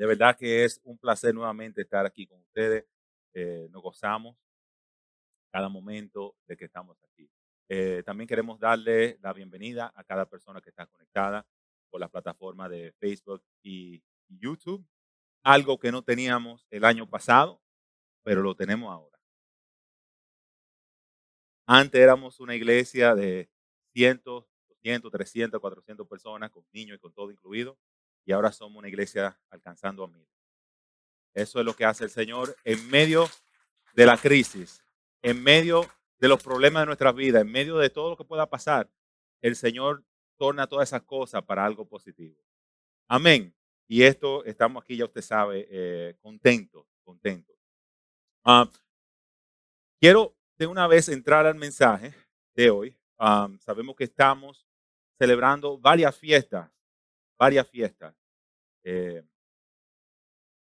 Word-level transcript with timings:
De 0.00 0.06
verdad 0.06 0.34
que 0.34 0.64
es 0.64 0.80
un 0.84 0.96
placer 0.96 1.34
nuevamente 1.34 1.82
estar 1.82 2.06
aquí 2.06 2.26
con 2.26 2.40
ustedes. 2.40 2.86
Eh, 3.34 3.68
nos 3.70 3.82
gozamos 3.82 4.34
cada 5.52 5.68
momento 5.68 6.36
de 6.46 6.56
que 6.56 6.64
estamos 6.64 6.96
aquí. 7.04 7.30
Eh, 7.68 8.02
también 8.06 8.26
queremos 8.26 8.58
darle 8.58 9.18
la 9.20 9.34
bienvenida 9.34 9.92
a 9.94 10.02
cada 10.02 10.24
persona 10.24 10.62
que 10.62 10.70
está 10.70 10.86
conectada 10.86 11.46
por 11.90 12.00
la 12.00 12.08
plataforma 12.08 12.66
de 12.66 12.94
Facebook 12.98 13.44
y 13.62 14.02
YouTube. 14.26 14.82
Algo 15.42 15.78
que 15.78 15.92
no 15.92 16.02
teníamos 16.02 16.66
el 16.70 16.86
año 16.86 17.06
pasado, 17.06 17.60
pero 18.22 18.40
lo 18.40 18.54
tenemos 18.54 18.90
ahora. 18.90 19.18
Antes 21.66 22.00
éramos 22.00 22.40
una 22.40 22.56
iglesia 22.56 23.14
de 23.14 23.50
cientos, 23.92 24.46
200, 24.66 25.12
300, 25.12 25.60
400 25.60 26.08
personas, 26.08 26.50
con 26.50 26.64
niños 26.72 26.96
y 26.96 27.00
con 27.00 27.12
todo 27.12 27.30
incluido, 27.30 27.76
y 28.24 28.32
ahora 28.32 28.52
somos 28.52 28.78
una 28.78 28.88
iglesia 28.88 29.38
alcanzando 29.50 30.04
a 30.04 30.08
mil. 30.08 30.26
Eso 31.34 31.60
es 31.60 31.64
lo 31.64 31.74
que 31.74 31.84
hace 31.84 32.04
el 32.04 32.10
Señor 32.10 32.56
en 32.64 32.88
medio 32.90 33.28
de 33.94 34.06
la 34.06 34.16
crisis, 34.16 34.82
en 35.22 35.42
medio 35.42 35.88
de 36.18 36.28
los 36.28 36.42
problemas 36.42 36.82
de 36.82 36.86
nuestras 36.86 37.14
vidas, 37.14 37.42
en 37.42 37.50
medio 37.50 37.78
de 37.78 37.90
todo 37.90 38.10
lo 38.10 38.16
que 38.16 38.24
pueda 38.24 38.46
pasar. 38.46 38.90
El 39.40 39.56
Señor 39.56 40.04
torna 40.36 40.66
todas 40.66 40.88
esas 40.88 41.02
cosas 41.02 41.42
para 41.44 41.64
algo 41.64 41.86
positivo. 41.86 42.36
Amén. 43.08 43.54
Y 43.88 44.02
esto, 44.02 44.44
estamos 44.44 44.82
aquí, 44.82 44.96
ya 44.96 45.04
usted 45.04 45.22
sabe, 45.22 45.66
eh, 45.70 46.16
contentos, 46.20 46.86
contentos. 47.02 47.56
Ah, 48.44 48.70
quiero 50.00 50.36
de 50.56 50.66
una 50.66 50.86
vez 50.86 51.08
entrar 51.08 51.46
al 51.46 51.56
mensaje 51.56 52.14
de 52.54 52.70
hoy. 52.70 52.96
sabemos 53.58 53.96
que 53.96 54.04
estamos 54.04 54.66
celebrando 55.18 55.76
varias 55.78 56.16
fiestas, 56.16 56.70
varias 57.40 57.66
fiestas. 57.70 58.14
Eh, 58.84 59.22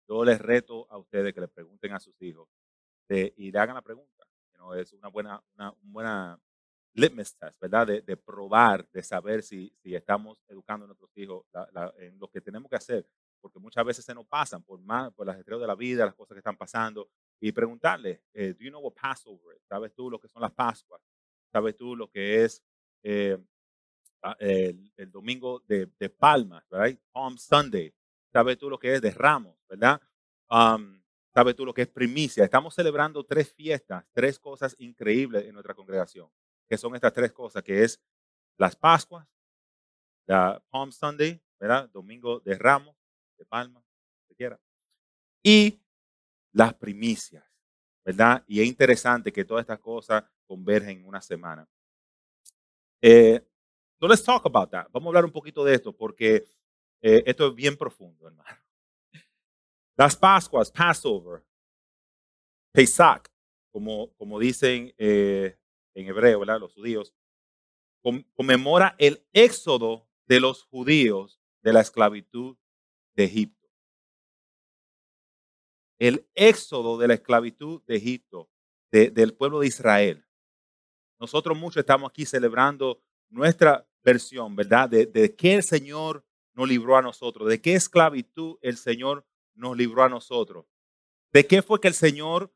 yo 0.08 0.24
les 0.24 0.40
reto 0.40 0.90
a 0.90 0.96
ustedes 0.96 1.34
que 1.34 1.40
le 1.42 1.48
pregunten 1.48 1.92
a 1.92 2.00
sus 2.00 2.20
hijos 2.22 2.48
y 3.36 3.52
le 3.52 3.58
hagan 3.58 3.74
la 3.74 3.82
pregunta. 3.82 4.26
¿no? 4.56 4.74
Es 4.74 4.94
una 4.94 5.08
buena, 5.08 5.42
una, 5.54 5.74
buena 5.82 6.40
litmus 6.94 7.36
test, 7.36 7.60
¿verdad? 7.60 7.86
De, 7.86 8.16
probar, 8.16 8.88
de 8.90 9.02
saber 9.02 9.42
si, 9.42 9.70
si 9.82 9.94
estamos 9.94 10.42
educando 10.48 10.84
a 10.84 10.86
nuestros 10.86 11.10
hijos 11.18 11.44
en 11.98 12.18
lo 12.18 12.28
que 12.28 12.40
tenemos 12.40 12.70
que 12.70 12.76
hacer, 12.76 13.06
porque 13.38 13.58
muchas 13.58 13.84
veces 13.84 14.02
se 14.02 14.14
nos 14.14 14.26
pasan 14.26 14.62
por, 14.62 14.80
más, 14.80 15.12
por 15.12 15.26
las 15.26 15.36
estrellas 15.36 15.60
de 15.60 15.66
la 15.66 15.74
vida, 15.74 16.06
las 16.06 16.14
cosas 16.14 16.34
que 16.34 16.38
están 16.38 16.56
pasando, 16.56 17.10
y 17.38 17.52
preguntarle, 17.52 18.22
eh, 18.32 18.54
do 18.54 18.64
you 18.64 18.70
know 18.70 18.80
what 18.80 18.94
Passover 18.94 19.56
is? 19.56 19.62
¿Sabes 19.66 19.92
tú 19.94 20.08
lo 20.08 20.18
que 20.18 20.28
son 20.28 20.40
las 20.40 20.52
Pascuas? 20.52 21.02
¿Sabes 21.50 21.76
tú 21.76 21.94
lo 21.96 22.08
que 22.08 22.44
es 22.44 22.62
eh, 23.02 23.36
el, 24.38 25.10
domingo 25.10 25.62
de, 25.66 25.88
de 25.98 26.08
Palmas, 26.08 26.64
right? 26.70 27.00
Palm 27.12 27.36
Sunday. 27.38 27.92
¿Sabes 28.32 28.58
tú 28.58 28.70
lo 28.70 28.78
que 28.78 28.94
es 28.94 29.02
de 29.02 29.10
Ramos, 29.10 29.56
verdad? 29.68 30.00
Um, 30.48 31.02
¿Sabes 31.34 31.56
tú 31.56 31.64
lo 31.64 31.74
que 31.74 31.82
es 31.82 31.88
primicia? 31.88 32.44
Estamos 32.44 32.74
celebrando 32.74 33.24
tres 33.24 33.52
fiestas, 33.52 34.04
tres 34.12 34.38
cosas 34.38 34.74
increíbles 34.78 35.44
en 35.44 35.52
nuestra 35.52 35.74
congregación, 35.74 36.28
que 36.68 36.76
son 36.76 36.94
estas 36.94 37.12
tres 37.12 37.32
cosas, 37.32 37.62
que 37.62 37.82
es 37.82 38.00
las 38.58 38.76
Pascuas, 38.76 39.26
la 40.26 40.62
Palm 40.70 40.92
Sunday, 40.92 41.40
¿verdad? 41.58 41.88
Domingo 41.90 42.40
de 42.40 42.56
Ramos, 42.58 42.96
de 43.38 43.46
Palmas, 43.46 43.82
se 44.28 44.34
quiera. 44.34 44.60
Y 45.42 45.80
las 46.52 46.74
primicias, 46.74 47.44
¿verdad? 48.04 48.44
Y 48.46 48.60
es 48.60 48.66
interesante 48.66 49.32
que 49.32 49.44
todas 49.44 49.62
estas 49.62 49.80
cosas 49.80 50.24
convergen 50.46 50.98
en 50.98 51.06
una 51.06 51.22
semana. 51.22 51.66
Eh, 53.00 53.44
so 54.02 54.08
let's 54.08 54.24
talk 54.24 54.44
about 54.46 54.68
that. 54.72 54.88
Vamos 54.92 55.06
a 55.06 55.08
hablar 55.10 55.24
un 55.24 55.30
poquito 55.30 55.64
de 55.64 55.74
esto 55.74 55.96
porque 55.96 56.44
eh, 57.00 57.22
esto 57.24 57.46
es 57.46 57.54
bien 57.54 57.76
profundo, 57.76 58.26
hermano. 58.26 58.58
Las 59.96 60.16
Pascuas, 60.16 60.72
Passover, 60.72 61.44
Pesach, 62.72 63.28
como, 63.70 64.12
como 64.14 64.40
dicen 64.40 64.92
eh, 64.98 65.56
en 65.94 66.08
hebreo, 66.08 66.40
¿verdad? 66.40 66.58
Los 66.58 66.74
judíos, 66.74 67.14
conmemora 68.34 68.96
el 68.98 69.24
éxodo 69.32 70.08
de 70.26 70.40
los 70.40 70.64
judíos 70.64 71.40
de 71.62 71.72
la 71.72 71.80
esclavitud 71.82 72.56
de 73.14 73.24
Egipto 73.24 73.62
el 76.02 76.28
éxodo 76.34 76.98
de 76.98 77.06
la 77.06 77.14
esclavitud 77.14 77.80
de 77.86 77.94
Egipto, 77.94 78.50
del 78.90 79.34
pueblo 79.34 79.60
de 79.60 79.68
Israel. 79.68 80.26
Nosotros 81.20 81.56
muchos 81.56 81.76
estamos 81.76 82.10
aquí 82.10 82.26
celebrando 82.26 83.00
nuestra 83.30 83.88
versión, 84.02 84.56
¿verdad? 84.56 84.88
De, 84.88 85.34
qué 85.36 85.54
el 85.54 85.62
Señor 85.62 86.24
nos 86.54 86.68
libró 86.68 86.96
a 86.96 87.02
nosotros, 87.02 87.48
de 87.48 87.60
qué 87.60 87.74
esclavitud 87.74 88.56
el 88.60 88.76
Señor 88.76 89.26
nos 89.54 89.76
libró 89.76 90.02
a 90.02 90.08
nosotros, 90.08 90.66
de 91.32 91.46
qué 91.46 91.62
fue 91.62 91.80
que 91.80 91.88
el 91.88 91.94
Señor 91.94 92.52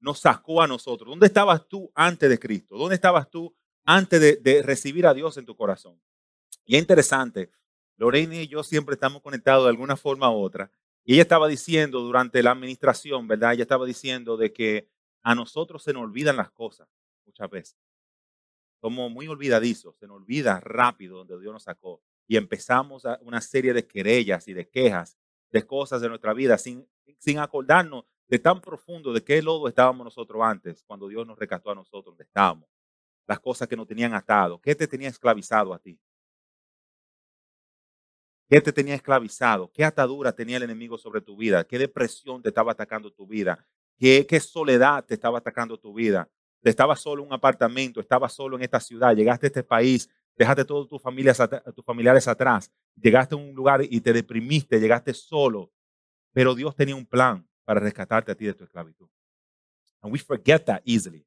nos 0.00 0.20
sacó 0.20 0.62
a 0.62 0.66
nosotros. 0.66 1.08
¿Dónde 1.10 1.26
estabas 1.26 1.66
tú 1.68 1.90
antes 1.94 2.28
de 2.28 2.38
Cristo? 2.38 2.76
¿Dónde 2.76 2.94
estabas 2.94 3.30
tú 3.30 3.54
antes 3.84 4.20
de, 4.20 4.36
de 4.36 4.62
recibir 4.62 5.06
a 5.06 5.14
Dios 5.14 5.36
en 5.36 5.46
tu 5.46 5.56
corazón? 5.56 6.00
Y 6.64 6.76
es 6.76 6.82
interesante, 6.82 7.50
Lorena 7.96 8.36
y 8.36 8.46
yo 8.46 8.62
siempre 8.62 8.94
estamos 8.94 9.22
conectados 9.22 9.64
de 9.64 9.70
alguna 9.70 9.96
forma 9.96 10.30
u 10.30 10.40
otra. 10.40 10.70
Y 11.04 11.14
ella 11.14 11.22
estaba 11.22 11.48
diciendo 11.48 12.00
durante 12.00 12.42
la 12.42 12.52
administración, 12.52 13.26
¿verdad? 13.26 13.54
Ella 13.54 13.62
estaba 13.62 13.86
diciendo 13.86 14.36
de 14.36 14.52
que 14.52 14.88
a 15.22 15.34
nosotros 15.34 15.82
se 15.82 15.92
nos 15.92 16.04
olvidan 16.04 16.36
las 16.36 16.50
cosas 16.50 16.88
muchas 17.24 17.50
veces. 17.50 17.81
Somos 18.82 19.12
muy 19.12 19.28
olvidadizos, 19.28 19.96
se 19.96 20.08
nos 20.08 20.16
olvida 20.16 20.58
rápido 20.58 21.18
donde 21.18 21.40
Dios 21.40 21.52
nos 21.52 21.62
sacó. 21.62 22.02
Y 22.26 22.36
empezamos 22.36 23.04
una 23.20 23.40
serie 23.40 23.72
de 23.72 23.86
querellas 23.86 24.48
y 24.48 24.54
de 24.54 24.68
quejas 24.68 25.16
de 25.52 25.64
cosas 25.64 26.00
de 26.00 26.08
nuestra 26.08 26.32
vida 26.32 26.58
sin, 26.58 26.88
sin 27.18 27.38
acordarnos 27.38 28.04
de 28.26 28.40
tan 28.40 28.60
profundo 28.60 29.12
de 29.12 29.22
qué 29.22 29.40
lodo 29.40 29.68
estábamos 29.68 30.04
nosotros 30.04 30.42
antes, 30.42 30.82
cuando 30.84 31.06
Dios 31.06 31.24
nos 31.24 31.38
rescató 31.38 31.70
a 31.70 31.74
nosotros 31.76 32.06
donde 32.06 32.24
estábamos. 32.24 32.68
Las 33.28 33.38
cosas 33.38 33.68
que 33.68 33.76
nos 33.76 33.86
tenían 33.86 34.14
atado, 34.14 34.60
qué 34.60 34.74
te 34.74 34.88
tenía 34.88 35.08
esclavizado 35.08 35.72
a 35.72 35.78
ti. 35.78 36.00
¿Qué 38.48 38.60
te 38.60 38.72
tenía 38.72 38.96
esclavizado? 38.96 39.70
¿Qué 39.72 39.84
atadura 39.84 40.32
tenía 40.32 40.56
el 40.56 40.64
enemigo 40.64 40.98
sobre 40.98 41.20
tu 41.20 41.36
vida? 41.36 41.64
¿Qué 41.64 41.78
depresión 41.78 42.42
te 42.42 42.48
estaba 42.48 42.72
atacando 42.72 43.12
tu 43.12 43.26
vida? 43.28 43.64
¿Qué, 43.96 44.26
qué 44.26 44.40
soledad 44.40 45.04
te 45.04 45.14
estaba 45.14 45.38
atacando 45.38 45.78
tu 45.78 45.94
vida? 45.94 46.28
Estabas 46.62 47.00
solo 47.00 47.22
en 47.22 47.28
un 47.28 47.34
apartamento, 47.34 48.00
estabas 48.00 48.32
solo 48.32 48.56
en 48.56 48.62
esta 48.62 48.78
ciudad, 48.78 49.16
llegaste 49.16 49.46
a 49.46 49.48
este 49.48 49.62
país, 49.64 50.08
dejaste 50.36 50.64
todos 50.64 50.88
tus 50.88 51.02
familias, 51.02 51.38
tus 51.74 51.84
familiares 51.84 52.28
atrás, 52.28 52.70
llegaste 52.94 53.34
a 53.34 53.38
un 53.38 53.54
lugar 53.54 53.82
y 53.82 54.00
te 54.00 54.12
deprimiste, 54.12 54.78
llegaste 54.78 55.12
solo. 55.12 55.72
Pero 56.32 56.54
Dios 56.54 56.74
tenía 56.76 56.94
un 56.94 57.06
plan 57.06 57.46
para 57.64 57.80
rescatarte 57.80 58.32
a 58.32 58.34
ti 58.34 58.46
de 58.46 58.54
tu 58.54 58.64
esclavitud. 58.64 59.08
And 60.00 60.12
we 60.12 60.18
forget 60.18 60.64
that 60.64 60.82
easily. 60.84 61.26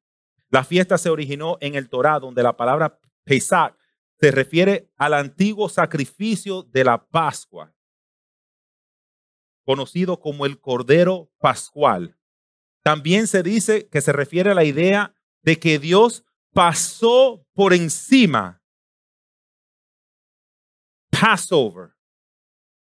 La 0.50 0.64
fiesta 0.64 0.96
se 0.96 1.10
originó 1.10 1.58
en 1.60 1.74
el 1.74 1.88
Torah, 1.88 2.18
donde 2.18 2.42
la 2.42 2.56
palabra 2.56 2.98
Pesach 3.24 3.76
se 4.20 4.30
refiere 4.30 4.90
al 4.96 5.14
antiguo 5.14 5.68
sacrificio 5.68 6.62
de 6.62 6.84
la 6.84 7.04
Pascua, 7.04 7.74
conocido 9.64 10.20
como 10.20 10.46
el 10.46 10.60
Cordero 10.60 11.30
Pascual. 11.38 12.16
También 12.82 13.26
se 13.26 13.42
dice 13.42 13.88
que 13.88 14.00
se 14.00 14.12
refiere 14.12 14.50
a 14.52 14.54
la 14.54 14.64
idea 14.64 15.15
de 15.46 15.58
que 15.58 15.78
Dios 15.78 16.24
pasó 16.52 17.46
por 17.54 17.72
encima. 17.72 18.60
Passover. 21.08 21.94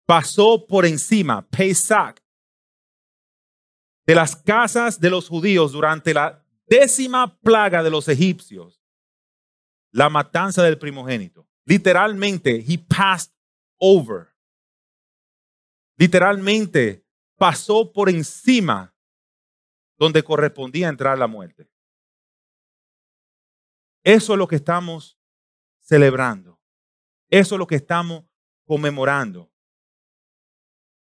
Pasó 0.05 0.65
por 0.67 0.87
encima, 0.87 1.47
Pesach, 1.47 2.19
de 4.07 4.15
las 4.15 4.35
casas 4.35 4.99
de 4.99 5.11
los 5.11 5.29
judíos 5.29 5.71
durante 5.71 6.15
la 6.15 6.43
décima 6.65 7.39
plaga 7.39 7.83
de 7.83 7.91
los 7.91 8.07
egipcios 8.07 8.81
la 9.91 10.09
matanza 10.09 10.63
del 10.63 10.77
primogénito. 10.79 11.47
Literalmente, 11.65 12.63
he 12.67 12.77
passed 12.77 13.31
over. 13.77 14.29
Literalmente, 15.97 17.05
pasó 17.37 17.91
por 17.91 18.09
encima 18.09 18.95
donde 19.97 20.23
correspondía 20.23 20.87
entrar 20.87 21.17
la 21.17 21.27
muerte. 21.27 21.69
Eso 24.09 24.33
es 24.33 24.39
lo 24.39 24.47
que 24.47 24.55
estamos 24.55 25.19
celebrando. 25.81 26.59
Eso 27.29 27.53
es 27.53 27.59
lo 27.59 27.67
que 27.67 27.75
estamos 27.75 28.25
conmemorando. 28.65 29.51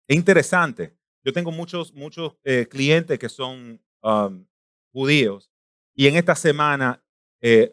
Es 0.08 0.18
interesante. 0.18 0.98
Yo 1.24 1.32
tengo 1.32 1.52
muchos, 1.52 1.94
muchos 1.94 2.38
eh, 2.44 2.66
clientes 2.68 3.20
que 3.20 3.30
son 3.30 3.80
um, 4.02 4.44
judíos 4.92 5.52
y 5.94 6.08
en 6.08 6.16
esta 6.16 6.34
semana 6.34 7.04
eh, 7.40 7.72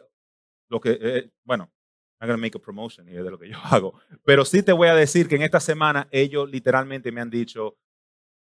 lo 0.69 0.79
que, 0.79 0.99
eh, 1.01 1.31
bueno, 1.43 1.71
I'm 2.19 2.27
going 2.27 2.37
to 2.37 2.41
make 2.41 2.55
a 2.55 2.61
promotion 2.61 3.07
de 3.07 3.23
lo 3.23 3.39
que 3.39 3.49
yo 3.49 3.57
hago. 3.63 3.99
Pero 4.23 4.45
sí 4.45 4.61
te 4.61 4.73
voy 4.73 4.89
a 4.89 4.95
decir 4.95 5.27
que 5.27 5.37
en 5.37 5.41
esta 5.41 5.59
semana 5.59 6.07
ellos 6.11 6.47
literalmente 6.51 7.11
me 7.11 7.21
han 7.21 7.31
dicho, 7.31 7.79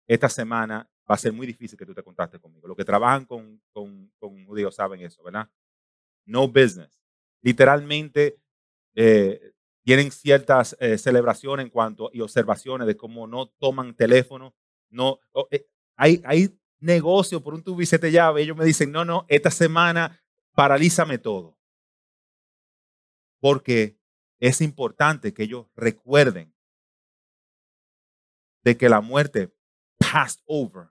esta 0.06 0.27
semana 0.27 0.86
va 1.09 1.15
a 1.15 1.18
ser 1.18 1.31
muy 1.31 1.47
difícil 1.47 1.79
que 1.79 1.86
tú 1.86 1.94
te 1.94 2.03
contactes 2.03 2.41
conmigo. 2.41 2.68
Los 2.68 2.75
que 2.75 2.83
trabajan 2.83 3.24
con, 3.24 3.62
con, 3.71 4.12
con 4.19 4.45
judíos 4.45 4.75
saben 4.75 5.00
eso, 5.00 5.24
¿verdad? 5.24 5.50
No 6.25 6.47
business. 6.47 6.99
Literalmente 7.41 8.39
eh, 8.95 9.53
tienen 9.83 10.11
ciertas 10.11 10.75
eh, 10.79 10.97
celebraciones 10.97 11.65
en 11.65 11.69
cuanto 11.69 12.09
y 12.13 12.21
observaciones 12.21 12.87
de 12.87 12.95
cómo 12.95 13.27
no 13.27 13.47
toman 13.47 13.95
teléfono, 13.95 14.55
no, 14.89 15.19
eh, 15.51 15.67
hay, 15.95 16.21
hay 16.25 16.57
negocio 16.79 17.41
por 17.41 17.53
un 17.53 17.63
siete 17.85 18.11
llaves. 18.11 18.43
Ellos 18.43 18.57
me 18.57 18.65
dicen, 18.65 18.91
no, 18.91 19.03
no, 19.03 19.25
esta 19.27 19.51
semana 19.51 20.21
paralízame 20.53 21.17
todo. 21.17 21.57
Porque 23.39 23.97
es 24.39 24.61
importante 24.61 25.33
que 25.33 25.43
ellos 25.43 25.67
recuerden 25.75 26.53
de 28.63 28.77
que 28.77 28.87
la 28.87 29.01
muerte 29.01 29.53
passed 29.97 30.41
over, 30.45 30.89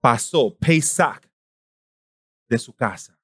pasó, 0.00 0.56
Pesach, 0.56 1.26
de 2.48 2.58
su 2.58 2.74
casa. 2.74 3.19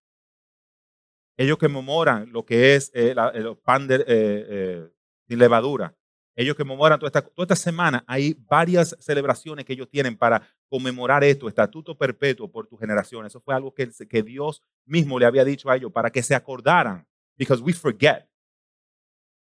Ellos 1.37 1.59
que 1.59 1.69
memoran 1.69 2.33
lo 2.33 2.45
que 2.45 2.75
es 2.75 2.91
eh, 2.95 3.15
el 3.35 3.57
pan 3.59 3.87
de, 3.87 3.97
eh, 3.97 4.05
eh, 4.09 4.89
sin 5.29 5.39
levadura. 5.39 5.95
Ellos 6.37 6.55
que 6.55 6.65
memoran 6.65 6.99
toda 6.99 7.23
esta, 7.39 7.57
semana, 7.57 8.05
hay 8.07 8.37
varias 8.39 8.95
celebraciones 9.01 9.65
que 9.65 9.73
ellos 9.73 9.89
tienen 9.89 10.19
para 10.19 10.43
conmemorar 10.69 11.25
esto, 11.25 11.49
estatuto 11.49 11.97
perpetuo 11.97 12.51
por 12.51 12.67
tu 12.67 12.77
generación. 12.77 13.25
Eso 13.25 13.41
fue 13.41 13.55
algo 13.55 13.73
que, 13.73 14.23
Dios 14.23 14.63
mismo 14.85 15.19
le 15.19 15.25
había 15.25 15.47
dicho 15.47 15.71
a 15.71 15.77
ellos 15.77 15.91
para 15.91 16.11
que 16.11 16.23
se 16.23 16.35
acordaran, 16.35 17.07
because 17.39 17.63
we 17.63 17.73
forget. 17.73 18.29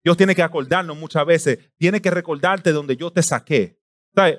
Dios 0.05 0.17
tiene 0.17 0.37
que 0.37 0.43
acordarnos 0.43 0.97
muchas 0.97 1.27
veces, 1.27 1.59
tiene 1.77 2.01
que 2.01 2.13
recordarte 2.13 2.71
donde 2.71 2.97
yo 2.97 3.13
te 3.13 3.25
saqué. 3.25 3.77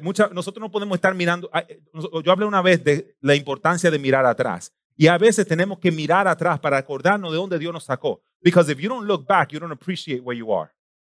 nosotros 0.01 0.61
no 0.61 0.71
podemos 0.71 0.95
estar 0.95 1.13
mirando, 1.13 1.49
eh, 1.53 1.81
yo 2.23 2.31
hablé 2.31 2.45
una 2.45 2.61
vez 2.61 2.81
de 2.85 3.17
la 3.19 3.35
importancia 3.35 3.91
de 3.91 3.99
mirar 3.99 4.25
atrás. 4.25 4.73
Y 4.99 5.07
a 5.07 5.17
veces 5.17 5.47
tenemos 5.47 5.79
que 5.79 5.93
mirar 5.93 6.27
atrás 6.27 6.59
para 6.59 6.77
acordarnos 6.77 7.31
de 7.31 7.37
dónde 7.37 7.57
Dios 7.57 7.71
nos 7.71 7.85
sacó. 7.85 8.21
Because 8.41 8.69
if 8.69 8.79
you 8.79 8.89
don't 8.89 9.07
look 9.07 9.25
back, 9.25 9.49
you 9.49 9.57
don't 9.57 9.71
appreciate 9.71 10.19
where 10.21 10.37
you 10.37 10.53
are. 10.53 10.71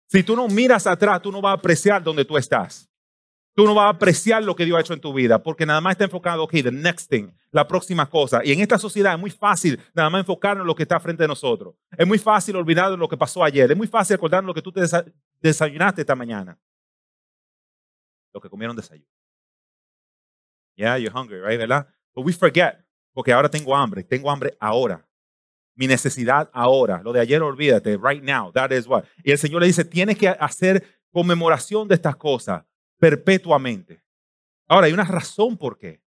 Si 0.06 0.22
tú 0.22 0.36
no 0.36 0.48
miras 0.48 0.86
atrás, 0.86 1.20
tú 1.20 1.32
no 1.32 1.42
vas 1.42 1.50
a 1.50 1.54
apreciar 1.56 2.04
dónde 2.04 2.24
tú 2.24 2.38
estás. 2.38 2.88
Tú 3.56 3.66
no 3.66 3.74
vas 3.74 3.88
a 3.88 3.90
apreciar 3.90 4.44
lo 4.44 4.56
que 4.56 4.66
Dios 4.66 4.78
ha 4.78 4.82
hecho 4.82 4.94
en 4.94 5.02
tu 5.02 5.12
vida 5.12 5.42
porque 5.42 5.66
nada 5.66 5.82
más 5.82 5.94
está 5.94 6.04
enfocado, 6.04 6.44
ok, 6.44 6.52
the 6.52 6.72
next 6.72 7.10
thing, 7.10 7.32
la 7.50 7.68
próxima 7.68 8.08
cosa. 8.08 8.42
Y 8.46 8.52
en 8.52 8.60
esta 8.60 8.78
sociedad 8.78 9.16
es 9.16 9.20
muy 9.20 9.32
fácil 9.32 9.80
nada 9.96 10.12
más 10.12 10.20
enfocarnos 10.20 10.62
en 10.64 10.68
lo 10.68 10.76
que 10.76 10.84
está 10.84 11.00
frente 11.00 11.24
de 11.24 11.28
nosotros. 11.28 11.74
Es 11.98 12.06
muy 12.06 12.20
fácil 12.20 12.58
olvidar 12.58 12.92
lo 12.92 13.10
que 13.10 13.18
pasó 13.18 13.44
ayer. 13.44 13.72
Es 13.72 13.78
muy 13.78 13.88
fácil 13.88 14.16
acordarnos 14.16 14.50
lo 14.50 14.54
que 14.54 14.62
tú 14.62 14.72
te 14.72 14.82
desayunaste 15.42 16.02
esta 16.02 16.14
mañana. 16.14 16.56
Lo 18.32 18.40
que 18.40 18.48
comieron 18.48 18.76
desayuno. 18.76 19.10
Yeah, 20.76 21.00
you're 21.00 21.12
hungry, 21.12 21.42
right? 21.42 21.58
¿Verdad? 21.58 21.88
But 22.14 22.28
we 22.28 22.32
forget 22.32 22.86
porque 23.14 23.34
ahora 23.34 23.50
tengo 23.50 23.76
hambre. 23.76 24.04
Tengo 24.04 24.30
hambre 24.32 24.56
ahora. 24.60 25.06
Mi 25.76 25.88
necesidad 25.88 26.50
ahora. 26.54 27.02
Lo 27.04 27.14
de 27.14 27.20
ayer 27.20 27.42
olvídate. 27.42 27.98
Right 27.98 28.24
now. 28.24 28.52
That 28.52 28.72
is 28.72 28.88
what. 28.88 29.06
Y 29.24 29.32
el 29.32 29.38
Señor 29.38 29.62
le 29.62 29.68
dice, 29.68 29.86
tienes 29.86 30.18
que 30.18 30.30
hacer 30.30 31.02
conmemoración 31.12 31.88
de 31.88 31.96
estas 31.96 32.16
cosas 32.16 32.64
perpetuamente. 32.98 34.02
Ahora, 34.68 34.88
hay 34.88 34.94
una 34.94 35.04
razón 35.04 35.58
por 35.58 35.78
qué. 35.78 36.02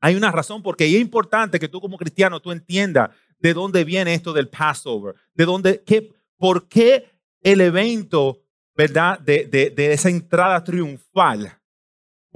Hay 0.00 0.14
una 0.14 0.30
razón 0.30 0.62
por 0.62 0.76
qué. 0.76 0.88
Y 0.88 0.96
es 0.96 1.00
importante 1.00 1.58
que 1.58 1.68
tú 1.68 1.80
como 1.80 1.96
cristiano, 1.96 2.40
tú 2.40 2.52
entiendas 2.52 3.10
de 3.38 3.54
dónde 3.54 3.84
viene 3.84 4.14
esto 4.14 4.32
del 4.32 4.48
Passover. 4.48 5.14
De 5.34 5.44
dónde, 5.44 5.82
qué, 5.84 6.12
por 6.36 6.68
qué 6.68 7.10
el 7.42 7.60
evento, 7.60 8.42
¿verdad? 8.74 9.20
De, 9.20 9.46
de, 9.46 9.70
de 9.70 9.92
esa 9.92 10.08
entrada 10.08 10.62
triunfal 10.64 11.56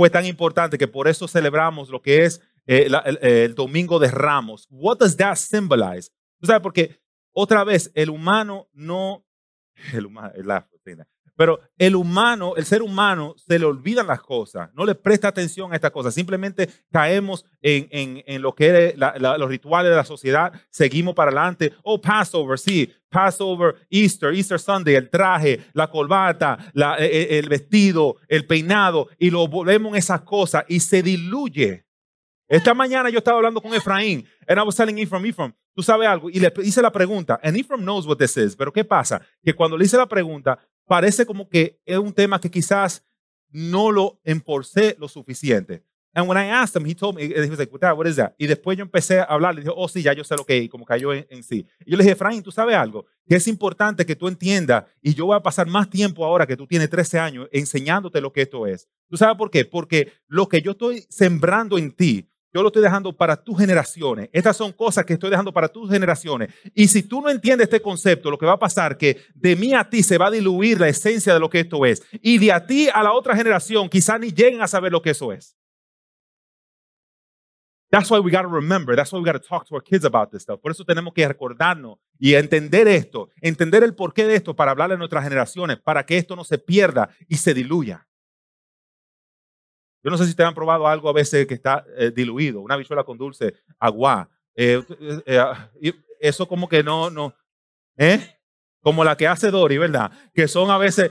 fue 0.01 0.09
tan 0.09 0.25
importante 0.25 0.79
que 0.79 0.89
por 0.89 1.09
eso 1.09 1.29
celebramos 1.29 1.91
lo 1.91 2.01
que 2.01 2.25
es 2.25 2.41
eh, 2.67 2.89
el, 3.23 3.55
domingo 3.55 3.99
de 3.99 4.11
Ramos. 4.11 4.67
What 4.71 4.99
does 4.99 5.17
that 5.17 5.37
symbolize? 5.37 6.11
¿Tú 6.41 6.47
sabes? 6.47 6.63
Porque 6.63 7.01
otra 7.33 7.65
vez, 7.65 7.91
el 7.95 8.11
humano 8.11 8.69
no, 8.73 9.25
el 9.93 10.07
humano, 10.07 10.33
la, 10.37 10.69
pero 11.41 11.59
el 11.79 11.97
humano, 11.97 12.53
el 12.57 12.67
ser 12.67 12.83
humano, 12.83 13.35
se 13.39 13.59
le 13.59 13.65
olvidan 13.65 14.07
las 14.07 14.21
cosas, 14.21 14.69
no 14.75 14.85
le 14.85 14.95
presta 14.95 15.29
atención 15.29 15.73
a 15.73 15.75
estas 15.75 15.91
cosas. 15.91 16.13
Simplemente 16.13 16.69
caemos 16.93 17.47
en, 17.63 17.89
en, 17.93 18.23
en 18.27 18.43
lo 18.43 18.55
que 18.55 18.89
es 18.89 18.95
los 18.99 19.49
rituales 19.49 19.89
de 19.89 19.97
la 19.97 20.05
sociedad, 20.05 20.53
seguimos 20.69 21.15
para 21.15 21.31
adelante. 21.31 21.73
Oh, 21.83 21.99
Passover, 21.99 22.59
sí, 22.59 22.93
Passover, 23.09 23.75
Easter, 23.89 24.35
Easter 24.35 24.61
Sunday, 24.61 24.97
el 24.97 25.09
traje, 25.09 25.61
la 25.73 25.87
corbata, 25.87 26.59
la, 26.75 26.99
e, 26.99 27.07
e, 27.07 27.39
el 27.39 27.49
vestido, 27.49 28.17
el 28.29 28.47
peinado, 28.47 29.09
y 29.19 29.31
lo 29.31 29.49
volvemos 29.49 29.93
en 29.93 29.97
esas 29.97 30.21
cosas 30.21 30.67
y 30.69 30.81
se 30.81 31.03
diluye. 31.03 31.87
Esta 32.51 32.75
mañana 32.75 33.11
yo 33.11 33.19
estaba 33.19 33.37
hablando 33.37 33.63
con 33.63 33.73
Efraín, 33.73 34.27
and 34.49 34.59
I 34.59 34.63
was 34.65 34.75
telling 34.75 34.99
Ephraim, 34.99 35.25
Ephraim, 35.25 35.53
tú 35.73 35.85
sabes 35.85 36.09
algo, 36.09 36.29
y 36.29 36.41
le 36.41 36.53
hice 36.65 36.83
la 36.83 36.91
pregunta, 36.91 37.39
and 37.45 37.57
Ephraim 37.57 37.81
knows 37.81 38.05
what 38.09 38.17
this 38.17 38.37
is, 38.37 38.57
pero 38.57 38.73
¿qué 38.73 38.85
pasa? 38.85 39.23
Que 39.41 39.55
cuando 39.55 39.79
le 39.79 39.85
hice 39.85 39.97
la 39.97 40.07
pregunta, 40.07 40.59
parece 40.85 41.25
como 41.25 41.49
que 41.49 41.81
es 41.87 41.97
un 41.97 42.13
tema 42.13 42.41
que 42.41 42.51
quizás 42.51 43.07
no 43.51 43.93
lo 43.93 44.19
emporcé 44.25 44.97
lo 44.99 45.07
suficiente. 45.07 45.85
And 46.13 46.29
when 46.29 46.37
I 46.37 46.51
asked 46.51 46.75
him, 46.75 46.85
he 46.85 46.93
told 46.93 47.15
me, 47.15 47.23
he 47.23 47.49
was 47.49 47.57
like, 47.57 47.73
what 47.73 48.07
is 48.09 48.17
that? 48.17 48.35
Y 48.37 48.49
después 48.49 48.77
yo 48.77 48.83
empecé 48.83 49.21
a 49.21 49.27
hablar, 49.27 49.55
le 49.55 49.61
dije, 49.61 49.73
oh 49.73 49.87
sí, 49.87 50.03
ya 50.03 50.13
yo 50.13 50.25
sé 50.25 50.37
lo 50.37 50.45
que 50.45 50.59
es, 50.59 50.65
y 50.65 50.69
como 50.69 50.85
cayó 50.85 51.15
en, 51.15 51.25
en, 51.31 51.45
sí. 51.45 51.65
Y 51.87 51.93
yo 51.93 51.97
le 51.97 52.03
dije, 52.03 52.15
Efraín, 52.15 52.43
tú 52.43 52.51
sabes 52.51 52.75
algo, 52.75 53.07
que 53.29 53.37
es 53.37 53.47
importante 53.47 54.05
que 54.05 54.17
tú 54.17 54.27
entiendas, 54.27 54.87
y 55.01 55.15
yo 55.15 55.27
voy 55.27 55.37
a 55.37 55.41
pasar 55.41 55.69
más 55.69 55.89
tiempo 55.89 56.25
ahora 56.25 56.49
que 56.49 56.57
tú 56.57 56.67
tienes 56.67 56.91
13 56.91 57.21
años 57.21 57.49
enseñándote 57.53 58.21
lo 58.21 58.33
que 58.33 58.43
esto 58.43 58.67
es. 58.67 58.89
¿Tú 59.09 59.17
sabes 59.17 59.37
por 59.37 59.53
qué? 59.53 59.65
Porque 59.65 60.13
lo 60.27 60.49
que 60.49 60.61
yo 60.61 60.73
estoy 60.73 61.07
sembrando 61.09 61.79
en 61.79 61.93
ti, 61.93 62.27
yo 62.53 62.63
lo 62.63 62.69
estoy 62.69 62.83
dejando 62.83 63.17
para 63.17 63.37
tus 63.37 63.59
generaciones. 63.59 64.29
Estas 64.33 64.57
son 64.57 64.73
cosas 64.73 65.05
que 65.05 65.13
estoy 65.13 65.31
dejando 65.31 65.53
para 65.53 65.69
tus 65.69 65.91
generaciones. 65.91 66.53
Y 66.75 66.89
si 66.89 67.03
tú 67.03 67.21
no 67.21 67.31
entiendes 67.31 67.67
este 67.67 67.81
concepto, 67.81 68.31
lo 68.31 68.39
que 68.39 68.47
va 68.47 68.53
a 68.53 68.59
pasar 68.59 68.93
es 68.93 68.99
que 68.99 69.23
de 69.35 69.55
mí 69.55 69.73
a 69.73 69.89
ti 69.89 70.03
se 70.03 70.19
va 70.19 70.27
a 70.27 70.31
diluir 70.31 70.81
la 70.81 70.89
esencia 70.89 71.33
de 71.33 71.41
lo 71.41 71.49
que 71.49 71.61
esto 71.61 71.87
es. 71.87 72.03
Y 72.21 72.39
de 72.39 72.53
a 72.53 72.67
ti 72.67 72.89
a 72.93 73.03
la 73.03 73.13
otra 73.13 73.37
generación 73.37 73.89
quizás 73.89 74.19
ni 74.19 74.33
lleguen 74.33 74.63
a 74.63 74.67
saber 74.67 74.91
lo 74.91 75.01
que 75.01 75.11
eso 75.11 75.33
es. 75.33 75.57
That's 77.91 78.09
why 78.09 78.21
we 78.21 78.31
got 78.31 78.43
to 78.43 78.49
remember. 78.49 78.95
That's 78.95 79.13
why 79.13 79.19
we 79.19 79.25
got 79.25 79.41
to 79.41 79.47
talk 79.47 79.67
to 79.67 79.75
our 79.75 79.83
kids 79.83 80.05
about 80.05 80.31
this 80.31 80.43
stuff. 80.43 80.61
Por 80.61 80.71
eso 80.71 80.85
tenemos 80.85 81.13
que 81.13 81.27
recordarnos 81.27 81.99
y 82.19 82.35
entender 82.35 82.87
esto, 82.87 83.31
entender 83.41 83.83
el 83.83 83.95
porqué 83.95 84.27
de 84.27 84.37
esto 84.37 84.55
para 84.55 84.71
hablarle 84.71 84.95
a 84.95 84.99
nuestras 84.99 85.25
generaciones, 85.25 85.79
para 85.81 86.07
que 86.07 86.17
esto 86.17 86.37
no 86.37 86.45
se 86.45 86.59
pierda 86.59 87.11
y 87.27 87.37
se 87.37 87.53
diluya. 87.53 88.07
Yo 90.03 90.11
no 90.11 90.17
sé 90.17 90.25
si 90.25 90.31
ustedes 90.31 90.49
han 90.49 90.55
probado 90.55 90.87
algo 90.87 91.09
a 91.09 91.13
veces 91.13 91.47
que 91.47 91.55
está 91.55 91.85
eh, 91.97 92.11
diluido, 92.11 92.61
una 92.61 92.77
bichuela 92.77 93.05
con 93.05 93.19
dulce, 93.19 93.55
agua. 93.79 94.31
Eh, 94.55 94.83
eh, 95.27 95.39
ah, 95.39 95.71
eso 96.21 96.49
como 96.49 96.69
que 96.69 96.83
no, 96.83 97.11
no, 97.11 97.35
¿eh? 97.97 98.21
Como 98.81 99.05
la 99.05 99.17
que 99.17 99.27
hace 99.29 99.51
Dori, 99.51 99.77
¿verdad? 99.79 100.11
Que 100.33 100.49
son 100.49 100.71
a 100.71 100.79
veces... 100.79 101.11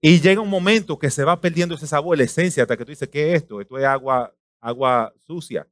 y 0.00 0.20
llega 0.20 0.40
un 0.40 0.50
momento 0.50 0.98
que 0.98 1.10
se 1.10 1.24
va 1.24 1.40
perdiendo 1.40 1.74
ese 1.74 1.86
sabor, 1.86 2.16
la 2.16 2.24
esencia, 2.24 2.62
hasta 2.62 2.76
que 2.76 2.84
tú 2.84 2.92
dices, 2.92 3.08
¿qué 3.08 3.30
es 3.32 3.42
esto? 3.42 3.60
Esto 3.60 3.78
es 3.78 3.84
agua, 3.84 4.34
agua 4.60 5.12
sucia. 5.26 5.66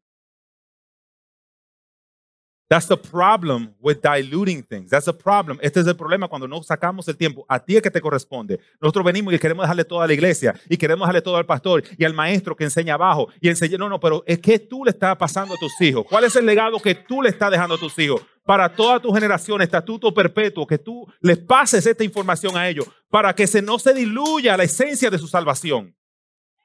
That's 2.72 2.88
the 2.88 2.96
problem 2.96 3.74
with 3.82 4.00
diluting 4.00 4.62
things. 4.62 4.88
That's 4.88 5.04
the 5.04 5.12
problem. 5.12 5.58
Este 5.60 5.80
es 5.80 5.86
el 5.86 5.94
problema 5.94 6.26
cuando 6.26 6.48
no 6.48 6.62
sacamos 6.62 7.06
el 7.06 7.18
tiempo. 7.18 7.44
A 7.46 7.62
ti 7.62 7.76
es 7.76 7.82
que 7.82 7.90
te 7.90 8.00
corresponde. 8.00 8.60
Nosotros 8.80 9.04
venimos 9.04 9.34
y 9.34 9.38
queremos 9.38 9.64
dejarle 9.64 9.84
todo 9.84 10.00
a 10.00 10.06
la 10.06 10.14
iglesia 10.14 10.58
y 10.70 10.78
queremos 10.78 11.02
dejarle 11.02 11.20
todo 11.20 11.36
al 11.36 11.44
pastor 11.44 11.84
y 11.98 12.04
al 12.06 12.14
maestro 12.14 12.56
que 12.56 12.64
enseña 12.64 12.94
abajo 12.94 13.28
y 13.42 13.50
enseña. 13.50 13.76
No, 13.76 13.90
no, 13.90 14.00
pero 14.00 14.24
es 14.26 14.38
que 14.38 14.58
tú 14.58 14.86
le 14.86 14.90
estás 14.92 15.14
pasando 15.18 15.52
a 15.54 15.58
tus 15.58 15.78
hijos. 15.82 16.06
¿Cuál 16.08 16.24
es 16.24 16.34
el 16.34 16.46
legado 16.46 16.80
que 16.80 16.94
tú 16.94 17.20
le 17.20 17.28
estás 17.28 17.50
dejando 17.50 17.74
a 17.74 17.78
tus 17.78 17.98
hijos? 17.98 18.22
Para 18.42 18.74
toda 18.74 18.98
tu 18.98 19.12
generación, 19.12 19.60
estatuto 19.60 20.14
perpetuo, 20.14 20.66
que 20.66 20.78
tú 20.78 21.06
les 21.20 21.36
pases 21.36 21.84
esta 21.84 22.04
información 22.04 22.56
a 22.56 22.66
ellos 22.70 22.86
para 23.10 23.34
que 23.34 23.46
se 23.46 23.60
no 23.60 23.78
se 23.78 23.92
diluya 23.92 24.56
la 24.56 24.64
esencia 24.64 25.10
de 25.10 25.18
su 25.18 25.28
salvación. 25.28 25.94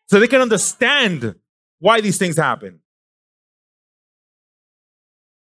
So 0.06 0.20
they 0.20 0.30
can 0.30 0.40
understand 0.40 1.36
why 1.82 2.02
these 2.02 2.18
things 2.18 2.40
happen 2.40 2.82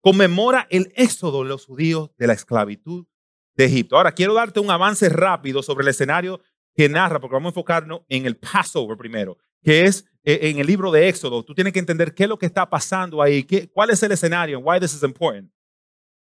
conmemora 0.03 0.67
el 0.69 0.91
éxodo 0.97 1.43
de 1.43 1.49
los 1.49 1.65
judíos 1.65 2.11
de 2.17 2.27
la 2.27 2.33
esclavitud 2.33 3.07
de 3.55 3.65
Egipto. 3.65 3.95
Ahora, 3.95 4.11
quiero 4.11 4.33
darte 4.33 4.59
un 4.59 4.69
avance 4.69 5.07
rápido 5.07 5.63
sobre 5.63 5.83
el 5.83 5.87
escenario 5.87 6.41
que 6.75 6.89
narra, 6.89 7.21
porque 7.21 7.35
vamos 7.35 7.51
a 7.51 7.51
enfocarnos 7.51 8.01
en 8.09 8.25
el 8.25 8.35
Passover 8.35 8.97
primero, 8.97 9.37
que 9.61 9.85
es 9.85 10.05
eh, 10.25 10.39
en 10.49 10.59
el 10.59 10.67
libro 10.67 10.91
de 10.91 11.07
Éxodo. 11.07 11.45
Tú 11.45 11.55
tienes 11.55 11.71
que 11.71 11.79
entender 11.79 12.13
qué 12.13 12.23
es 12.23 12.29
lo 12.29 12.37
que 12.37 12.45
está 12.45 12.69
pasando 12.69 13.21
ahí, 13.21 13.45
qué, 13.45 13.69
cuál 13.69 13.91
es 13.91 14.03
el 14.03 14.11
escenario, 14.11 14.59
why 14.59 14.77
this 14.77 14.93
is 14.93 15.03
important. 15.03 15.49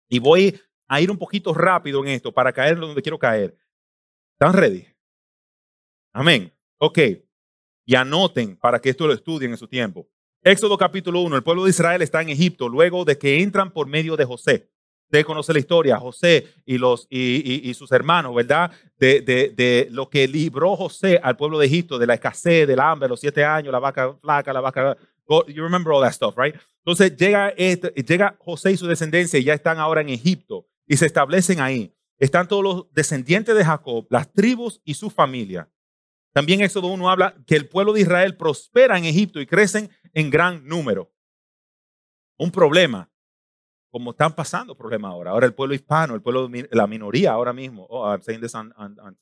Y 0.08 0.20
voy 0.20 0.56
a 0.86 1.00
ir 1.00 1.10
un 1.10 1.18
poquito 1.18 1.52
rápido 1.52 2.00
en 2.04 2.12
esto 2.12 2.32
para 2.32 2.52
caer 2.52 2.78
donde 2.78 3.02
quiero 3.02 3.18
caer. 3.18 3.58
¿Están 4.38 4.52
ready? 4.52 4.86
Amén. 6.12 6.52
Ok. 6.78 6.98
Y 7.86 7.96
anoten 7.96 8.56
para 8.56 8.78
que 8.80 8.90
esto 8.90 9.08
lo 9.08 9.14
estudien 9.14 9.50
en 9.50 9.56
su 9.56 9.66
tiempo. 9.66 10.08
Éxodo 10.46 10.76
capítulo 10.76 11.22
1, 11.22 11.36
el 11.36 11.42
pueblo 11.42 11.64
de 11.64 11.70
Israel 11.70 12.02
está 12.02 12.20
en 12.20 12.28
Egipto 12.28 12.68
luego 12.68 13.06
de 13.06 13.16
que 13.16 13.42
entran 13.42 13.70
por 13.70 13.86
medio 13.86 14.14
de 14.14 14.26
José. 14.26 14.68
Usted 15.04 15.24
conoce 15.24 15.54
la 15.54 15.58
historia, 15.58 15.96
José 15.96 16.46
y, 16.66 16.76
los, 16.76 17.06
y, 17.08 17.72
sus 17.72 17.90
hermanos, 17.92 18.34
¿verdad? 18.34 18.70
De, 18.98 19.22
de, 19.22 19.54
de, 19.56 19.88
lo 19.90 20.10
que 20.10 20.28
libró 20.28 20.76
José 20.76 21.18
al 21.22 21.38
pueblo 21.38 21.58
de 21.58 21.64
Egipto, 21.64 21.98
de 21.98 22.06
la 22.06 22.12
escasez, 22.12 22.68
del 22.68 22.80
hambre, 22.80 23.08
los 23.08 23.20
siete 23.20 23.42
años, 23.42 23.72
la 23.72 23.78
vaca 23.78 24.14
flaca, 24.20 24.52
la 24.52 24.60
vaca... 24.60 24.98
You 25.48 25.62
remember 25.62 25.94
all 25.94 26.02
that 26.02 26.12
stuff, 26.12 26.36
right? 26.36 26.54
Entonces 26.84 27.16
llega, 27.16 27.48
este, 27.56 27.90
llega 28.02 28.36
José 28.38 28.72
y 28.72 28.76
su 28.76 28.86
descendencia 28.86 29.38
y 29.38 29.44
ya 29.44 29.54
están 29.54 29.78
ahora 29.78 30.02
en 30.02 30.10
Egipto. 30.10 30.66
y 30.86 30.98
se 30.98 31.06
establecen 31.06 31.60
ahí. 31.60 31.94
Están 32.18 32.48
todos 32.48 32.62
los 32.62 32.92
descendientes 32.92 33.56
de 33.56 33.64
Jacob, 33.64 34.06
las 34.10 34.30
tribus 34.30 34.82
y 34.84 34.92
su 34.92 35.08
familia. 35.08 35.70
También 36.34 36.62
Éxodo 36.62 36.88
1 36.88 37.08
habla 37.08 37.36
que 37.46 37.54
el 37.54 37.68
pueblo 37.68 37.92
de 37.92 38.00
Israel 38.00 38.36
prospera 38.36 38.98
en 38.98 39.04
Egipto 39.04 39.40
y 39.40 39.46
crecen 39.46 39.88
en 40.12 40.30
gran 40.30 40.66
número. 40.66 41.12
Un 42.36 42.50
problema, 42.50 43.08
como 43.88 44.10
están 44.10 44.34
pasando 44.34 44.76
problemas 44.76 45.12
ahora. 45.12 45.30
Ahora 45.30 45.46
el 45.46 45.54
pueblo 45.54 45.76
hispano, 45.76 46.16
el 46.16 46.22
pueblo, 46.22 46.50
la 46.72 46.88
minoría 46.88 47.30
ahora 47.30 47.52
mismo, 47.52 47.86
oh, 47.88 48.10
I'm 48.10 48.20
saying 48.20 48.40
this 48.40 48.52
on, 48.56 48.74
on, 48.76 49.16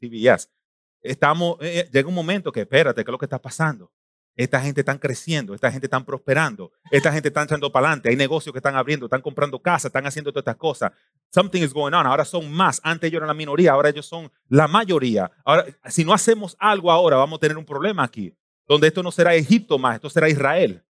Estamos, 1.03 1.59
eh, 1.61 1.81
eh, 1.81 1.91
llega 1.93 2.09
un 2.09 2.15
momento 2.15 2.51
que 2.51 2.63
espérate, 2.63 3.05
¿qué 3.05 3.11
es 3.11 3.13
lo 3.13 3.19
que 3.19 3.27
está 3.27 3.43
pasando? 3.43 3.93
Esta 4.35 4.63
gente 4.63 4.81
está 4.81 4.99
creciendo, 4.99 5.55
esta 5.55 5.71
gente 5.71 5.87
está 5.87 6.03
prosperando, 6.03 6.73
esta 6.91 7.13
gente 7.13 7.29
está 7.29 7.43
echando 7.43 7.71
para 7.71 7.89
adelante, 7.89 8.09
hay 8.09 8.17
negocios 8.17 8.51
que 8.53 8.61
están 8.61 8.77
abriendo, 8.77 9.05
están 9.05 9.21
comprando 9.21 9.61
casas, 9.61 9.87
están 9.87 10.07
haciendo 10.07 10.33
todas 10.33 10.43
estas 10.43 10.57
cosas. 10.57 10.93
Something 11.35 11.61
is 11.63 11.75
going 11.75 11.93
on. 11.93 12.07
Ahora 12.07 12.25
son 12.25 12.51
más. 12.51 12.81
Antes 12.83 13.09
ellos 13.09 13.19
eran 13.19 13.29
la 13.29 13.35
minoría, 13.35 13.73
ahora 13.73 13.91
ellos 13.91 14.07
son 14.07 14.33
la 14.49 14.67
mayoría. 14.69 15.31
Ahora, 15.45 15.67
si 15.87 16.03
no 16.05 16.15
hacemos 16.15 16.57
algo 16.59 16.91
ahora, 16.91 17.17
vamos 17.17 17.37
a 17.37 17.41
tener 17.41 17.59
un 17.59 17.65
problema 17.65 18.05
aquí, 18.05 18.35
donde 18.67 18.89
esto 18.89 19.03
no 19.03 19.13
será 19.13 19.35
Egipto 19.35 19.79
más, 19.79 19.97
esto 19.97 20.09
será 20.09 20.31
Israel. 20.31 20.83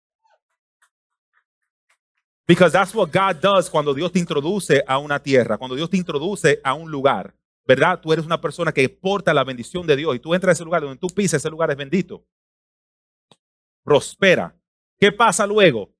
Because 2.47 2.73
that's 2.73 2.95
what 2.95 3.11
God 3.13 3.41
does 3.41 3.69
cuando 3.69 3.93
Dios 3.93 4.13
te 4.13 4.21
introduce 4.21 4.85
a 4.87 4.99
una 4.99 5.21
tierra, 5.21 5.59
cuando 5.59 5.75
Dios 5.75 5.91
te 5.91 5.97
introduce 5.97 6.61
a 6.63 6.75
un 6.75 6.91
lugar, 6.91 7.35
¿verdad? 7.67 8.01
Tú 8.01 8.13
eres 8.13 8.25
una 8.25 8.41
persona 8.41 8.71
que 8.73 8.89
porta 8.89 9.35
la 9.35 9.43
bendición 9.43 9.85
de 9.85 9.97
Dios 9.97 10.15
y 10.15 10.21
tú 10.21 10.33
entras 10.33 10.51
a 10.51 10.53
ese 10.55 10.65
lugar 10.65 10.83
donde 10.83 10.99
tú 10.99 11.09
pisas, 11.09 11.41
ese 11.41 11.51
lugar 11.51 11.71
es 11.73 11.77
bendito 11.77 12.25
prospera. 13.83 14.57
¿Qué 14.99 15.13
pasa 15.13 15.47
luego? 15.47 15.95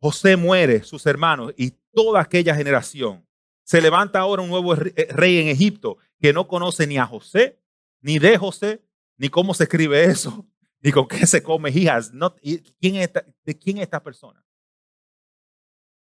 José 0.00 0.36
muere, 0.36 0.82
sus 0.82 1.06
hermanos 1.06 1.52
y 1.56 1.70
toda 1.92 2.20
aquella 2.20 2.54
generación. 2.54 3.26
Se 3.64 3.80
levanta 3.80 4.20
ahora 4.20 4.42
un 4.42 4.48
nuevo 4.48 4.74
eh, 4.74 5.08
rey 5.10 5.38
en 5.38 5.48
Egipto 5.48 5.98
que 6.20 6.32
no 6.32 6.46
conoce 6.46 6.86
ni 6.86 6.98
a 6.98 7.06
José, 7.06 7.60
ni 8.00 8.18
de 8.18 8.38
José, 8.38 8.82
ni 9.16 9.28
cómo 9.28 9.54
se 9.54 9.64
escribe 9.64 10.04
eso, 10.04 10.46
ni 10.80 10.92
con 10.92 11.06
qué 11.08 11.26
se 11.26 11.42
come. 11.42 11.70
hijas. 11.70 12.12
¿quién 12.80 12.96
es 12.96 13.12
¿De 13.44 13.58
quién 13.58 13.78
es 13.78 13.84
esta 13.84 14.02
persona? 14.02 14.44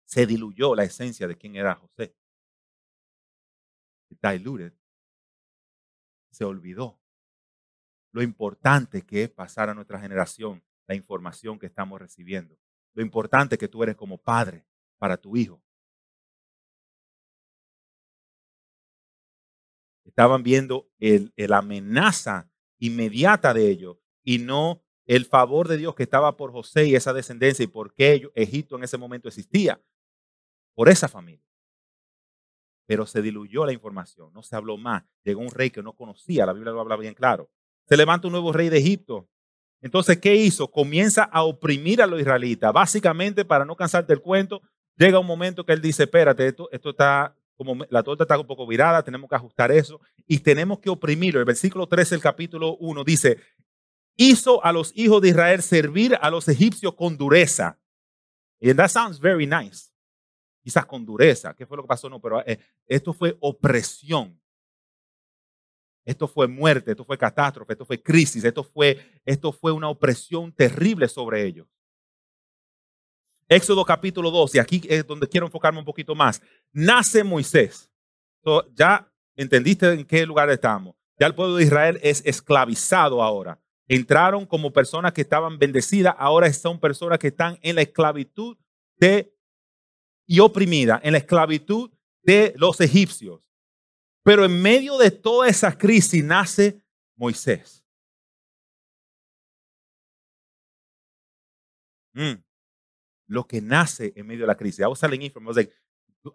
Se 0.04 0.26
diluyó 0.26 0.74
la 0.74 0.84
esencia 0.84 1.26
de 1.26 1.36
quién 1.36 1.56
era 1.56 1.74
José. 1.74 2.14
Diluted. 4.22 4.72
Se 6.30 6.44
olvidó 6.44 7.00
lo 8.12 8.22
importante 8.22 9.02
que 9.02 9.24
es 9.24 9.30
pasar 9.30 9.68
a 9.68 9.74
nuestra 9.74 10.00
generación 10.00 10.62
la 10.86 10.94
información 10.94 11.58
que 11.58 11.66
estamos 11.66 12.00
recibiendo. 12.00 12.58
Lo 12.94 13.02
importante 13.02 13.58
que 13.58 13.68
tú 13.68 13.82
eres 13.82 13.96
como 13.96 14.18
padre 14.18 14.66
para 14.98 15.16
tu 15.16 15.36
hijo. 15.36 15.62
Estaban 20.04 20.42
viendo 20.42 20.90
el, 20.98 21.32
amenaza 21.52 22.50
inmediata 22.78 23.54
de 23.54 23.70
ellos 23.70 23.98
y 24.24 24.38
no 24.38 24.82
el 25.06 25.24
favor 25.24 25.68
de 25.68 25.76
Dios 25.76 25.94
que 25.94 26.02
estaba 26.02 26.36
por 26.36 26.52
José 26.52 26.86
y 26.86 26.94
esa 26.94 27.12
descendencia 27.12 27.62
y 27.62 27.68
por 27.68 27.94
qué 27.94 28.28
Egipto 28.34 28.76
en 28.76 28.84
ese 28.84 28.98
momento 28.98 29.28
existía. 29.28 29.80
Por 30.74 30.88
esa 30.88 31.08
familia. 31.08 31.44
Pero 32.86 33.06
se 33.06 33.22
diluyó 33.22 33.64
la 33.64 33.72
información, 33.72 34.32
no 34.32 34.42
se 34.42 34.56
habló 34.56 34.76
más. 34.76 35.04
Llegó 35.24 35.40
un 35.40 35.50
rey 35.50 35.70
que 35.70 35.82
no 35.82 35.94
conocía, 35.94 36.46
la 36.46 36.52
Biblia 36.52 36.72
lo 36.72 36.80
habla 36.80 36.96
bien 36.96 37.14
claro. 37.14 37.48
Se 37.86 37.96
levanta 37.96 38.26
un 38.26 38.32
nuevo 38.32 38.52
rey 38.52 38.68
de 38.68 38.78
Egipto 38.78 39.28
entonces, 39.82 40.18
¿qué 40.18 40.34
hizo? 40.34 40.70
Comienza 40.70 41.24
a 41.24 41.42
oprimir 41.42 42.02
a 42.02 42.06
los 42.06 42.20
israelitas. 42.20 42.72
Básicamente, 42.72 43.44
para 43.44 43.64
no 43.64 43.76
cansarte 43.76 44.12
el 44.12 44.20
cuento, 44.20 44.60
llega 44.96 45.18
un 45.18 45.26
momento 45.26 45.64
que 45.64 45.72
él 45.72 45.80
dice, 45.80 46.02
espérate, 46.04 46.46
esto, 46.46 46.68
está 46.70 47.34
como 47.56 47.84
la 47.90 48.02
torta 48.02 48.24
está 48.24 48.38
un 48.38 48.46
poco 48.46 48.66
virada, 48.66 49.02
tenemos 49.02 49.28
que 49.28 49.36
ajustar 49.36 49.70
eso 49.70 50.00
y 50.26 50.38
tenemos 50.38 50.78
que 50.78 50.88
oprimirlo. 50.88 51.40
El 51.40 51.46
versículo 51.46 51.86
13 51.86 52.14
del 52.14 52.22
capítulo 52.22 52.76
1 52.78 53.04
dice, 53.04 53.36
hizo 54.16 54.64
a 54.64 54.72
los 54.72 54.92
hijos 54.96 55.20
de 55.20 55.28
Israel 55.28 55.62
servir 55.62 56.16
a 56.22 56.30
los 56.30 56.48
egipcios 56.48 56.94
con 56.94 57.18
dureza. 57.18 57.78
Y 58.60 58.72
that 58.72 58.88
sounds 58.88 59.20
very 59.20 59.46
nice. 59.46 59.90
Quizás 60.62 60.86
con 60.86 61.04
dureza. 61.04 61.54
¿Qué 61.54 61.66
fue 61.66 61.76
lo 61.76 61.82
que 61.82 61.88
pasó? 61.88 62.08
No, 62.08 62.18
pero 62.18 62.42
eh, 62.46 62.58
esto 62.86 63.12
fue 63.12 63.36
opresión. 63.40 64.39
Esto 66.10 66.26
fue 66.26 66.48
muerte, 66.48 66.90
esto 66.90 67.04
fue 67.04 67.16
catástrofe, 67.16 67.72
esto 67.72 67.84
fue 67.84 68.02
crisis, 68.02 68.42
esto 68.42 68.64
fue, 68.64 68.98
esto 69.24 69.52
fue 69.52 69.70
una 69.70 69.88
opresión 69.88 70.50
terrible 70.52 71.06
sobre 71.06 71.46
ellos. 71.46 71.68
Éxodo 73.48 73.84
capítulo 73.84 74.28
2, 74.32 74.56
y 74.56 74.58
aquí 74.58 74.82
es 74.88 75.06
donde 75.06 75.28
quiero 75.28 75.46
enfocarme 75.46 75.78
un 75.78 75.84
poquito 75.84 76.16
más. 76.16 76.42
Nace 76.72 77.22
Moisés. 77.22 77.88
ya 78.74 79.08
entendiste 79.36 79.92
en 79.92 80.04
qué 80.04 80.26
lugar 80.26 80.50
estamos. 80.50 80.96
Ya 81.16 81.28
el 81.28 81.34
pueblo 81.36 81.54
de 81.54 81.62
Israel 81.62 82.00
es 82.02 82.22
esclavizado 82.26 83.22
ahora. 83.22 83.60
Entraron 83.86 84.46
como 84.46 84.72
personas 84.72 85.12
que 85.12 85.20
estaban 85.20 85.60
bendecidas, 85.60 86.16
ahora 86.18 86.52
son 86.52 86.80
personas 86.80 87.20
que 87.20 87.28
están 87.28 87.56
en 87.62 87.76
la 87.76 87.82
esclavitud 87.82 88.56
de 88.96 89.32
y 90.26 90.40
oprimida, 90.40 91.00
en 91.04 91.12
la 91.12 91.18
esclavitud 91.18 91.88
de 92.24 92.52
los 92.56 92.80
egipcios. 92.80 93.40
Pero 94.22 94.44
en 94.44 94.60
medio 94.60 94.98
de 94.98 95.10
toda 95.10 95.48
esa 95.48 95.76
crisis 95.76 96.22
nace 96.22 96.82
Moisés. 97.16 97.84
Mm. 102.14 102.42
Lo 103.28 103.46
que 103.46 103.60
nace 103.60 104.12
en 104.16 104.26
medio 104.26 104.42
de 104.42 104.46
la 104.48 104.56
crisis. 104.56 104.80
I 104.80 104.86
was 104.86 105.00
telling 105.00 105.30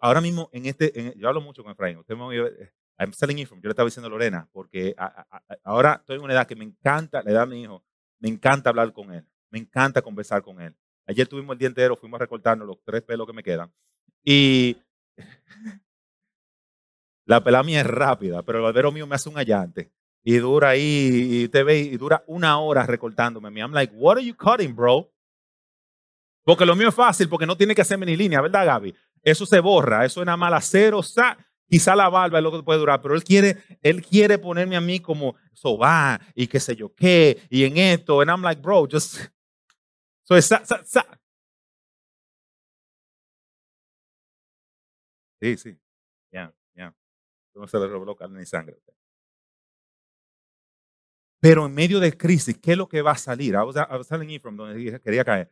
ahora 0.00 0.20
mismo 0.20 0.48
en 0.52 0.66
este, 0.66 1.14
yo 1.16 1.28
hablo 1.28 1.40
mucho 1.40 1.62
con 1.62 1.72
Efraín. 1.72 1.98
Usted 1.98 2.16
me 2.16 2.36
eh, 2.36 2.72
I'm 2.98 3.12
selling 3.12 3.36
Yo 3.36 3.56
le 3.62 3.70
estaba 3.70 3.86
diciendo 3.86 4.06
a 4.06 4.10
Lorena, 4.10 4.48
porque 4.52 4.94
ahora 5.62 5.96
estoy 6.00 6.16
en 6.16 6.22
una 6.22 6.32
edad 6.32 6.46
que 6.46 6.56
me 6.56 6.64
encanta, 6.64 7.22
la 7.22 7.30
edad 7.30 7.46
de 7.46 7.54
mi 7.54 7.62
hijo, 7.62 7.84
me 8.18 8.28
encanta 8.28 8.70
hablar 8.70 8.92
con 8.92 9.12
él, 9.12 9.26
me 9.50 9.58
encanta 9.58 10.00
conversar 10.00 10.42
con 10.42 10.60
él. 10.60 10.74
Ayer 11.06 11.26
tuvimos 11.28 11.52
el 11.54 11.58
día 11.58 11.68
entero, 11.68 11.94
fuimos 11.96 12.18
a 12.18 12.22
recortarnos 12.22 12.66
los 12.66 12.82
tres 12.84 13.02
pelos 13.02 13.26
que 13.26 13.32
me 13.32 13.42
quedan. 13.42 13.72
Y 14.24 14.76
la 17.26 17.42
pelada 17.42 17.64
mía 17.64 17.80
es 17.80 17.86
rápida, 17.86 18.42
pero 18.42 18.58
el 18.58 18.64
barbero 18.64 18.92
mío 18.92 19.06
me 19.06 19.16
hace 19.16 19.28
un 19.28 19.36
allante. 19.36 19.92
Y 20.22 20.38
dura 20.38 20.70
ahí, 20.70 21.42
y 21.44 21.48
te 21.48 21.62
ve, 21.62 21.78
y 21.78 21.96
dura 21.96 22.24
una 22.26 22.58
hora 22.58 22.84
recortándome. 22.84 23.60
I'm 23.60 23.72
like, 23.72 23.92
what 23.94 24.16
are 24.16 24.24
you 24.24 24.34
cutting, 24.34 24.74
bro? 24.74 25.12
Porque 26.44 26.64
lo 26.64 26.74
mío 26.76 26.88
es 26.88 26.94
fácil, 26.94 27.28
porque 27.28 27.46
no 27.46 27.56
tiene 27.56 27.74
que 27.74 27.82
hacerme 27.82 28.06
ni 28.06 28.16
línea, 28.16 28.40
¿verdad, 28.40 28.64
Gaby? 28.64 28.94
Eso 29.22 29.44
se 29.44 29.58
borra, 29.60 30.04
eso 30.04 30.20
es 30.20 30.26
nada 30.26 30.36
más 30.36 30.52
acero, 30.52 31.00
quizá 31.68 31.96
la 31.96 32.08
barba 32.08 32.38
es 32.38 32.44
lo 32.44 32.52
que 32.52 32.62
puede 32.62 32.78
durar, 32.78 33.02
pero 33.02 33.16
él 33.16 33.24
quiere, 33.24 33.56
él 33.82 34.00
quiere 34.00 34.38
ponerme 34.38 34.76
a 34.76 34.80
mí 34.80 35.00
como 35.00 35.34
va 35.80 36.20
y 36.34 36.46
qué 36.46 36.60
sé 36.60 36.76
yo 36.76 36.94
qué, 36.94 37.42
y 37.50 37.64
en 37.64 37.76
esto, 37.76 38.20
and 38.20 38.30
I'm 38.30 38.42
like, 38.42 38.62
bro, 38.62 38.86
just, 38.88 39.18
so 40.22 40.40
sa, 40.40 40.64
sa, 40.64 41.18
Sí, 45.40 45.56
sí, 45.56 45.76
ya 46.32 46.52
no 47.60 47.66
se 47.66 47.78
le 47.78 47.86
reveló 47.86 48.14
carne 48.16 48.38
ni 48.38 48.46
sangre. 48.46 48.76
Pero 51.40 51.66
en 51.66 51.74
medio 51.74 52.00
de 52.00 52.16
crisis, 52.16 52.58
¿qué 52.58 52.72
es 52.72 52.78
lo 52.78 52.88
que 52.88 53.02
va 53.02 53.12
a 53.12 53.18
salir? 53.18 53.54
I 53.54 53.58
was, 53.58 53.76
I 53.76 54.38
from 54.38 54.56
donde 54.56 55.00
quería 55.00 55.24
caer. 55.24 55.50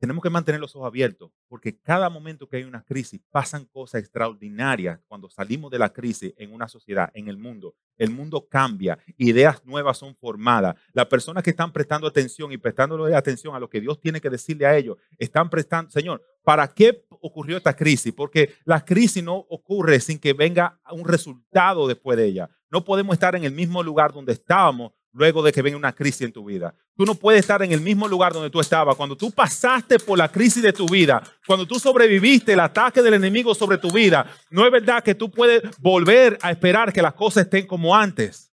Tenemos 0.00 0.22
que 0.22 0.30
mantener 0.30 0.60
los 0.60 0.76
ojos 0.76 0.86
abiertos, 0.86 1.32
porque 1.48 1.76
cada 1.76 2.08
momento 2.08 2.48
que 2.48 2.56
hay 2.56 2.62
una 2.62 2.84
crisis 2.84 3.20
pasan 3.32 3.64
cosas 3.64 4.00
extraordinarias 4.00 5.00
cuando 5.08 5.28
salimos 5.28 5.72
de 5.72 5.78
la 5.80 5.92
crisis 5.92 6.32
en 6.36 6.52
una 6.52 6.68
sociedad, 6.68 7.10
en 7.14 7.26
el 7.26 7.36
mundo. 7.36 7.74
El 7.96 8.10
mundo 8.10 8.46
cambia, 8.48 8.96
ideas 9.16 9.64
nuevas 9.64 9.98
son 9.98 10.14
formadas. 10.14 10.76
Las 10.92 11.06
personas 11.06 11.42
que 11.42 11.50
están 11.50 11.72
prestando 11.72 12.06
atención 12.06 12.52
y 12.52 12.58
prestándole 12.58 13.14
atención 13.16 13.56
a 13.56 13.58
lo 13.58 13.68
que 13.68 13.80
Dios 13.80 14.00
tiene 14.00 14.20
que 14.20 14.30
decirle 14.30 14.66
a 14.66 14.76
ellos, 14.76 14.96
están 15.18 15.50
prestando, 15.50 15.90
Señor, 15.90 16.22
¿para 16.44 16.68
qué 16.68 17.04
ocurrió 17.20 17.56
esta 17.56 17.74
crisis? 17.74 18.12
Porque 18.12 18.54
la 18.64 18.84
crisis 18.84 19.22
no 19.22 19.36
ocurre 19.36 20.00
sin 20.00 20.18
que 20.18 20.32
venga 20.32 20.80
un 20.90 21.06
resultado 21.06 21.86
después 21.86 22.16
de 22.16 22.26
ella. 22.26 22.50
No 22.70 22.84
podemos 22.84 23.14
estar 23.14 23.34
en 23.36 23.44
el 23.44 23.52
mismo 23.52 23.82
lugar 23.82 24.12
donde 24.12 24.32
estábamos 24.32 24.92
luego 25.12 25.42
de 25.42 25.52
que 25.52 25.62
venga 25.62 25.76
una 25.76 25.94
crisis 25.94 26.22
en 26.22 26.32
tu 26.32 26.44
vida. 26.44 26.74
Tú 26.96 27.04
no 27.04 27.14
puedes 27.14 27.40
estar 27.40 27.62
en 27.62 27.72
el 27.72 27.80
mismo 27.80 28.06
lugar 28.08 28.32
donde 28.32 28.50
tú 28.50 28.60
estabas. 28.60 28.96
Cuando 28.96 29.16
tú 29.16 29.30
pasaste 29.30 29.98
por 29.98 30.18
la 30.18 30.30
crisis 30.30 30.62
de 30.62 30.72
tu 30.72 30.86
vida, 30.86 31.22
cuando 31.46 31.66
tú 31.66 31.78
sobreviviste 31.78 32.52
el 32.52 32.60
ataque 32.60 33.02
del 33.02 33.14
enemigo 33.14 33.54
sobre 33.54 33.78
tu 33.78 33.90
vida, 33.90 34.26
no 34.50 34.64
es 34.64 34.72
verdad 34.72 35.02
que 35.02 35.14
tú 35.14 35.30
puedes 35.30 35.62
volver 35.78 36.38
a 36.42 36.50
esperar 36.50 36.92
que 36.92 37.02
las 37.02 37.14
cosas 37.14 37.44
estén 37.44 37.66
como 37.66 37.94
antes. 37.94 38.52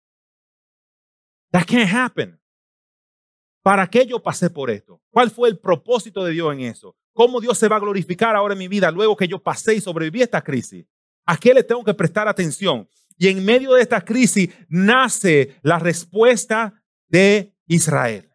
That 1.52 1.66
can't 1.66 1.92
happen. 1.92 2.42
¿Para 3.62 3.87
qué 3.88 4.04
yo 4.07 4.21
pasé 4.21 4.50
por 4.50 4.71
esto? 4.71 5.00
¿Cuál 5.11 5.31
fue 5.31 5.49
el 5.49 5.59
propósito 5.59 6.25
de 6.25 6.33
Dios 6.33 6.52
en 6.52 6.61
eso? 6.61 6.97
¿Cómo 7.12 7.40
Dios 7.40 7.59
se 7.59 7.69
va 7.69 7.76
a 7.76 7.81
glorificar 7.81 8.35
ahora 8.35 8.54
en 8.54 8.59
mi 8.59 8.69
vida 8.69 8.90
luego 8.90 9.16
que 9.16 9.28
yo 9.28 9.38
pasé 9.38 9.75
y 9.75 9.81
sobreviví 9.81 10.21
a 10.21 10.25
esta 10.25 10.42
crisis? 10.42 10.85
¿A 11.25 11.37
qué 11.37 11.54
le 11.54 11.62
tengo 11.62 11.85
que 11.85 11.95
prestar 11.95 12.26
atención? 12.26 12.88
Y 13.16 13.28
en 13.28 13.45
medio 13.45 13.75
de 13.75 13.83
esta 13.83 14.00
crisis 14.00 14.50
nace 14.69 15.57
la 15.62 15.78
respuesta 15.78 16.83
de 17.09 17.54
Israel. 17.66 18.33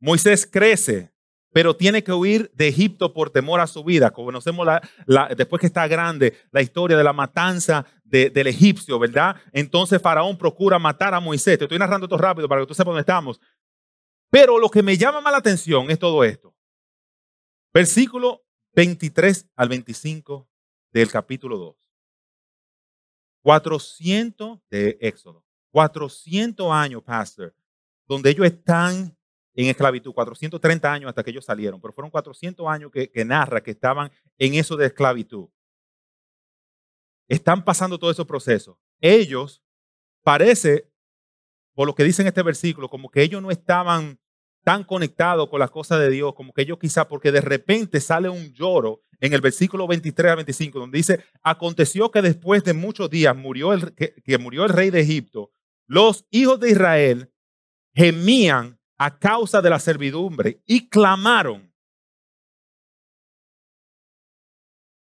Moisés 0.00 0.46
crece, 0.46 1.12
pero 1.52 1.76
tiene 1.76 2.02
que 2.02 2.12
huir 2.12 2.50
de 2.54 2.68
Egipto 2.68 3.12
por 3.12 3.30
temor 3.30 3.60
a 3.60 3.66
su 3.66 3.84
vida. 3.84 4.10
Conocemos 4.10 4.66
la, 4.66 5.28
después 5.36 5.60
que 5.60 5.66
está 5.66 5.86
grande 5.86 6.34
la 6.50 6.62
historia 6.62 6.96
de 6.96 7.04
la 7.04 7.12
matanza 7.12 7.84
del 8.08 8.46
egipcio, 8.46 8.98
¿verdad? 8.98 9.36
Entonces 9.52 10.00
Faraón 10.00 10.36
procura 10.38 10.78
matar 10.78 11.14
a 11.14 11.20
Moisés. 11.20 11.58
Te 11.58 11.64
estoy 11.64 11.78
narrando 11.78 12.06
esto 12.06 12.16
rápido 12.16 12.48
para 12.48 12.62
que 12.62 12.66
tú 12.66 12.74
sepas 12.74 12.86
dónde 12.86 13.00
estamos. 13.00 13.40
Pero 14.30 14.58
lo 14.58 14.68
que 14.68 14.82
me 14.82 14.96
llama 14.96 15.20
más 15.20 15.32
la 15.32 15.38
atención 15.38 15.90
es 15.90 15.98
todo 15.98 16.24
esto. 16.24 16.54
Versículo 17.72 18.44
23 18.74 19.48
al 19.56 19.68
25 19.68 20.48
del 20.92 21.10
capítulo 21.10 21.58
2. 21.58 21.76
400 23.42 24.60
de 24.70 24.98
Éxodo. 25.00 25.44
400 25.70 26.72
años, 26.72 27.02
pastor, 27.02 27.54
donde 28.06 28.30
ellos 28.30 28.46
están 28.46 29.16
en 29.54 29.66
esclavitud, 29.66 30.12
430 30.12 30.92
años 30.92 31.08
hasta 31.08 31.22
que 31.22 31.30
ellos 31.30 31.44
salieron, 31.44 31.80
pero 31.80 31.92
fueron 31.92 32.10
400 32.10 32.66
años 32.68 32.90
que, 32.92 33.24
narra 33.24 33.62
que 33.62 33.72
estaban 33.72 34.10
en 34.38 34.54
eso 34.54 34.76
de 34.76 34.86
esclavitud. 34.86 35.48
Están 37.28 37.64
pasando 37.64 37.98
todo 37.98 38.10
esos 38.10 38.26
procesos. 38.26 38.76
Ellos, 39.00 39.62
parece, 40.22 40.90
por 41.74 41.86
lo 41.86 41.94
que 41.94 42.04
dice 42.04 42.22
en 42.22 42.28
este 42.28 42.42
versículo, 42.42 42.88
como 42.88 43.10
que 43.10 43.22
ellos 43.22 43.42
no 43.42 43.50
estaban 43.50 44.18
tan 44.64 44.84
conectados 44.84 45.48
con 45.48 45.60
las 45.60 45.70
cosas 45.70 46.00
de 46.00 46.10
Dios, 46.10 46.34
como 46.34 46.52
que 46.52 46.62
ellos 46.62 46.78
quizá, 46.78 47.06
porque 47.08 47.32
de 47.32 47.40
repente 47.40 48.00
sale 48.00 48.28
un 48.28 48.52
lloro 48.52 49.02
en 49.20 49.32
el 49.32 49.40
versículo 49.40 49.86
23 49.86 50.32
a 50.32 50.34
25, 50.36 50.78
donde 50.78 50.98
dice, 50.98 51.24
aconteció 51.42 52.10
que 52.10 52.22
después 52.22 52.64
de 52.64 52.74
muchos 52.74 53.08
días 53.10 53.36
murió 53.36 53.72
el, 53.72 53.94
que 53.94 54.38
murió 54.38 54.64
el 54.64 54.70
rey 54.70 54.90
de 54.90 55.00
Egipto, 55.00 55.50
los 55.86 56.26
hijos 56.30 56.60
de 56.60 56.70
Israel 56.70 57.32
gemían 57.94 58.78
a 58.98 59.18
causa 59.18 59.62
de 59.62 59.70
la 59.70 59.78
servidumbre 59.78 60.62
y 60.66 60.88
clamaron. 60.88 61.67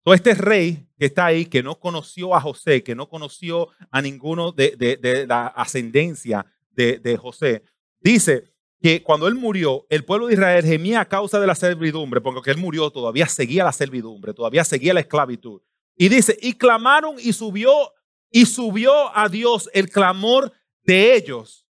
Todo 0.09 0.15
este 0.15 0.33
rey 0.33 0.87
que 0.99 1.05
está 1.05 1.27
ahí, 1.27 1.45
que 1.45 1.63
no 1.63 1.79
conoció 1.79 2.35
a 2.35 2.41
José, 2.41 2.83
que 2.83 2.95
no 2.95 3.11
conoció 3.11 3.69
a 3.91 4.01
ninguno 4.01 4.53
de, 4.53 5.27
la 5.29 5.49
ascendencia 5.49 6.47
de, 6.71 6.99
de 6.99 7.19
José, 7.19 7.63
dice 8.01 8.45
que 8.81 9.03
cuando 9.03 9.29
él 9.29 9.35
murió, 9.35 9.85
el 9.91 10.07
pueblo 10.07 10.29
de 10.29 10.33
Israel 10.33 10.65
gemía 10.65 11.03
a 11.03 11.05
causa 11.05 11.39
de 11.39 11.47
la 11.47 11.55
servidumbre, 11.55 12.23
porque 12.23 12.51
él 12.51 12.57
murió, 12.57 12.89
todavía 12.89 13.27
seguía 13.27 13.65
la 13.65 13.73
servidumbre, 13.73 14.33
todavía 14.33 14.65
seguía 14.65 14.95
la 14.95 15.01
esclavitud. 15.01 15.61
Y 15.95 16.09
dice, 16.09 16.39
y 16.41 16.55
clamaron 16.55 17.17
y 17.19 17.35
subió, 17.35 17.93
y 18.31 18.47
subió 18.47 19.15
a 19.15 19.29
Dios 19.29 19.69
el 19.75 19.91
clamor 19.91 20.55
de 20.85 21.17
ellos 21.17 21.68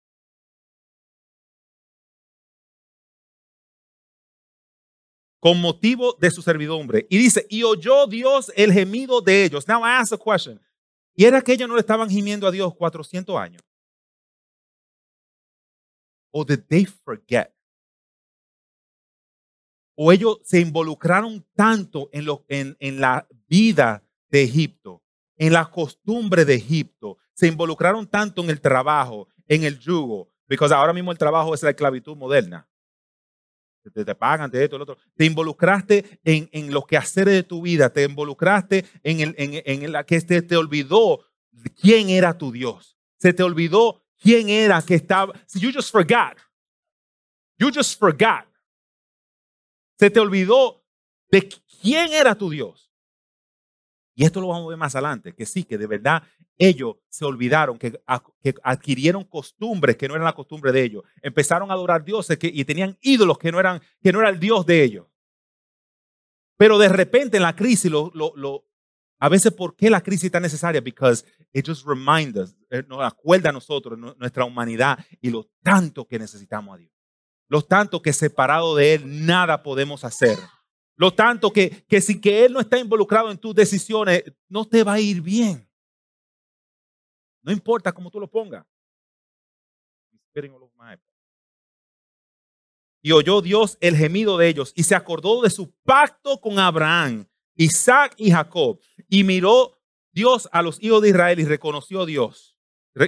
con 5.46 5.62
motivo 5.62 6.18
de 6.20 6.32
su 6.32 6.42
servidumbre. 6.42 7.06
Y 7.08 7.20
dice, 7.20 7.46
y 7.52 7.62
oyó 7.62 8.08
Dios 8.08 8.52
el 8.56 8.74
gemido 8.74 9.22
de 9.22 9.44
ellos. 9.44 9.68
Now 9.68 9.82
I 9.82 9.90
ask 10.02 10.12
a 10.12 10.18
question. 10.18 10.60
¿Y 11.16 11.24
era 11.24 11.40
que 11.40 11.54
ellos 11.54 11.70
no 11.70 11.76
le 11.76 11.82
estaban 11.82 12.10
gimiendo 12.10 12.48
a 12.48 12.52
Dios 12.52 12.74
400 12.74 13.38
años? 13.38 13.62
¿O 16.32 16.44
did 16.44 16.62
they 16.68 16.86
forget? 16.88 17.54
¿O 19.94 20.12
ellos 20.12 20.40
se 20.44 20.60
involucraron 20.60 21.46
tanto 21.54 22.10
en, 22.12 22.26
lo, 22.26 22.44
en, 22.48 22.76
en 22.80 23.00
la 23.00 23.28
vida 23.48 24.04
de 24.30 24.42
Egipto, 24.42 25.04
en 25.38 25.54
la 25.54 25.70
costumbre 25.70 26.44
de 26.44 26.56
Egipto? 26.56 27.20
Se 27.36 27.46
involucraron 27.46 28.08
tanto 28.08 28.42
en 28.42 28.50
el 28.50 28.60
trabajo, 28.60 29.28
en 29.48 29.64
el 29.64 29.78
yugo, 29.78 30.28
porque 30.48 30.74
ahora 30.74 30.92
mismo 30.92 31.12
el 31.12 31.20
trabajo 31.20 31.54
es 31.54 31.62
la 31.62 31.70
esclavitud 31.70 32.18
moderna 32.18 32.68
te, 33.92 34.06
te 34.06 34.16
pagan, 34.16 34.50
te 34.52 34.64
esto, 34.64 34.78
lo 34.78 34.84
otro. 34.84 34.98
Te 35.16 35.26
involucraste 35.26 36.20
en, 36.24 36.50
en 36.52 36.72
los 36.72 36.86
quehaceres 36.86 37.34
de 37.34 37.44
tu 37.44 37.62
vida, 37.62 37.90
te 37.90 38.04
involucraste 38.04 38.86
en, 39.04 39.20
el, 39.20 39.36
en, 39.38 39.84
en 39.84 39.92
la 39.92 40.04
que 40.04 40.20
te, 40.22 40.42
te 40.42 40.56
olvidó 40.56 41.26
quién 41.80 42.10
era 42.10 42.38
tu 42.38 42.52
Dios. 42.52 42.98
Se 43.18 43.34
te 43.34 43.44
olvidó 43.44 44.04
quién 44.22 44.50
era 44.50 44.82
que 44.82 44.96
estaba. 44.96 45.34
You 45.54 45.72
just 45.74 45.92
forgot. 45.92 46.38
You 47.58 47.72
just 47.74 48.00
forgot. 48.00 48.46
Se 49.98 50.10
te 50.10 50.20
olvidó 50.20 50.84
de 51.32 51.48
quién 51.82 52.14
era 52.14 52.36
tu 52.36 52.50
Dios. 52.50 52.92
Y 54.16 54.24
esto 54.24 54.40
lo 54.40 54.48
vamos 54.48 54.66
a 54.66 54.70
ver 54.70 54.78
más 54.78 54.96
adelante, 54.96 55.34
que 55.34 55.46
sí, 55.46 55.66
que 55.66 55.78
de 55.78 55.88
verdad 55.88 56.24
ellos 56.58 56.96
se 57.10 57.26
olvidaron, 57.26 57.78
que, 57.78 58.00
adquirieron 58.64 59.24
costumbres 59.24 59.98
que 59.98 60.08
no 60.08 60.16
eran 60.16 60.26
la 60.26 60.34
costumbre 60.34 60.72
de 60.72 60.84
ellos. 60.84 61.04
Empezaron 61.22 61.70
a 61.70 61.74
adorar 61.74 62.04
dioses 62.04 62.38
y 62.42 62.66
tenían 62.66 62.98
ídolos 63.02 63.38
que 63.38 63.52
no, 63.52 63.60
eran, 63.60 63.82
que 64.02 64.12
no 64.12 64.20
era 64.20 64.30
el 64.30 64.40
Dios 64.40 64.66
de 64.66 64.84
ellos. 64.84 65.08
Pero 66.58 66.78
de 66.78 66.90
repente 66.90 67.38
en 67.38 67.44
la 67.44 67.56
crisis, 67.56 67.92
a 69.20 69.30
veces, 69.30 69.52
¿por 69.52 69.76
qué 69.76 69.90
la 69.90 70.02
crisis 70.02 70.26
es 70.26 70.32
tan 70.32 70.44
necesaria? 70.44 70.82
Because 70.82 71.26
it 71.54 71.66
just 71.66 71.86
reminds 71.86 72.38
us, 72.38 72.56
eh, 72.70 72.84
nos 72.88 73.02
acuerda 73.02 73.50
a 73.50 73.54
nosotros, 73.54 73.98
nuestra 74.18 74.46
humanidad 74.46 75.00
y 75.22 75.30
lo 75.30 75.50
tanto 75.62 76.08
que 76.08 76.20
necesitamos 76.20 76.76
a 76.76 76.78
Dios. 76.78 76.92
Lo 77.48 77.62
tanto 77.62 78.02
que 78.02 78.14
separado 78.14 78.76
de 78.76 78.96
Él 78.96 79.26
nada 79.26 79.62
podemos 79.62 80.04
hacer. 80.04 80.38
Lo 80.96 81.14
tanto 81.14 81.52
que, 81.52 81.86
que 81.88 82.02
si 82.02 82.20
que 82.20 82.46
Él 82.46 82.54
no 82.54 82.60
está 82.62 82.80
involucrado 82.80 83.30
en 83.30 83.38
tus 83.38 83.54
decisiones, 83.54 84.24
no 84.48 84.66
te 84.66 84.84
va 84.84 84.94
a 84.94 85.00
ir 85.00 85.22
bien. 85.22 85.68
No 87.46 87.52
importa 87.52 87.94
cómo 87.94 88.10
tú 88.10 88.20
lo 88.20 88.28
pongas. 88.28 88.66
Y 93.04 93.12
oyó 93.12 93.42
Dios 93.42 93.78
el 93.82 93.96
gemido 93.96 94.36
de 94.38 94.48
ellos 94.48 94.74
y 94.76 94.82
se 94.82 94.96
acordó 94.96 95.44
de 95.44 95.52
su 95.52 95.72
pacto 95.84 96.42
con 96.42 96.58
Abraham, 96.58 97.28
Isaac 97.56 98.16
y 98.18 98.32
Jacob. 98.32 98.80
Y 99.08 99.24
miró 99.24 99.78
Dios 100.12 100.50
a 100.52 100.64
los 100.64 100.82
hijos 100.82 101.04
de 101.04 101.10
Israel 101.10 101.40
y 101.40 101.46
reconoció 101.46 102.08
Dios. 102.08 102.58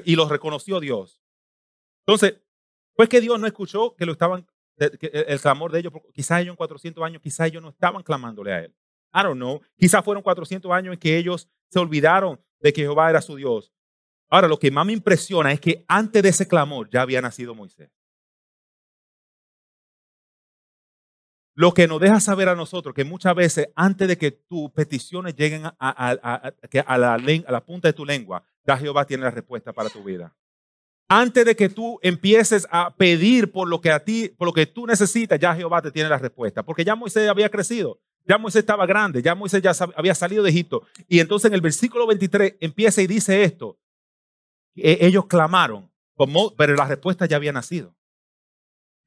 Y 0.06 0.15
los 0.15 0.30
reconoció 0.30 0.80
Dios. 0.80 1.19
Entonces, 2.06 2.39
pues 2.93 3.10
que 3.10 3.19
Dios 3.21 3.39
no 3.39 3.47
escuchó 3.47 3.95
que 3.95 4.06
lo 4.06 4.12
estaban 4.12 4.45
el 4.78 5.41
clamor 5.41 5.71
de 5.71 5.80
ellos, 5.80 5.93
quizás 6.13 6.41
ellos 6.41 6.54
en 6.54 6.58
400 6.58 7.04
años, 7.04 7.21
quizás 7.23 7.47
ellos 7.47 7.63
no 7.63 7.69
estaban 7.69 8.04
clamándole 8.04 8.54
a 8.54 8.60
él. 8.60 8.76
I 9.12 9.23
don't 9.23 9.38
know. 9.38 9.62
Quizás 9.76 10.06
fueron 10.06 10.21
400 10.21 10.71
años 10.71 10.93
en 10.93 11.00
que 11.00 11.17
ellos 11.17 11.50
se 11.69 11.80
olvidaron 11.80 12.39
de 12.60 12.71
que 12.71 12.82
Jehová 12.82 13.10
era 13.10 13.21
su 13.21 13.36
Dios. 13.36 13.73
Ahora, 14.30 14.48
lo 14.48 14.60
que 14.60 14.72
más 14.72 14.86
me 14.86 14.94
impresiona 14.94 15.52
es 15.52 15.60
que 15.60 15.86
antes 15.88 16.22
de 16.24 16.30
ese 16.30 16.48
clamor 16.48 16.90
ya 16.90 17.02
había 17.02 17.22
nacido 17.22 17.56
Moisés. 17.56 17.90
Lo 21.56 21.74
que 21.74 21.88
nos 21.88 22.00
deja 22.00 22.20
saber 22.20 22.50
a 22.50 22.56
nosotros 22.56 22.94
que 22.94 23.04
muchas 23.04 23.34
veces 23.34 23.70
antes 23.76 24.08
de 24.08 24.18
que 24.18 24.32
tus 24.32 24.70
peticiones 24.72 25.36
lleguen 25.36 25.63
a, 25.66 26.98
la, 26.98 27.18
la 27.50 27.66
punta 27.66 27.88
de 27.88 27.94
tu 27.94 28.06
lengua, 28.06 28.44
ya 28.66 28.78
Jehová 28.78 29.06
tiene 29.06 29.24
la 29.24 29.32
respuesta 29.32 29.74
para 29.74 29.90
tu 29.90 30.04
vida 30.04 30.36
antes 31.08 31.46
de 31.46 31.56
que 31.56 31.70
tú 31.70 32.00
empieces 32.02 32.68
a 32.70 32.94
pedir 32.96 33.52
por 33.52 33.68
lo 33.68 33.80
que 33.80 33.92
a 33.92 34.04
ti, 34.04 34.30
por 34.38 34.48
lo 34.48 34.54
que 34.54 34.66
tú 34.66 34.86
necesitas, 34.86 35.40
ya 35.40 35.56
Jehová 35.56 35.82
te 35.82 35.92
tiene 35.92 36.10
la 36.10 36.18
respuesta, 36.18 36.63
porque 36.63 36.84
ya 36.84 36.96
Moisés 36.96 37.30
había 37.30 37.50
crecido, 37.50 38.00
ya 38.26 38.38
Moisés 38.38 38.60
estaba 38.60 38.86
grande, 38.86 39.22
ya 39.22 39.34
Moisés 39.34 39.62
ya 39.62 39.72
había 39.96 40.13
salido 40.13 40.44
de 40.44 40.50
Egipto. 40.50 40.84
Y 41.08 41.20
entonces 41.20 41.48
en 41.48 41.54
el 41.54 41.62
versículo 41.62 42.06
23 42.08 42.56
empieza 42.60 43.02
y 43.02 43.08
dice 43.08 43.44
esto, 43.44 43.78
e, 44.78 45.06
ellos 45.06 45.26
clamaron, 45.26 45.92
pero 46.58 46.76
la 46.76 46.86
respuesta 46.86 47.26
ya 47.26 47.36
había 47.36 47.52
nacido. 47.52 47.96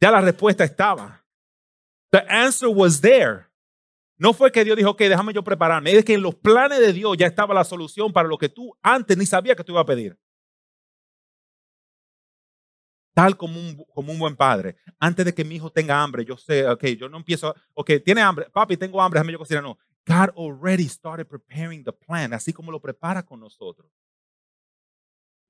Ya 0.01 0.11
la 0.11 0.21
respuesta 0.21 0.65
estaba. 0.65 1.25
The 2.11 2.25
answer 2.29 2.69
was 2.69 3.01
there. 3.01 3.47
No 4.17 4.33
fue 4.33 4.53
que 4.53 4.65
Dios 4.65 4.77
dijo, 4.77 4.91
ok, 4.91 5.01
déjame 5.01 5.33
yo 5.33 5.43
prepararme. 5.43 5.93
Es 5.93 6.05
que 6.05 6.15
en 6.15 6.23
los 6.23 6.35
planes 6.35 6.79
de 6.81 6.93
Dios 6.93 7.17
ya 7.17 7.27
estaba 7.27 7.55
la 7.55 7.65
solución 7.65 8.13
para 8.13 8.29
lo 8.29 8.37
que 8.37 8.49
tú 8.49 8.77
antes 8.83 9.17
ni 9.17 9.27
sabías 9.27 9.57
que 9.57 9.65
tú 9.65 9.73
ibas 9.73 9.83
a 9.83 9.87
pedir 9.87 10.19
tal 13.21 13.37
como 13.37 13.61
un, 13.61 13.85
como 13.93 14.13
un 14.13 14.19
buen 14.19 14.35
padre. 14.37 14.77
Antes 14.99 15.27
de 15.27 15.35
que 15.35 15.45
mi 15.45 15.57
hijo 15.57 15.71
tenga 15.71 16.03
hambre, 16.03 16.25
yo 16.25 16.37
sé, 16.37 16.67
ok, 16.67 16.85
yo 16.99 17.09
no 17.09 17.19
empiezo, 17.19 17.55
ok, 17.75 17.91
tiene 18.05 18.23
hambre, 18.23 18.49
papi, 18.51 18.77
tengo 18.77 19.01
hambre, 19.01 19.19
déjame 19.19 19.33
yo 19.33 19.39
cocinar. 19.39 19.63
No, 19.63 19.79
God 20.07 20.31
already 20.37 20.89
started 20.89 21.27
preparing 21.27 21.85
the 21.85 21.93
plan, 21.93 22.33
así 22.33 22.53
como 22.53 22.73
lo 22.73 22.81
prepara 22.81 23.23
con 23.23 23.41
nosotros. 23.41 23.91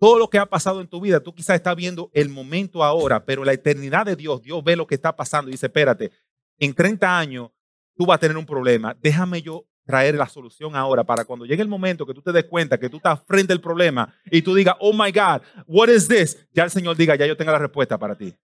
Todo 0.00 0.18
lo 0.18 0.30
que 0.30 0.38
ha 0.38 0.46
pasado 0.46 0.80
en 0.80 0.88
tu 0.88 0.98
vida, 0.98 1.20
tú 1.20 1.34
quizás 1.34 1.56
estás 1.56 1.76
viendo 1.76 2.10
el 2.14 2.30
momento 2.30 2.82
ahora, 2.82 3.22
pero 3.22 3.44
la 3.44 3.52
eternidad 3.52 4.06
de 4.06 4.16
Dios, 4.16 4.40
Dios 4.40 4.64
ve 4.64 4.74
lo 4.74 4.86
que 4.86 4.94
está 4.94 5.14
pasando 5.14 5.50
y 5.50 5.52
dice, 5.52 5.66
espérate, 5.66 6.10
en 6.58 6.72
30 6.72 7.18
años 7.18 7.50
tú 7.94 8.06
vas 8.06 8.16
a 8.16 8.20
tener 8.20 8.38
un 8.38 8.46
problema, 8.46 8.96
déjame 8.98 9.42
yo 9.42 9.66
traer 9.84 10.14
la 10.14 10.26
solución 10.26 10.74
ahora 10.74 11.04
para 11.04 11.26
cuando 11.26 11.44
llegue 11.44 11.60
el 11.60 11.68
momento 11.68 12.06
que 12.06 12.14
tú 12.14 12.22
te 12.22 12.32
des 12.32 12.44
cuenta 12.44 12.78
que 12.78 12.88
tú 12.88 12.96
estás 12.96 13.20
frente 13.26 13.52
al 13.52 13.60
problema 13.60 14.14
y 14.30 14.40
tú 14.40 14.54
digas, 14.54 14.74
oh 14.80 14.94
my 14.94 15.12
God, 15.12 15.42
what 15.66 15.90
is 15.90 16.08
this? 16.08 16.48
Ya 16.54 16.64
el 16.64 16.70
Señor 16.70 16.96
diga, 16.96 17.14
ya 17.14 17.26
yo 17.26 17.36
tengo 17.36 17.52
la 17.52 17.58
respuesta 17.58 17.98
para 17.98 18.16
ti. 18.16 18.34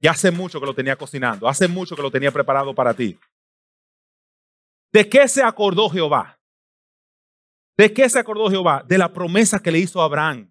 Ya 0.00 0.12
hace 0.12 0.30
mucho 0.30 0.60
que 0.60 0.66
lo 0.66 0.74
tenía 0.74 0.94
cocinando, 0.94 1.48
hace 1.48 1.66
mucho 1.66 1.96
que 1.96 2.02
lo 2.02 2.10
tenía 2.10 2.30
preparado 2.30 2.72
para 2.72 2.94
ti. 2.94 3.18
¿De 4.92 5.08
qué 5.08 5.26
se 5.26 5.42
acordó 5.42 5.90
Jehová? 5.90 6.38
¿De 7.76 7.92
qué 7.92 8.08
se 8.08 8.18
acordó 8.20 8.48
Jehová? 8.48 8.84
De 8.86 8.96
la 8.96 9.12
promesa 9.12 9.58
que 9.58 9.72
le 9.72 9.78
hizo 9.80 10.00
a 10.00 10.04
Abraham. 10.04 10.50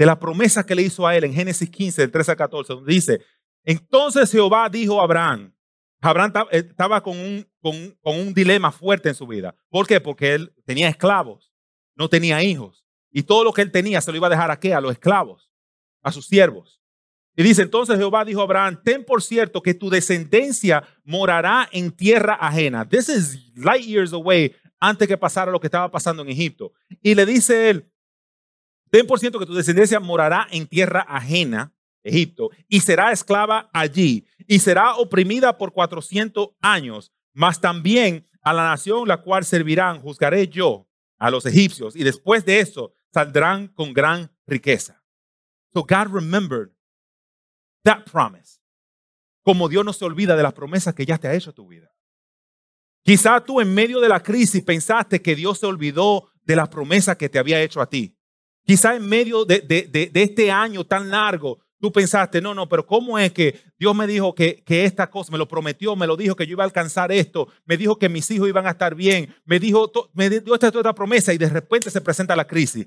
De 0.00 0.06
la 0.06 0.18
promesa 0.18 0.64
que 0.64 0.74
le 0.74 0.80
hizo 0.80 1.06
a 1.06 1.14
él 1.14 1.24
en 1.24 1.34
Génesis 1.34 1.68
15, 1.68 2.00
del 2.00 2.10
13 2.10 2.30
al 2.30 2.36
14, 2.38 2.72
donde 2.72 2.90
dice, 2.90 3.20
entonces 3.64 4.32
Jehová 4.32 4.70
dijo 4.70 4.98
a 4.98 5.04
Abraham, 5.04 5.54
Abraham 6.00 6.32
estaba 6.52 7.02
con 7.02 7.18
un, 7.18 7.46
con 7.60 8.18
un 8.18 8.32
dilema 8.32 8.72
fuerte 8.72 9.10
en 9.10 9.14
su 9.14 9.26
vida. 9.26 9.54
¿Por 9.68 9.86
qué? 9.86 10.00
Porque 10.00 10.32
él 10.32 10.54
tenía 10.64 10.88
esclavos, 10.88 11.52
no 11.96 12.08
tenía 12.08 12.42
hijos. 12.42 12.86
Y 13.10 13.24
todo 13.24 13.44
lo 13.44 13.52
que 13.52 13.60
él 13.60 13.70
tenía 13.70 14.00
se 14.00 14.10
lo 14.10 14.16
iba 14.16 14.28
a 14.28 14.30
dejar 14.30 14.50
a 14.50 14.58
qué? 14.58 14.72
A 14.72 14.80
los 14.80 14.92
esclavos, 14.92 15.52
a 16.00 16.10
sus 16.10 16.24
siervos. 16.24 16.80
Y 17.36 17.42
dice, 17.42 17.60
entonces 17.60 17.98
Jehová 17.98 18.24
dijo 18.24 18.40
a 18.40 18.44
Abraham, 18.44 18.80
ten 18.82 19.04
por 19.04 19.22
cierto 19.22 19.60
que 19.60 19.74
tu 19.74 19.90
descendencia 19.90 20.82
morará 21.04 21.68
en 21.72 21.90
tierra 21.90 22.38
ajena. 22.40 22.88
This 22.88 23.10
is 23.10 23.52
light 23.54 23.84
years 23.84 24.14
away 24.14 24.56
antes 24.78 25.06
que 25.06 25.18
pasara 25.18 25.52
lo 25.52 25.60
que 25.60 25.66
estaba 25.66 25.90
pasando 25.90 26.22
en 26.22 26.30
Egipto. 26.30 26.72
Y 27.02 27.14
le 27.14 27.26
dice 27.26 27.68
él, 27.68 27.89
ten 28.90 29.06
por 29.06 29.18
cierto 29.18 29.38
que 29.38 29.46
tu 29.46 29.54
descendencia 29.54 30.00
morará 30.00 30.46
en 30.50 30.66
tierra 30.66 31.04
ajena, 31.08 31.72
Egipto, 32.02 32.50
y 32.68 32.80
será 32.80 33.12
esclava 33.12 33.70
allí, 33.72 34.26
y 34.46 34.58
será 34.58 34.96
oprimida 34.96 35.56
por 35.58 35.72
400 35.72 36.50
años, 36.60 37.12
mas 37.32 37.60
también 37.60 38.28
a 38.42 38.52
la 38.52 38.64
nación 38.64 39.06
la 39.06 39.22
cual 39.22 39.44
servirán, 39.44 40.00
juzgaré 40.00 40.48
yo 40.48 40.88
a 41.18 41.30
los 41.30 41.44
egipcios, 41.46 41.94
y 41.94 42.04
después 42.04 42.44
de 42.44 42.60
eso 42.60 42.94
saldrán 43.12 43.68
con 43.68 43.92
gran 43.92 44.30
riqueza. 44.46 45.02
So 45.72 45.82
God 45.82 46.12
remembered 46.12 46.70
that 47.84 48.04
promise. 48.10 48.60
Como 49.42 49.68
Dios 49.68 49.84
no 49.84 49.92
se 49.92 50.04
olvida 50.04 50.36
de 50.36 50.42
las 50.42 50.52
promesas 50.52 50.94
que 50.94 51.06
ya 51.06 51.18
te 51.18 51.28
ha 51.28 51.34
hecho 51.34 51.52
tu 51.52 51.66
vida. 51.66 51.90
Quizá 53.02 53.40
tú 53.40 53.60
en 53.60 53.72
medio 53.72 54.00
de 54.00 54.08
la 54.08 54.22
crisis 54.22 54.62
pensaste 54.62 55.22
que 55.22 55.34
Dios 55.34 55.58
se 55.58 55.66
olvidó 55.66 56.30
de 56.42 56.56
las 56.56 56.68
promesas 56.68 57.16
que 57.16 57.28
te 57.28 57.38
había 57.38 57.62
hecho 57.62 57.80
a 57.80 57.88
ti. 57.88 58.16
Quizá 58.64 58.94
en 58.94 59.08
medio 59.08 59.44
de, 59.44 60.10
este 60.14 60.50
año 60.50 60.84
tan 60.84 61.10
largo, 61.10 61.58
tú 61.80 61.90
pensaste, 61.90 62.40
no, 62.40 62.54
no, 62.54 62.68
pero 62.68 62.86
¿cómo 62.86 63.18
es 63.18 63.32
que 63.32 63.58
Dios 63.78 63.94
me 63.96 64.06
dijo 64.06 64.34
que, 64.34 64.62
esta 64.66 65.10
cosa, 65.10 65.32
me 65.32 65.38
lo 65.38 65.48
prometió, 65.48 65.96
me 65.96 66.06
lo 66.06 66.16
dijo 66.16 66.36
que 66.36 66.46
yo 66.46 66.52
iba 66.52 66.62
a 66.62 66.66
alcanzar 66.66 67.10
esto, 67.10 67.48
me 67.64 67.76
dijo 67.76 67.98
que 67.98 68.08
mis 68.08 68.30
hijos 68.30 68.48
iban 68.48 68.66
a 68.66 68.70
estar 68.70 68.94
bien, 68.94 69.34
me 69.44 69.58
dijo, 69.58 69.90
me 70.12 70.28
dio 70.30 70.54
esta, 70.54 70.68
esta 70.68 70.94
promesa 70.94 71.32
y 71.32 71.38
de 71.38 71.48
repente 71.48 71.90
se 71.90 72.00
presenta 72.00 72.36
la 72.36 72.46
crisis. 72.46 72.86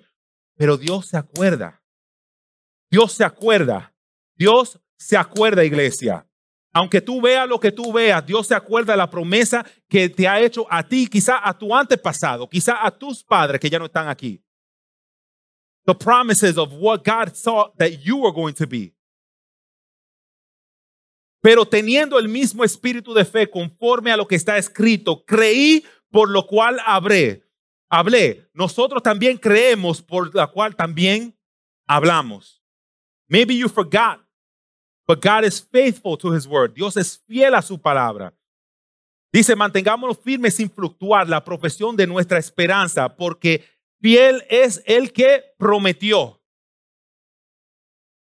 Pero 0.56 0.78
Dios 0.78 1.08
se 1.08 1.18
acuerda. 1.18 1.82
Dios 2.90 3.14
se 3.14 3.24
acuerda. 3.24 3.94
Dios 4.36 4.80
se 4.98 5.18
acuerda, 5.18 5.66
iglesia. 5.66 6.28
Aunque 6.72 7.02
tú 7.02 7.22
veas 7.22 7.48
lo 7.48 7.60
que 7.60 7.72
tú 7.72 7.94
veas, 7.94 8.26
Dios 8.26 8.48
se 8.48 8.56
acuerda 8.56 8.94
de 8.94 8.98
la 8.98 9.10
promesa 9.10 9.64
que 9.88 10.10
te 10.10 10.28
ha 10.28 10.40
hecho 10.40 10.66
a 10.70 10.88
ti, 10.88 11.08
quizá 11.08 11.48
a 11.48 11.56
tu 11.56 11.74
antepasado, 11.76 12.50
quizá 12.50 12.84
a 12.84 12.90
tus 12.90 13.24
padres 13.24 13.60
que 13.60 13.70
ya 13.70 13.78
no 13.78 13.86
están 13.86 14.08
aquí. 14.08 14.44
The 15.86 15.96
promises 15.96 16.58
of 16.58 16.74
what 16.74 17.04
God 17.04 17.34
thought 17.34 17.78
that 17.78 18.06
you 18.06 18.18
were 18.18 18.32
going 18.32 18.54
to 18.56 18.68
be. 18.68 18.94
Pero 21.42 21.66
teniendo 21.66 22.18
el 22.18 22.30
mismo 22.30 22.64
espíritu 22.64 23.14
de 23.14 23.26
fe 23.26 23.50
conforme 23.50 24.12
a 24.12 24.18
lo 24.18 24.26
que 24.26 24.38
está 24.38 24.58
escrito, 24.58 25.26
creí 25.26 25.84
por 26.10 26.30
lo 26.30 26.48
cual 26.48 26.80
hablé. 26.86 27.44
Hablé. 27.90 28.50
Nosotros 28.54 29.04
también 29.04 29.38
creemos 29.38 30.02
por 30.02 30.34
la 30.34 30.48
cual 30.48 30.76
también 30.76 31.38
hablamos. 31.86 32.64
Maybe 33.28 33.58
you 33.58 33.68
forgot 33.68 34.24
But 35.06 35.22
God 35.22 35.44
is 35.44 35.60
faithful 35.60 36.18
to 36.18 36.32
his 36.32 36.48
word. 36.48 36.74
Dios 36.76 36.96
es 36.96 37.22
fiel 37.28 37.54
a 37.56 37.62
su 37.62 37.78
palabra. 37.78 38.34
Dice, 39.32 39.56
mantengámonos 39.56 40.20
firmes 40.20 40.56
sin 40.56 40.70
fluctuar 40.70 41.28
la 41.28 41.44
profesión 41.44 41.96
de 41.96 42.08
nuestra 42.08 42.38
esperanza, 42.38 43.16
porque 43.16 43.66
fiel 44.04 44.44
es 44.50 44.84
el 44.86 45.14
que 45.14 45.42
prometió. 45.58 46.42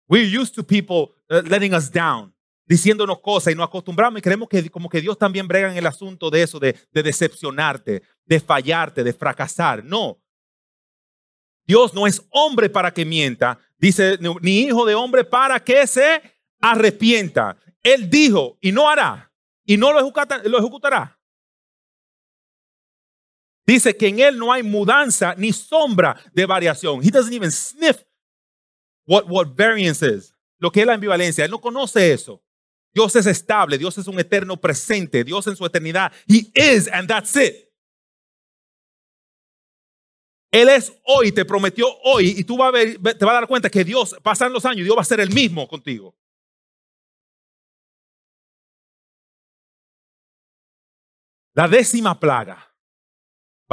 We're 0.07 0.29
used 0.29 0.55
to 0.57 0.63
people 0.63 1.15
uh, 1.31 1.41
letting 1.49 1.73
us 1.73 1.91
down, 1.91 2.35
diciéndonos 2.67 3.21
cosas 3.21 3.55
y 3.55 3.57
nos 3.57 3.67
acostumbramos 3.67 4.19
y 4.19 4.23
creemos 4.23 4.47
que 4.51 4.69
como 4.69 4.91
que 4.91 5.01
Dios 5.01 5.17
también 5.17 5.49
brega 5.49 5.71
en 5.71 5.79
el 5.79 5.87
asunto 5.87 6.29
de 6.29 6.43
eso, 6.43 6.61
de, 6.61 6.77
de 6.93 7.03
decepcionarte, 7.03 8.03
de 8.27 8.41
fallarte, 8.41 9.03
de 9.03 9.15
fracasar. 9.15 9.83
No. 9.83 10.21
Dios 11.67 11.95
no 11.95 12.07
es 12.07 12.23
hombre 12.29 12.69
para 12.69 12.93
que 12.93 13.07
mienta, 13.07 13.59
dice, 13.79 14.19
ni 14.43 14.61
hijo 14.61 14.85
de 14.85 14.95
hombre 14.95 15.25
para 15.25 15.59
que 15.59 15.87
se 15.87 16.21
arrepienta. 16.61 17.57
Él 17.83 18.11
dijo 18.11 18.59
y 18.61 18.71
no 18.71 18.87
hará 18.87 19.33
y 19.65 19.79
no 19.79 19.95
lo, 19.95 20.01
ejecutará. 20.59 21.14
Dice 23.67 23.97
que 23.97 24.09
en 24.09 24.21
él 24.21 24.39
no 24.39 24.53
hay 24.53 24.63
mudanza 24.63 25.35
ni 25.37 25.53
sombra 25.53 26.21
de 26.33 26.45
variación. 26.45 27.01
He 27.03 27.11
doesn't 27.11 27.33
even 27.33 27.51
sniff 27.51 28.05
what, 29.07 29.25
what 29.29 29.55
variance 29.57 30.03
is. 30.03 30.35
Lo 30.59 30.71
que 30.71 30.81
es 30.81 30.87
la 30.87 30.95
ambivalencia. 30.95 31.45
Él 31.45 31.51
no 31.51 31.61
conoce 31.61 32.13
eso. 32.13 32.43
Dios 32.93 33.17
es 33.17 33.27
estable. 33.27 33.79
Dios 33.79 33.97
es 33.99 34.07
un 34.07 34.19
eterno 34.21 34.61
presente. 34.61 35.25
Dios 35.25 35.47
en 35.47 35.57
su 35.57 35.65
eternidad. 35.65 36.13
He 36.29 36.51
is 36.55 36.89
and 36.89 37.09
that's 37.09 37.35
it. 37.37 37.69
Él 40.51 40.69
es 40.69 40.93
hoy, 41.05 41.33
te 41.33 41.45
prometió 41.45 41.89
hoy 42.05 42.35
y 42.39 42.45
tú 42.45 42.57
vas 42.57 42.69
a 42.69 42.71
ver, 42.71 42.95
te 42.95 43.25
vas 43.25 43.33
a 43.33 43.41
dar 43.41 43.49
cuenta 43.49 43.69
que 43.69 43.83
Dios, 43.83 44.15
pasan 44.23 44.53
los 44.53 44.65
años, 44.65 44.85
Dios 44.85 44.97
va 44.97 45.01
a 45.01 45.05
ser 45.05 45.19
el 45.19 45.31
mismo 45.31 45.67
contigo. 45.67 46.15
La 51.55 51.67
décima 51.67 52.21
plaga. 52.21 52.74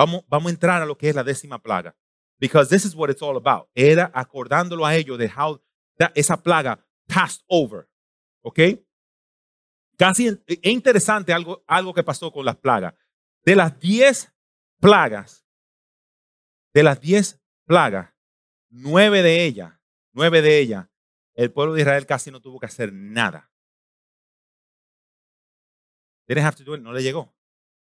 Vamos, 0.02 0.26
vamos 0.28 0.50
a 0.50 0.54
entrar 0.54 0.82
a 0.82 0.86
lo 0.86 0.98
que 0.98 1.10
es 1.10 1.16
la 1.16 1.24
décima 1.24 1.62
plaga. 1.62 1.96
Because 2.40 2.76
this 2.76 2.86
is 2.86 2.96
what 2.96 3.12
it's 3.12 3.22
all 3.22 3.38
about. 3.38 3.70
Era 3.76 4.10
acordándolo 4.16 4.84
a 4.84 4.96
ellos 4.96 5.16
de 5.20 5.28
how 5.28 5.62
esa 6.16 6.42
plaga 6.42 6.84
passed 7.06 7.44
over. 7.48 7.88
¿Ok? 8.42 8.60
Casi 10.00 10.28
es 10.28 10.40
interesante 10.64 11.32
algo, 11.32 11.64
algo 11.68 11.94
que 11.94 12.02
pasó 12.02 12.32
con 12.32 12.44
las 12.44 12.58
plagas. 12.58 12.96
De 13.46 13.56
las 13.56 13.80
diez 13.80 14.34
plagas, 14.80 15.46
de 16.74 16.82
las 16.82 17.00
diez 17.00 17.40
plagas, 17.66 18.12
nueve 18.70 19.22
de 19.22 19.46
ellas, 19.46 19.72
nueve 20.14 20.42
de 20.42 20.58
ellas, 20.58 20.88
el 21.36 21.52
pueblo 21.52 21.76
de 21.76 21.82
Israel 21.82 22.08
casi 22.08 22.32
no 22.32 22.42
tuvo 22.42 22.60
que 22.60 22.66
hacer 22.66 22.92
nada. 22.92 23.52
Didn't 26.28 26.44
have 26.44 26.58
to 26.58 26.64
do 26.64 26.74
it, 26.74 26.82
no 26.82 26.92
le 26.92 27.04
llegó. 27.04 27.36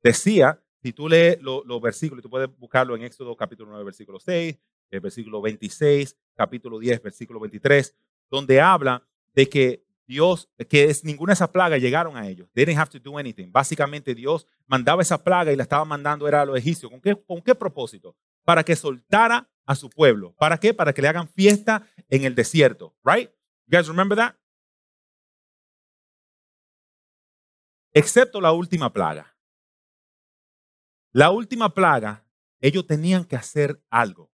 Decía, 0.02 0.62
si 0.84 0.92
tú 0.92 1.08
lees 1.08 1.40
los 1.40 1.80
versículos, 1.80 2.22
tú 2.22 2.28
puedes 2.28 2.54
buscarlo 2.58 2.94
en 2.94 3.04
Éxodo 3.04 3.34
capítulo 3.34 3.70
9, 3.70 3.86
versículo 3.86 4.20
6, 4.20 4.58
el 4.90 5.00
versículo 5.00 5.40
26, 5.40 6.14
capítulo 6.36 6.78
10, 6.78 7.02
versículo 7.02 7.40
23, 7.40 7.96
donde 8.30 8.60
habla 8.60 9.02
de 9.32 9.48
que 9.48 9.86
Dios, 10.06 10.50
que 10.68 10.84
es, 10.84 11.02
ninguna 11.02 11.30
de 11.30 11.36
esas 11.36 11.48
plagas 11.48 11.80
llegaron 11.80 12.18
a 12.18 12.28
ellos. 12.28 12.50
They 12.52 12.66
didn't 12.66 12.78
have 12.78 12.90
to 12.90 12.98
do 12.98 13.16
anything. 13.16 13.50
Básicamente 13.50 14.14
Dios 14.14 14.46
mandaba 14.66 15.00
esa 15.00 15.24
plaga 15.24 15.50
y 15.54 15.56
la 15.56 15.62
estaba 15.62 15.86
mandando 15.86 16.28
era 16.28 16.42
a 16.42 16.44
los 16.44 16.58
egipcios. 16.58 16.90
¿Con 16.90 17.00
qué, 17.00 17.16
¿Con 17.16 17.40
qué 17.40 17.54
propósito? 17.54 18.14
Para 18.44 18.62
que 18.62 18.76
soltara 18.76 19.48
a 19.64 19.74
su 19.74 19.88
pueblo. 19.88 20.34
¿Para 20.34 20.58
qué? 20.58 20.74
Para 20.74 20.92
que 20.92 21.00
le 21.00 21.08
hagan 21.08 21.28
fiesta 21.28 21.88
en 22.10 22.24
el 22.24 22.34
desierto. 22.34 22.94
Right? 23.02 23.30
You 23.68 23.78
guys 23.78 23.88
remember 23.88 24.18
that? 24.18 24.34
Excepto 27.94 28.38
la 28.38 28.52
última 28.52 28.92
plaga. 28.92 29.33
La 31.16 31.30
última 31.30 31.72
plaga, 31.72 32.26
ellos 32.60 32.88
tenían 32.88 33.24
que 33.24 33.36
hacer 33.36 33.80
algo. 33.88 34.32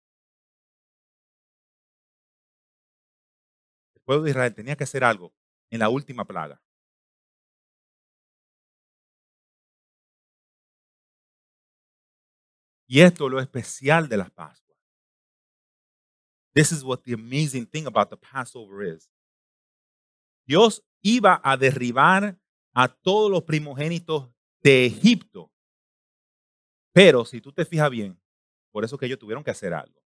El 3.95 4.03
pueblo 4.03 4.25
de 4.25 4.31
Israel 4.33 4.55
tenía 4.55 4.77
que 4.77 4.85
hacer 4.85 5.03
algo 5.03 5.35
en 5.71 5.79
la 5.79 5.89
última 5.89 6.27
plaga. 6.27 6.63
Y 12.87 13.01
esto 13.01 13.25
es 13.25 13.33
lo 13.33 13.41
especial 13.41 14.07
de 14.11 14.19
las 14.19 14.31
Pascuas. 14.31 14.79
This 16.53 16.73
is 16.73 16.83
what 16.83 17.01
the 17.05 17.15
amazing 17.15 17.67
thing 17.67 17.87
about 17.87 18.11
the 18.11 18.19
Passover 18.19 18.87
is. 18.87 19.11
Dios 20.47 20.85
iba 21.01 21.41
a 21.43 21.57
derribar 21.57 22.39
a 22.75 22.89
todos 22.89 23.31
los 23.31 23.45
primogénitos 23.45 24.31
de 24.61 24.85
Egipto 24.85 25.51
pero 26.97 27.27
si 27.27 27.43
tú 27.43 27.53
te 27.53 27.67
fijas 27.67 27.91
bien, 27.91 28.19
por 28.73 28.83
eso 28.83 28.97
que 28.97 29.05
ellos 29.05 29.19
tuvieron 29.19 29.45
que 29.45 29.51
hacer 29.51 29.75
algo. 29.75 30.01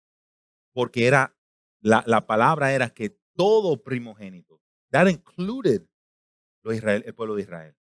Porque 0.73 1.05
era, 1.05 1.35
la, 1.81 2.01
la 2.07 2.25
palabra 2.25 2.71
era 2.71 2.89
que 2.91 3.19
todo 3.35 3.83
primogénito, 3.83 4.61
that 4.91 5.07
included 5.07 5.81
Israel, 6.63 7.03
el 7.05 7.13
pueblo 7.13 7.35
de 7.35 7.41
Israel. 7.41 7.75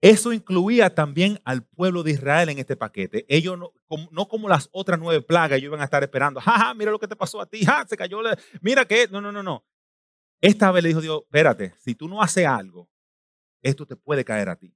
Eso 0.00 0.32
incluía 0.32 0.94
también 0.94 1.42
al 1.44 1.62
pueblo 1.62 2.02
de 2.04 2.12
Israel 2.12 2.48
en 2.48 2.58
este 2.58 2.74
paquete. 2.74 3.26
Ellos 3.28 3.58
no 3.58 3.74
como, 3.86 4.08
no 4.12 4.28
como 4.28 4.48
las 4.48 4.70
otras 4.72 4.98
nueve 4.98 5.20
plagas, 5.20 5.58
ellos 5.58 5.68
iban 5.68 5.82
a 5.82 5.84
estar 5.84 6.02
esperando. 6.02 6.40
Ja, 6.40 6.72
mira 6.72 6.90
lo 6.90 6.98
que 6.98 7.08
te 7.08 7.16
pasó 7.16 7.38
a 7.42 7.46
ti. 7.46 7.66
Ja, 7.66 7.84
se 7.86 7.98
cayó. 7.98 8.20
Mira 8.62 8.86
que. 8.86 9.08
No, 9.08 9.20
no, 9.20 9.30
no, 9.30 9.42
no. 9.42 9.62
Esta 10.40 10.70
vez 10.70 10.82
le 10.82 10.88
dijo 10.90 11.00
Dios, 11.00 11.22
espérate, 11.24 11.74
si 11.78 11.94
tú 11.94 12.08
no 12.08 12.22
haces 12.22 12.46
algo, 12.46 12.88
esto 13.62 13.86
te 13.86 13.96
puede 13.96 14.24
caer 14.24 14.48
a 14.48 14.56
ti. 14.56 14.74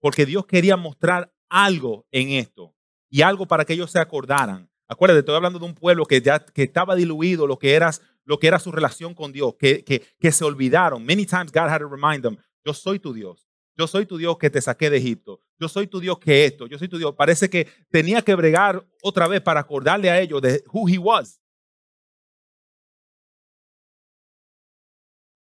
Porque 0.00 0.26
Dios 0.26 0.46
quería 0.46 0.76
mostrar 0.76 1.32
algo 1.48 2.06
en 2.10 2.30
esto 2.30 2.74
y 3.08 3.22
algo 3.22 3.46
para 3.46 3.64
que 3.64 3.74
ellos 3.74 3.90
se 3.90 4.00
acordaran. 4.00 4.70
Acuérdate, 4.88 5.20
estoy 5.20 5.34
hablando 5.34 5.58
de 5.58 5.64
un 5.64 5.74
pueblo 5.74 6.04
que 6.04 6.20
ya 6.20 6.44
que 6.44 6.64
estaba 6.64 6.94
diluido, 6.94 7.46
lo 7.46 7.58
que, 7.58 7.74
era, 7.74 7.92
su 8.58 8.72
relación 8.72 9.14
con 9.14 9.32
Dios, 9.32 9.54
que, 9.58 9.84
que, 9.84 10.04
que 10.18 10.32
se 10.32 10.44
olvidaron. 10.44 11.04
Many 11.04 11.26
times 11.26 11.52
God 11.52 11.68
had 11.68 11.80
to 11.80 11.88
remind 11.88 12.22
them, 12.22 12.36
yo 12.64 12.72
soy 12.72 12.98
tu 12.98 13.12
Dios. 13.12 13.48
Yo 13.76 13.86
soy 13.86 14.06
tu 14.06 14.16
Dios 14.16 14.38
que 14.38 14.48
te 14.48 14.60
saqué 14.60 14.88
de 14.88 14.96
Egipto. 14.96 15.40
Yo 15.58 15.68
soy 15.68 15.86
tu 15.86 16.00
Dios 16.00 16.18
que 16.18 16.46
esto. 16.46 16.66
Yo 16.66 16.78
soy 16.78 16.88
tu 16.88 16.98
Dios. 16.98 17.14
Parece 17.14 17.50
que 17.50 17.68
tenía 17.90 18.22
que 18.22 18.34
bregar 18.34 18.86
otra 19.02 19.28
vez 19.28 19.42
para 19.42 19.60
acordarle 19.60 20.10
a 20.10 20.18
ellos 20.18 20.40
de 20.40 20.64
who 20.72 20.88
he 20.88 20.98
was. 20.98 21.40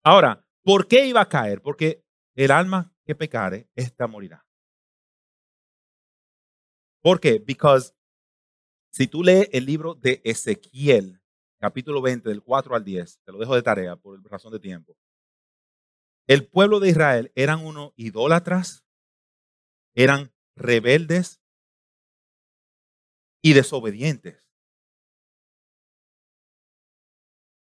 Ahora, 0.04 0.44
¿por 0.62 0.86
qué 0.86 1.06
iba 1.06 1.22
a 1.22 1.28
caer? 1.28 1.62
Porque 1.62 2.04
el 2.36 2.50
alma 2.50 2.92
que 3.06 3.14
pecare, 3.14 3.70
esta 3.74 4.06
morirá. 4.06 4.46
¿Por 7.02 7.20
qué? 7.20 7.38
Because 7.38 7.94
si 8.92 9.06
tú 9.06 9.22
lees 9.22 9.48
el 9.52 9.64
libro 9.64 9.94
de 9.94 10.20
Ezequiel, 10.24 11.22
capítulo 11.58 12.02
20, 12.02 12.28
del 12.28 12.42
4 12.42 12.76
al 12.76 12.84
10, 12.84 13.20
te 13.24 13.32
lo 13.32 13.38
dejo 13.38 13.54
de 13.54 13.62
tarea 13.62 13.96
por 13.96 14.22
razón 14.30 14.52
de 14.52 14.60
tiempo. 14.60 14.96
El 16.26 16.46
pueblo 16.48 16.80
de 16.80 16.90
Israel 16.90 17.32
eran 17.34 17.64
unos 17.64 17.92
idólatras, 17.96 18.84
eran 19.94 20.32
rebeldes 20.54 21.40
y 23.42 23.54
desobedientes. 23.54 24.43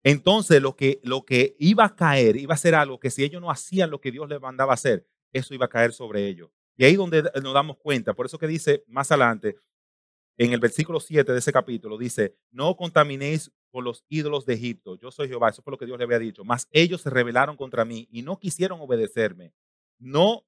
Entonces 0.09 0.61
lo 0.61 0.73
que, 0.77 1.01
lo 1.03 1.25
que 1.25 1.57
iba 1.59 1.83
a 1.83 1.93
caer 1.93 2.37
iba 2.37 2.53
a 2.53 2.57
ser 2.57 2.75
algo 2.75 2.97
que 2.97 3.09
si 3.09 3.25
ellos 3.25 3.41
no 3.41 3.51
hacían 3.51 3.89
lo 3.89 3.99
que 3.99 4.09
Dios 4.09 4.29
les 4.29 4.39
mandaba 4.39 4.73
hacer, 4.73 5.05
eso 5.33 5.53
iba 5.53 5.65
a 5.65 5.69
caer 5.69 5.91
sobre 5.91 6.25
ellos. 6.29 6.49
Y 6.77 6.85
ahí 6.85 6.95
donde 6.95 7.29
nos 7.43 7.53
damos 7.53 7.75
cuenta, 7.75 8.13
por 8.13 8.25
eso 8.25 8.39
que 8.39 8.47
dice 8.47 8.85
más 8.87 9.11
adelante, 9.11 9.57
en 10.37 10.53
el 10.53 10.61
versículo 10.61 11.01
7 11.01 11.29
de 11.29 11.39
ese 11.39 11.51
capítulo, 11.51 11.97
dice, 11.97 12.37
no 12.51 12.77
contaminéis 12.77 13.51
con 13.69 13.83
los 13.83 14.05
ídolos 14.07 14.45
de 14.45 14.53
Egipto, 14.53 14.97
yo 14.97 15.11
soy 15.11 15.27
Jehová, 15.27 15.49
eso 15.49 15.61
fue 15.61 15.71
lo 15.71 15.77
que 15.77 15.85
Dios 15.85 15.97
le 15.97 16.05
había 16.05 16.19
dicho, 16.19 16.45
mas 16.45 16.69
ellos 16.71 17.01
se 17.01 17.09
rebelaron 17.09 17.57
contra 17.57 17.83
mí 17.83 18.07
y 18.09 18.21
no 18.21 18.39
quisieron 18.39 18.79
obedecerme. 18.79 19.51
No 19.99 20.45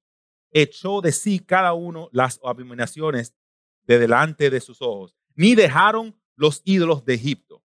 echó 0.52 1.02
de 1.02 1.12
sí 1.12 1.38
cada 1.38 1.74
uno 1.74 2.08
las 2.12 2.40
abominaciones 2.42 3.34
de 3.82 3.98
delante 3.98 4.48
de 4.48 4.60
sus 4.62 4.80
ojos, 4.80 5.14
ni 5.34 5.54
dejaron 5.54 6.18
los 6.34 6.62
ídolos 6.64 7.04
de 7.04 7.12
Egipto. 7.12 7.59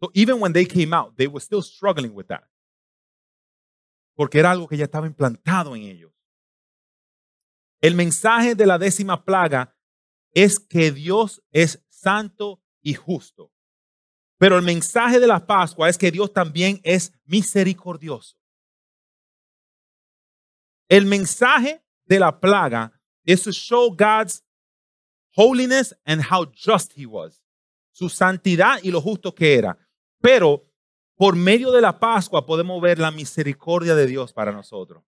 So 0.00 0.10
even 0.14 0.40
when 0.40 0.52
they 0.52 0.64
came 0.64 0.94
out, 0.94 1.16
they 1.16 1.26
were 1.26 1.40
still 1.40 1.62
struggling 1.62 2.14
with 2.14 2.28
that. 2.28 2.44
Porque 4.16 4.38
era 4.38 4.50
algo 4.50 4.66
que 4.66 4.76
ya 4.76 4.86
estaba 4.86 5.06
implantado 5.06 5.76
en 5.76 5.82
ellos. 5.82 6.12
El 7.80 7.94
mensaje 7.94 8.54
de 8.54 8.66
la 8.66 8.78
décima 8.78 9.24
plaga 9.24 9.74
es 10.32 10.58
que 10.58 10.90
Dios 10.90 11.42
es 11.50 11.82
santo 11.88 12.62
y 12.82 12.94
justo. 12.94 13.52
Pero 14.38 14.56
el 14.56 14.62
mensaje 14.62 15.20
de 15.20 15.26
la 15.26 15.46
Pascua 15.46 15.88
es 15.88 15.98
que 15.98 16.10
Dios 16.10 16.32
también 16.32 16.80
es 16.82 17.12
misericordioso. 17.24 18.36
El 20.88 21.06
mensaje 21.06 21.84
de 22.06 22.18
la 22.18 22.40
plaga 22.40 22.92
es 23.24 23.42
to 23.42 23.52
show 23.52 23.90
God's 23.90 24.42
holiness 25.36 25.94
and 26.04 26.22
how 26.22 26.44
just 26.46 26.92
he 26.96 27.06
was. 27.06 27.42
Su 27.92 28.08
santidad 28.08 28.80
y 28.82 28.90
lo 28.90 29.00
justo 29.00 29.34
que 29.34 29.54
era. 29.54 29.76
Pero 30.20 30.66
por 31.16 31.36
medio 31.36 31.70
de 31.70 31.80
la 31.80 31.98
Pascua 31.98 32.46
podemos 32.46 32.80
ver 32.80 32.98
la 32.98 33.10
misericordia 33.10 33.94
de 33.94 34.06
Dios 34.06 34.32
para 34.32 34.52
nosotros. 34.52 35.04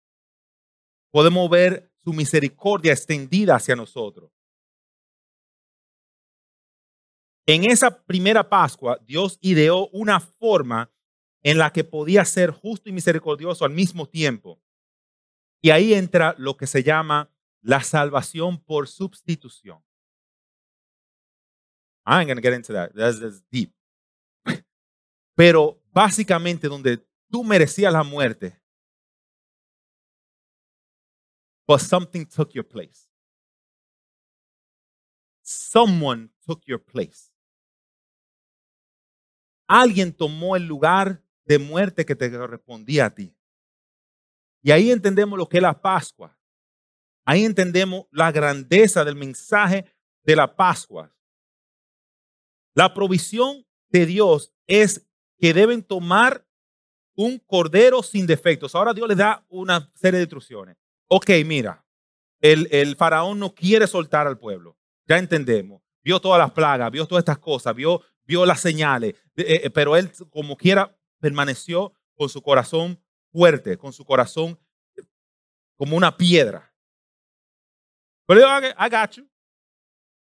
Podemos 1.11 1.49
ver 1.51 1.93
su 2.03 2.13
misericordia 2.13 2.93
extendida 2.93 3.57
hacia 3.57 3.77
nosotros. 3.77 4.31
En 7.47 7.65
esa 7.65 8.05
primera 8.05 8.49
Pascua, 8.49 8.99
Dios 9.05 9.39
ideó 9.41 9.89
una 9.89 10.21
forma 10.21 10.91
en 11.43 11.59
la 11.59 11.73
que 11.73 11.85
podía 11.85 12.25
ser 12.25 12.51
justo 12.51 12.89
y 12.89 12.93
misericordioso 12.93 13.65
al 13.65 13.73
mismo 13.73 14.07
tiempo. 14.07 14.61
Y 15.63 15.71
ahí 15.71 15.95
entra 15.95 16.35
lo 16.39 16.57
que 16.57 16.67
se 16.67 16.83
llama 16.83 17.31
la 17.61 17.83
salvación 17.83 18.59
por 18.59 18.89
sustitución. 18.89 19.83
I'm 22.07 22.27
going 22.27 22.37
to 22.37 22.43
get 22.43 22.55
into 22.55 22.73
that. 22.73 22.93
That's 22.95 23.43
deep. 23.51 23.73
Pero 25.41 25.83
básicamente 25.91 26.69
donde 26.69 26.99
tú 27.31 27.43
merecías 27.43 27.91
la 27.91 28.03
muerte, 28.03 28.61
but 31.67 31.81
something 31.81 32.27
took 32.27 32.51
your 32.53 32.69
place. 32.69 33.09
Someone 35.41 36.29
took 36.45 36.63
your 36.67 36.85
place. 36.85 37.33
Alguien 39.67 40.13
tomó 40.13 40.57
el 40.57 40.67
lugar 40.67 41.25
de 41.47 41.59
muerte 41.59 42.05
que 42.05 42.15
te 42.15 42.31
correspondía 42.31 43.07
a 43.07 43.15
ti. 43.15 43.35
Y 44.63 44.73
ahí 44.73 44.91
entendemos 44.91 45.39
lo 45.39 45.49
que 45.49 45.57
es 45.57 45.63
la 45.63 45.81
Pascua. 45.81 46.39
Ahí 47.25 47.47
entendemos 47.47 48.05
la 48.11 48.31
grandeza 48.31 49.07
del 49.07 49.17
mensaje 49.17 49.91
de 50.23 50.37
la 50.37 50.55
Pascua. 50.55 51.11
La 52.75 52.93
provisión 52.93 53.67
de 53.89 54.05
Dios 54.05 54.53
es 54.67 55.07
que 55.41 55.55
deben 55.55 55.83
tomar 55.83 56.47
un 57.17 57.39
cordero 57.39 58.03
sin 58.03 58.27
defectos. 58.27 58.75
Ahora 58.75 58.93
Dios 58.93 59.09
les 59.09 59.17
da 59.17 59.45
una 59.49 59.91
serie 59.95 60.19
de 60.19 60.25
instrucciones. 60.25 60.77
Ok, 61.09 61.31
mira, 61.45 61.85
el, 62.41 62.69
el 62.71 62.95
faraón 62.97 63.39
no 63.39 63.55
quiere 63.55 63.87
soltar 63.87 64.27
al 64.27 64.39
pueblo. 64.39 64.77
Ya 65.07 65.19
entendemos. 65.19 65.83
Vio 66.03 66.21
todas 66.21 66.39
las 66.39 66.53
plagas, 66.53 66.91
vio 66.91 67.07
todas 67.07 67.23
estas 67.23 67.39
cosas, 67.39 67.75
vio, 67.75 68.03
vio 68.25 68.47
las 68.47 68.61
señales, 68.61 69.15
eh, 69.37 69.61
eh, 69.65 69.71
pero 69.71 69.97
él 69.97 70.11
como 70.31 70.57
quiera 70.57 70.97
permaneció 71.19 71.93
con 72.15 72.29
su 72.29 72.41
corazón 72.41 73.03
fuerte, 73.31 73.77
con 73.77 73.93
su 73.93 74.05
corazón 74.05 74.59
como 75.77 75.97
una 75.97 76.17
piedra. 76.17 76.73
Pero 78.27 78.41
yo, 78.41 78.69
I. 78.69 79.29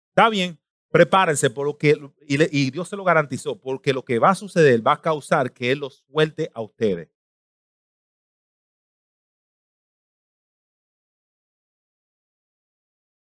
Está 0.09 0.29
bien, 0.29 0.59
prepárense 0.93 1.49
porque, 1.49 1.99
y, 2.27 2.69
Dios 2.69 2.87
se 2.87 2.95
lo 2.95 3.03
garantizó, 3.03 3.59
porque 3.59 3.93
lo 3.93 4.05
que 4.05 4.19
va 4.19 4.29
a 4.29 4.35
suceder 4.35 4.85
va 4.85 4.93
a 4.93 5.01
causar 5.01 5.51
que 5.51 5.71
Él 5.71 5.79
los 5.79 6.03
suelte 6.07 6.51
a 6.53 6.61
ustedes. 6.61 7.09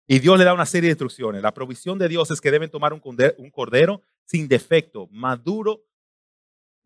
Y 0.06 0.18
Dios 0.18 0.38
le 0.38 0.46
da 0.46 0.54
una 0.54 0.64
serie 0.64 0.88
de 0.88 0.92
instrucciones. 0.92 1.42
La 1.42 1.52
provisión 1.52 1.98
de 1.98 2.08
Dios 2.08 2.30
es 2.30 2.40
que 2.40 2.50
deben 2.50 2.70
tomar 2.70 2.94
un 2.94 3.50
cordero, 3.50 4.00
sin 4.24 4.48
defecto, 4.48 5.06
maduro, 5.10 5.84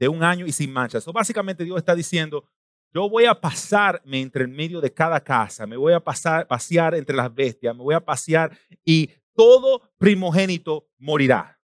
de 0.01 0.09
un 0.09 0.25
año 0.25 0.47
y 0.47 0.53
sin 0.53 0.73
mancha. 0.73 0.99
Eso 0.99 1.13
básicamente 1.13 1.63
Dios 1.63 1.79
está 1.79 1.95
diciendo, 1.95 2.45
yo 2.93 3.09
voy 3.09 3.27
a 3.27 3.41
pasarme 3.41 4.21
entre 4.21 4.43
el 4.43 4.49
medio 4.49 4.81
de 4.81 4.93
cada 4.93 5.21
casa, 5.21 5.65
me 5.65 5.77
voy 5.77 5.93
a 5.93 6.01
pasar, 6.01 6.49
pasear 6.49 6.97
entre 6.97 7.15
las 7.15 7.33
bestias, 7.33 7.73
me 7.73 7.85
voy 7.85 7.95
a 7.95 8.05
pasear 8.05 8.59
y 8.85 9.09
todo 9.35 9.93
primogénito 9.99 10.89
morirá. 10.99 11.61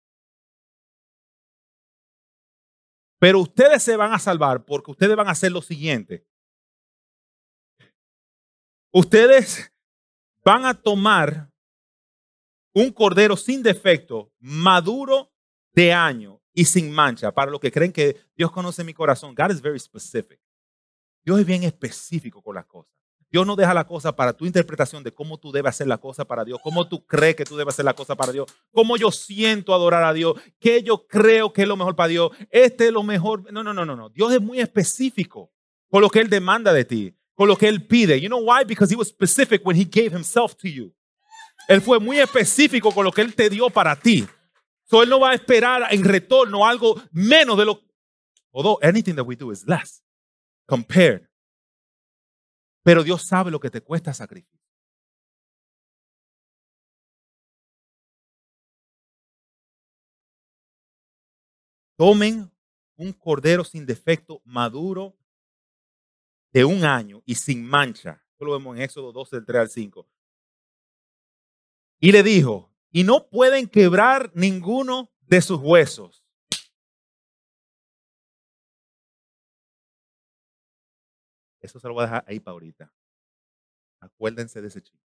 Pero 3.19 3.41
ustedes 3.41 3.83
se 3.83 3.97
van 3.97 4.13
a 4.13 4.19
salvar 4.19 4.65
porque 4.65 4.91
ustedes 4.91 5.17
van 5.17 5.29
a 5.29 5.33
hacer 5.33 5.51
lo 5.51 5.63
siguiente. 5.63 6.27
Ustedes 8.93 9.73
van 10.45 10.67
a 10.67 10.75
tomar 10.75 11.51
un 12.75 12.93
cordero 12.93 13.37
sin 13.37 13.63
defecto, 13.63 14.33
maduro 14.39 15.33
de 15.73 15.93
año 15.93 16.43
y 16.53 16.65
sin 16.65 16.93
mancha. 16.93 17.33
Para 17.33 17.51
los 17.51 17.61
que 17.61 17.73
creen 17.73 17.93
que 17.93 18.17
Dios 18.37 18.53
conoce 18.53 18.85
mi 18.85 18.93
corazón, 18.93 19.35
God 19.35 19.51
is 19.51 19.63
very 19.63 19.79
specific. 19.79 20.41
Dios 21.25 21.41
es 21.41 21.47
bien 21.47 21.63
específico 21.63 22.43
con 22.43 22.57
las 22.57 22.67
cosas. 22.67 22.93
Dios 23.35 23.45
no 23.45 23.57
deja 23.57 23.75
la 23.75 23.85
cosa 23.85 24.15
para 24.15 24.33
tu 24.33 24.47
interpretación 24.47 25.03
de 25.03 25.11
cómo 25.11 25.39
tú 25.39 25.51
debes 25.51 25.71
hacer 25.71 25.89
la 25.89 25.99
cosa 25.99 26.25
para 26.25 26.45
Dios, 26.45 26.61
cómo 26.63 26.87
tú 26.87 27.05
crees 27.05 27.35
que 27.35 27.45
tú 27.45 27.57
debes 27.57 27.75
hacer 27.75 27.85
la 27.85 27.93
cosa 27.93 28.15
para 28.15 28.31
Dios, 28.31 28.47
cómo 28.71 28.97
yo 28.97 29.11
siento 29.11 29.75
adorar 29.75 30.05
a 30.05 30.13
Dios, 30.13 30.41
qué 30.61 30.85
yo 30.85 31.09
creo 31.09 31.53
que 31.53 31.63
es 31.63 31.67
lo 31.67 31.77
mejor 31.77 31.97
para 31.97 32.07
Dios, 32.07 32.31
este 32.49 32.87
es 32.87 32.93
lo 32.93 33.03
mejor. 33.03 33.53
No, 33.53 33.65
no, 33.65 33.75
no, 33.75 33.85
no, 33.85 33.97
no. 33.97 34.09
Dios 34.09 34.33
es 34.33 34.41
muy 34.41 34.61
específico 34.61 35.51
con 35.91 36.01
lo 36.01 36.11
que 36.11 36.21
Él 36.21 36.31
demanda 36.31 36.73
de 36.73 36.85
ti, 36.85 37.13
con 37.35 37.49
lo 37.49 37.57
que 37.57 37.67
Él 37.67 37.85
pide. 37.85 38.21
You 38.21 38.29
know 38.29 38.39
why? 38.39 38.65
Because 38.65 38.95
He 38.95 38.97
was 38.97 39.09
specific 39.09 39.67
when 39.67 39.77
He 39.77 39.85
gave 39.85 40.15
Himself 40.15 40.55
to 40.55 40.69
you. 40.69 40.95
Él 41.67 41.83
fue 41.83 41.99
muy 41.99 42.21
específico 42.21 42.93
con 42.93 43.05
lo 43.05 43.11
que 43.11 43.23
Él 43.23 43.35
te 43.35 43.51
dio 43.51 43.69
para 43.69 43.97
ti. 43.97 44.25
So 44.85 45.03
Él 45.03 45.09
no 45.09 45.19
va 45.19 45.33
a 45.33 45.35
esperar 45.35 45.93
en 45.93 46.05
retorno 46.05 46.65
algo 46.65 47.03
menos 47.11 47.59
de 47.59 47.65
lo. 47.65 47.81
Although 48.53 48.79
anything 48.81 49.17
that 49.17 49.27
we 49.27 49.35
do 49.35 49.51
is 49.51 49.67
less 49.67 50.05
compared 50.69 51.27
pero 52.85 53.03
Dios 53.03 53.27
sabe 53.27 53.51
lo 53.51 53.59
que 53.59 53.71
te 53.71 53.81
cuesta 53.81 54.13
sacrificio. 54.15 54.61
Tomen 61.97 62.53
un 62.97 63.13
cordero 63.13 63.65
sin 63.65 63.87
defecto, 63.87 64.43
maduro, 64.45 65.17
de 66.53 66.65
un 66.65 66.85
año 66.85 67.23
y 67.25 67.35
sin 67.37 67.65
mancha. 67.65 68.23
Esto 68.33 68.45
lo 68.45 68.53
vemos 68.53 68.77
en 68.77 68.83
Éxodo 68.83 69.13
12, 69.13 69.37
del 69.37 69.47
3 69.47 69.61
al 69.61 69.71
5. 69.71 70.09
Y 72.01 72.13
le 72.13 72.23
dijo, 72.23 72.71
y 72.91 73.05
no 73.05 73.29
pueden 73.29 73.67
quebrar 73.67 74.31
ninguno 74.35 75.11
de 75.23 75.41
sus 75.41 75.59
huesos. 75.59 76.24
Eso 81.65 81.81
se 81.81 81.89
lo 81.89 81.95
voy 81.95 82.03
a 82.03 82.07
dejar 82.07 82.25
ahí 82.29 82.39
para 82.41 82.53
ahorita. 82.53 82.93
Acuérdense 83.99 84.61
de 84.61 84.69
ese 84.69 84.83
ching. 84.83 85.01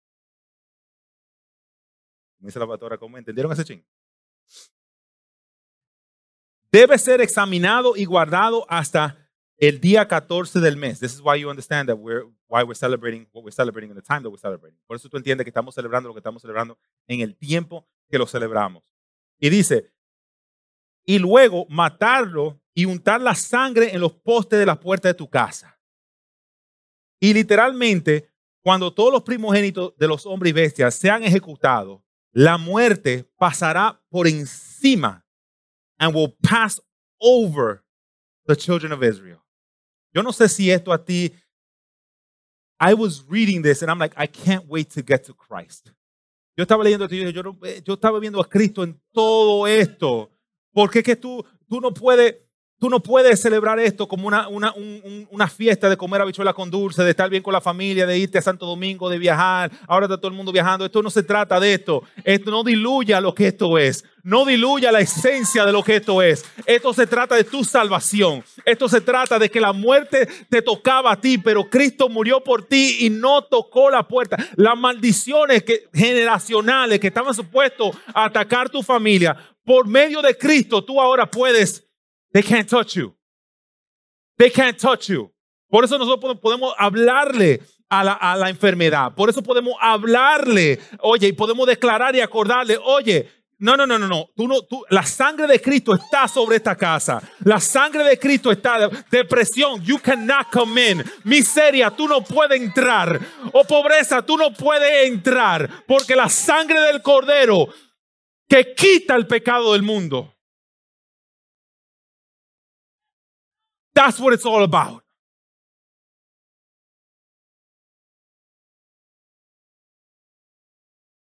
Me 2.39 2.47
dice 2.47 2.57
la 2.59 2.65
pastora, 2.65 2.97
¿cómo 2.97 3.17
entendieron 3.17 3.51
ese 3.51 3.65
ching? 3.65 3.85
Debe 6.71 6.97
ser 6.97 7.19
examinado 7.19 7.97
y 7.97 8.05
guardado 8.05 8.65
hasta 8.69 9.29
el 9.57 9.81
día 9.81 10.07
14 10.07 10.61
del 10.61 10.77
mes. 10.77 10.99
This 11.01 11.13
is 11.15 11.21
why 11.21 11.37
you 11.37 11.49
understand 11.49 11.89
that 11.89 11.97
we're 11.97 12.23
why 12.47 12.63
we're 12.63 12.73
celebrating 12.73 13.27
what 13.33 13.43
we're 13.43 13.51
celebrating 13.51 13.89
in 13.89 13.95
the 13.95 14.01
time 14.01 14.21
that 14.21 14.29
we're 14.29 14.39
celebrating. 14.39 14.79
Por 14.87 14.95
eso 14.95 15.09
tú 15.09 15.17
entiendes 15.17 15.43
que 15.43 15.49
estamos 15.49 15.75
celebrando 15.75 16.07
lo 16.07 16.13
que 16.13 16.19
estamos 16.19 16.41
celebrando 16.41 16.77
en 17.07 17.19
el 17.19 17.35
tiempo 17.35 17.85
que 18.09 18.17
lo 18.17 18.27
celebramos. 18.27 18.83
Y 19.39 19.49
dice, 19.49 19.91
y 21.03 21.19
luego 21.19 21.65
matarlo 21.69 22.61
y 22.73 22.85
untar 22.85 23.19
la 23.19 23.35
sangre 23.35 23.93
en 23.93 23.99
los 23.99 24.13
postes 24.13 24.57
de 24.57 24.65
la 24.65 24.79
puerta 24.79 25.09
de 25.09 25.13
tu 25.15 25.29
casa. 25.29 25.74
Y 27.25 27.33
literalmente, 27.33 28.29
cuando 28.61 28.93
todos 28.93 29.11
los 29.11 29.23
primogénitos 29.23 29.97
de 29.97 30.07
los 30.07 30.27
hombres 30.27 30.51
y 30.51 30.53
bestias 30.53 30.93
sean 30.93 31.23
ejecutados, 31.23 32.03
la 32.31 32.59
muerte 32.59 33.27
pasará 33.35 33.99
por 34.09 34.27
encima 34.27 35.25
and 35.97 36.13
will 36.13 36.31
pass 36.43 36.79
over 37.19 37.83
the 38.45 38.55
children 38.55 38.91
of 38.91 39.01
Israel. 39.01 39.39
Yo 40.13 40.21
no 40.21 40.31
sé 40.31 40.47
si 40.47 40.69
esto 40.69 40.93
a 40.93 41.03
ti. 41.03 41.33
I 42.79 42.93
was 42.93 43.25
reading 43.27 43.63
this 43.63 43.81
and 43.81 43.89
I'm 43.89 43.97
like, 43.97 44.13
I 44.15 44.27
can't 44.27 44.67
wait 44.67 44.91
to 44.91 45.01
get 45.01 45.23
to 45.25 45.33
Christ. 45.33 45.89
Yo 46.55 46.63
estaba 46.63 46.83
leyendo 46.83 47.05
esto 47.05 47.15
y 47.15 47.23
yo, 47.23 47.31
yo, 47.31 47.57
yo 47.83 47.93
estaba 47.95 48.19
viendo 48.19 48.39
a 48.39 48.47
Cristo 48.47 48.83
en 48.83 49.01
todo 49.11 49.65
esto. 49.65 50.29
Porque 50.71 50.99
es 50.99 51.05
que 51.05 51.15
tú 51.15 51.43
no 51.67 51.91
puedes 51.91 52.35
Tú 52.77 52.89
no 52.89 52.99
puedes 52.99 53.41
celebrar 53.41 53.79
esto 53.79 54.05
como 54.05 54.27
una, 54.27 54.49
una, 54.49 54.73
una, 55.29 55.47
fiesta 55.47 55.89
de 55.89 55.95
comer 55.95 56.21
habichuela 56.21 56.53
con 56.53 56.69
dulce, 56.69 57.03
de 57.03 57.11
estar 57.11 57.29
bien 57.29 57.41
con 57.41 57.53
la 57.53 57.61
familia, 57.61 58.05
de 58.05 58.17
irte 58.17 58.37
a 58.37 58.41
Santo 58.41 58.65
Domingo, 58.65 59.09
de 59.09 59.17
viajar. 59.17 59.71
Ahora 59.87 60.07
está 60.07 60.17
todo 60.17 60.27
el 60.27 60.33
mundo 60.33 60.51
viajando. 60.51 60.83
Esto 60.83 61.01
no 61.01 61.09
se 61.09 61.23
trata 61.23 61.57
de 61.57 61.73
esto. 61.73 62.03
Esto 62.25 62.51
no 62.51 62.65
diluya 62.65 63.21
lo 63.21 63.33
que 63.33 63.47
esto 63.47 63.77
es. 63.77 64.03
No 64.23 64.43
diluya 64.43 64.91
la 64.91 64.99
esencia 64.99 65.65
de 65.65 65.71
lo 65.71 65.83
que 65.83 65.95
esto 65.95 66.21
es. 66.21 66.43
Esto 66.65 66.93
se 66.93 67.07
trata 67.07 67.35
de 67.35 67.45
tu 67.45 67.63
salvación. 67.63 68.43
Esto 68.65 68.89
se 68.89 68.99
trata 68.99 69.39
de 69.39 69.49
que 69.49 69.61
la 69.61 69.71
muerte 69.71 70.27
te 70.49 70.61
tocaba 70.61 71.13
a 71.13 71.21
ti, 71.21 71.37
pero 71.37 71.69
Cristo 71.69 72.09
murió 72.09 72.43
por 72.43 72.65
ti 72.65 72.97
y 72.99 73.09
no 73.09 73.41
tocó 73.43 73.89
la 73.89 74.05
puerta. 74.05 74.35
Las 74.57 74.77
maldiciones 74.77 75.63
que, 75.63 75.87
generacionales 75.93 76.99
que 76.99 77.07
estaban 77.07 77.33
supuestos 77.33 77.95
a 78.13 78.25
atacar 78.25 78.69
tu 78.69 78.83
familia, 78.83 79.37
por 79.63 79.87
medio 79.87 80.21
de 80.21 80.37
Cristo 80.37 80.83
tú 80.83 80.99
ahora 80.99 81.29
puedes 81.31 81.84
They 82.35 82.43
can't 82.43 82.67
touch 82.67 82.97
you. 82.97 83.15
They 84.37 84.49
can't 84.49 84.77
touch 84.77 85.07
you. 85.07 85.31
Por 85.69 85.85
eso 85.85 85.97
nosotros 85.97 86.37
podemos 86.41 86.73
hablarle 86.77 87.61
a 87.87 88.03
la, 88.03 88.11
a 88.11 88.35
la 88.35 88.49
enfermedad. 88.49 89.15
Por 89.15 89.29
eso 89.29 89.41
podemos 89.41 89.75
hablarle, 89.79 90.77
oye, 90.99 91.29
y 91.29 91.31
podemos 91.31 91.65
declarar 91.65 92.13
y 92.13 92.19
acordarle, 92.19 92.77
oye, 92.83 93.31
no, 93.57 93.77
no, 93.77 93.87
no, 93.87 93.97
no, 93.97 94.09
no. 94.09 94.29
Tú 94.35 94.49
no 94.49 94.63
tú, 94.63 94.83
la 94.89 95.03
sangre 95.03 95.47
de 95.47 95.61
Cristo 95.61 95.95
está 95.95 96.27
sobre 96.27 96.57
esta 96.57 96.75
casa. 96.75 97.21
La 97.45 97.61
sangre 97.61 98.03
de 98.03 98.19
Cristo 98.19 98.51
está. 98.51 98.89
Depresión, 99.09 99.81
you 99.81 99.97
cannot 99.97 100.51
come 100.51 100.91
in. 100.91 101.03
Miseria, 101.23 101.89
tú 101.89 102.05
no 102.05 102.21
puedes 102.21 102.59
entrar. 102.59 103.17
O 103.53 103.63
pobreza, 103.63 104.21
tú 104.23 104.35
no 104.35 104.51
puedes 104.51 105.07
entrar. 105.07 105.85
Porque 105.87 106.17
la 106.17 106.27
sangre 106.27 106.81
del 106.81 107.01
Cordero 107.01 107.69
que 108.49 108.73
quita 108.75 109.15
el 109.15 109.25
pecado 109.25 109.71
del 109.71 109.83
mundo 109.83 110.34
That's 113.95 114.19
what 114.19 114.33
it's 114.33 114.45
all 114.45 114.61
about. 114.61 115.01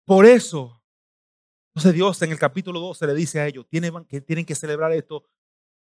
Por 0.05 0.25
eso, 0.27 0.83
entonces 1.75 1.95
Dios 1.95 2.21
en 2.23 2.31
el 2.31 2.39
capítulo 2.39 2.81
12 2.81 3.07
le 3.07 3.15
dice 3.15 3.41
a 3.41 3.47
ellos 3.47 3.67
tienen, 3.69 4.05
que 4.05 4.21
tienen 4.21 4.45
que 4.45 4.55
celebrar 4.55 4.93
esto 4.93 5.25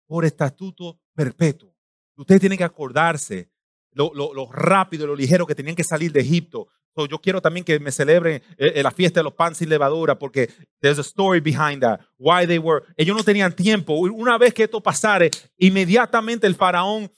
por 0.06 0.24
estatuto 0.24 0.98
perpetuo. 1.14 1.74
Ustedes 2.16 2.40
tienen 2.40 2.58
que 2.58 2.64
acordarse 2.64 3.50
lo, 3.92 4.12
lo, 4.14 4.32
lo 4.32 4.50
rápido, 4.50 5.06
lo 5.06 5.14
ligero 5.16 5.46
que 5.46 5.54
tenían 5.54 5.76
que 5.76 5.84
salir 5.84 6.12
de 6.12 6.20
Egipto, 6.20 6.68
yo 7.08 7.20
quiero 7.20 7.40
también 7.40 7.64
que 7.64 7.78
me 7.78 7.92
celebren 7.92 8.42
eh, 8.56 8.72
eh, 8.74 8.82
la 8.82 8.90
fiesta 8.90 9.20
de 9.20 9.24
los 9.24 9.34
panes 9.34 9.58
sin 9.58 9.68
levadura 9.68 10.18
porque 10.18 10.50
there's 10.80 10.98
a 10.98 11.02
story 11.02 11.40
behind 11.40 11.80
that. 11.82 12.00
Why 12.16 12.46
they 12.46 12.58
were. 12.58 12.84
Ellos 12.96 13.16
no 13.16 13.22
tenían 13.22 13.54
tiempo. 13.54 13.94
Una 13.94 14.36
vez 14.38 14.52
que 14.52 14.64
esto 14.64 14.82
pasare, 14.82 15.30
inmediatamente 15.56 16.46
el 16.46 16.54
faraón 16.54 17.10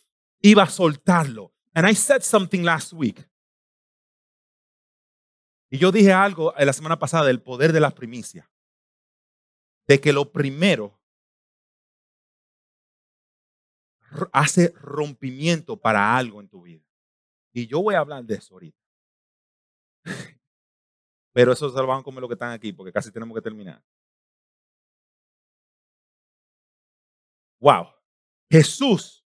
iba 0.42 0.62
a 0.62 0.68
soltarlo. 0.68 1.52
And 1.74 1.88
I 1.88 1.94
said 1.94 2.22
something 2.22 2.62
last 2.62 2.92
week. 2.92 3.26
Y 5.70 5.78
yo 5.78 5.92
dije 5.92 6.12
algo 6.12 6.52
la 6.59 6.72
semana 6.72 6.98
pasada 6.98 7.26
del 7.26 7.40
poder 7.40 7.72
de 7.72 7.80
las 7.80 7.94
primicias. 7.94 8.46
De 9.87 10.00
que 10.00 10.12
lo 10.12 10.30
primero 10.30 11.00
hace 14.33 14.72
rompimiento 14.76 15.76
para 15.76 16.16
algo 16.16 16.40
en 16.40 16.48
tu 16.48 16.62
vida. 16.62 16.85
Y 17.52 17.66
yo 17.66 17.83
voy 17.83 17.94
a 17.94 18.00
hablar 18.00 18.24
de 18.24 18.35
eso 18.35 18.54
ahorita. 18.54 18.80
Pero 21.33 21.53
eso 21.53 21.71
se 21.71 21.77
lo 21.77 21.87
van 21.87 22.01
a 22.01 22.03
comer 22.03 22.21
lo 22.21 22.29
que 22.29 22.35
están 22.35 22.53
aquí, 22.53 22.73
porque 22.73 22.93
casi 22.93 23.11
tenemos 23.12 23.35
que 23.35 23.43
terminar. 23.43 23.83
Wow. 27.61 27.88
Jesús. 28.51 29.25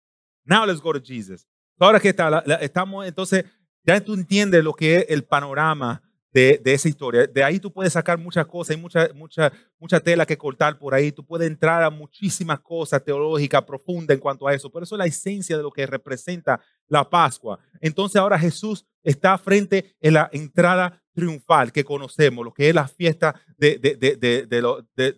Now 0.43 0.65
let's 0.65 0.81
go 0.81 0.93
to 0.93 1.01
Jesus. 1.01 1.47
Ahora 1.79 1.99
que 1.99 2.09
está, 2.09 2.43
estamos, 2.61 3.05
entonces, 3.07 3.45
ya 3.83 3.99
tú 4.01 4.13
entiendes 4.13 4.63
lo 4.63 4.73
que 4.73 4.97
es 4.97 5.05
el 5.09 5.23
panorama 5.23 6.01
de, 6.31 6.59
de, 6.63 6.73
esa 6.73 6.89
historia. 6.89 7.25
De 7.27 7.43
ahí 7.43 7.59
tú 7.59 7.71
puedes 7.71 7.93
sacar 7.93 8.17
muchas 8.17 8.45
cosas, 8.45 8.75
hay 8.75 8.81
mucha, 8.81 9.09
mucha, 9.13 9.51
mucha 9.79 9.99
tela 9.99 10.25
que 10.25 10.37
cortar 10.37 10.77
por 10.77 10.93
ahí. 10.93 11.11
Tú 11.11 11.25
puedes 11.25 11.47
entrar 11.47 11.83
a 11.83 11.89
muchísimas 11.89 12.59
cosas 12.59 13.03
teológicas 13.03 13.63
profundas 13.63 14.15
en 14.15 14.21
cuanto 14.21 14.47
a 14.47 14.53
eso. 14.53 14.69
Pero 14.71 14.83
eso 14.83 14.95
es 14.95 14.99
la 14.99 15.05
esencia 15.05 15.57
de 15.57 15.63
lo 15.63 15.71
que 15.71 15.85
representa 15.85 16.59
la 16.87 17.09
Pascua. 17.09 17.59
Entonces 17.79 18.17
ahora 18.17 18.37
Jesús 18.37 18.85
está 19.03 19.37
frente 19.37 19.95
a 20.03 20.11
la 20.11 20.29
entrada 20.31 21.01
triunfal 21.17 21.71
que 21.71 21.83
conocemos, 21.83 22.45
lo 22.45 22.53
que 22.53 22.69
es 22.69 22.75
la 22.75 22.87
fiesta 22.87 23.41
de, 23.57 23.79
de, 23.79 23.95
de, 23.95 24.45
de, 24.45 25.15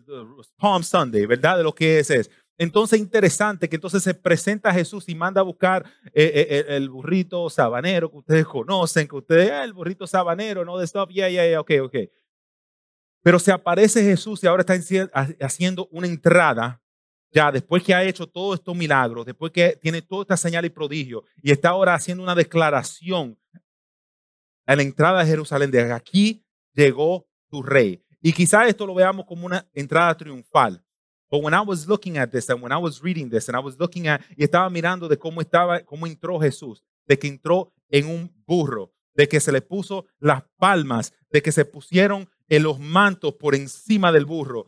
Palm 0.58 0.82
Sunday, 0.82 1.26
¿verdad? 1.26 1.58
De 1.58 1.64
lo 1.64 1.76
que 1.76 2.00
es 2.00 2.10
es. 2.10 2.32
Entonces 2.58 3.02
interesante 3.02 3.68
que 3.68 3.76
entonces 3.76 4.02
se 4.02 4.14
presenta 4.14 4.74
Jesús 4.74 5.10
y 5.10 5.16
manda 5.16 5.42
a 5.42 5.44
buscar 5.44 5.86
eh, 6.14 6.48
eh, 6.50 6.66
el 6.70 6.90
burrito 6.90 7.50
sabanero 7.50 8.10
que 8.10 8.18
ustedes 8.18 8.46
conocen, 8.46 9.10
que 9.10 9.16
ustedes, 9.18 9.52
ah, 9.52 9.66
el 9.66 9.74
burrito 9.74 10.08
sabanero, 10.08 10.64
no 10.64 10.78
de 10.78 10.86
stop, 10.86 11.10
yeah, 11.10 11.28
yeah, 11.28 11.46
yeah, 11.50 11.60
ok, 11.60 11.72
ok. 11.84 11.96
Pero 13.22 13.38
se 13.38 13.52
aparece 13.52 14.02
Jesús 14.02 14.42
y 14.42 14.48
ahora 14.48 14.62
está 14.66 14.76
haciendo 15.42 15.90
una 15.92 16.08
entrada, 16.08 16.82
ya 17.30 17.52
después 17.52 17.84
que 17.84 17.94
ha 17.94 18.06
hecho 18.06 18.26
todos 18.26 18.60
estos 18.60 18.74
milagros, 18.74 19.26
después 19.26 19.52
que 19.52 19.78
tiene 19.82 20.02
toda 20.02 20.22
esta 20.22 20.38
señal 20.38 20.64
y 20.64 20.70
prodigio, 20.70 21.26
y 21.44 21.52
está 21.52 21.70
ahora 21.70 21.94
haciendo 21.94 22.24
una 22.24 22.36
declaración 22.36 23.38
a 24.70 24.76
la 24.76 24.84
entrada 24.84 25.24
de 25.24 25.26
Jerusalén, 25.26 25.72
de 25.72 25.92
aquí 25.92 26.46
llegó 26.76 27.28
tu 27.50 27.64
rey. 27.64 28.04
Y 28.22 28.32
quizás 28.34 28.68
esto 28.68 28.86
lo 28.86 28.94
veamos 28.94 29.26
como 29.26 29.48
una 29.48 29.68
entrada 29.74 30.16
triunfal. 30.16 30.80
But 31.32 31.44
when 31.44 31.56
I 31.56 31.62
was 31.66 31.88
looking 31.88 32.20
at 32.20 32.30
this 32.30 32.48
and 32.52 32.62
when 32.62 32.72
I 32.72 32.78
was 32.78 33.02
reading 33.02 33.32
this 33.32 33.50
and 33.50 33.58
I 33.58 33.64
was 33.64 33.80
looking 33.80 34.08
at 34.08 34.22
y 34.38 34.44
estaba 34.44 34.70
mirando 34.70 35.08
de 35.08 35.18
cómo 35.18 35.42
estaba, 35.42 35.80
cómo 35.80 36.06
entró 36.06 36.40
Jesús, 36.40 36.84
de 37.08 37.18
que 37.18 37.28
entró 37.28 37.74
en 37.90 38.06
un 38.06 38.32
burro, 38.46 38.94
de 39.16 39.28
que 39.28 39.40
se 39.40 39.52
le 39.52 39.62
puso 39.62 40.06
las 40.20 40.44
palmas, 40.60 41.14
de 41.32 41.42
que 41.42 41.52
se 41.52 41.66
pusieron 41.66 42.30
en 42.48 42.62
los 42.62 42.80
mantos 42.80 43.34
por 43.40 43.56
encima 43.56 44.12
del 44.12 44.26
burro, 44.26 44.68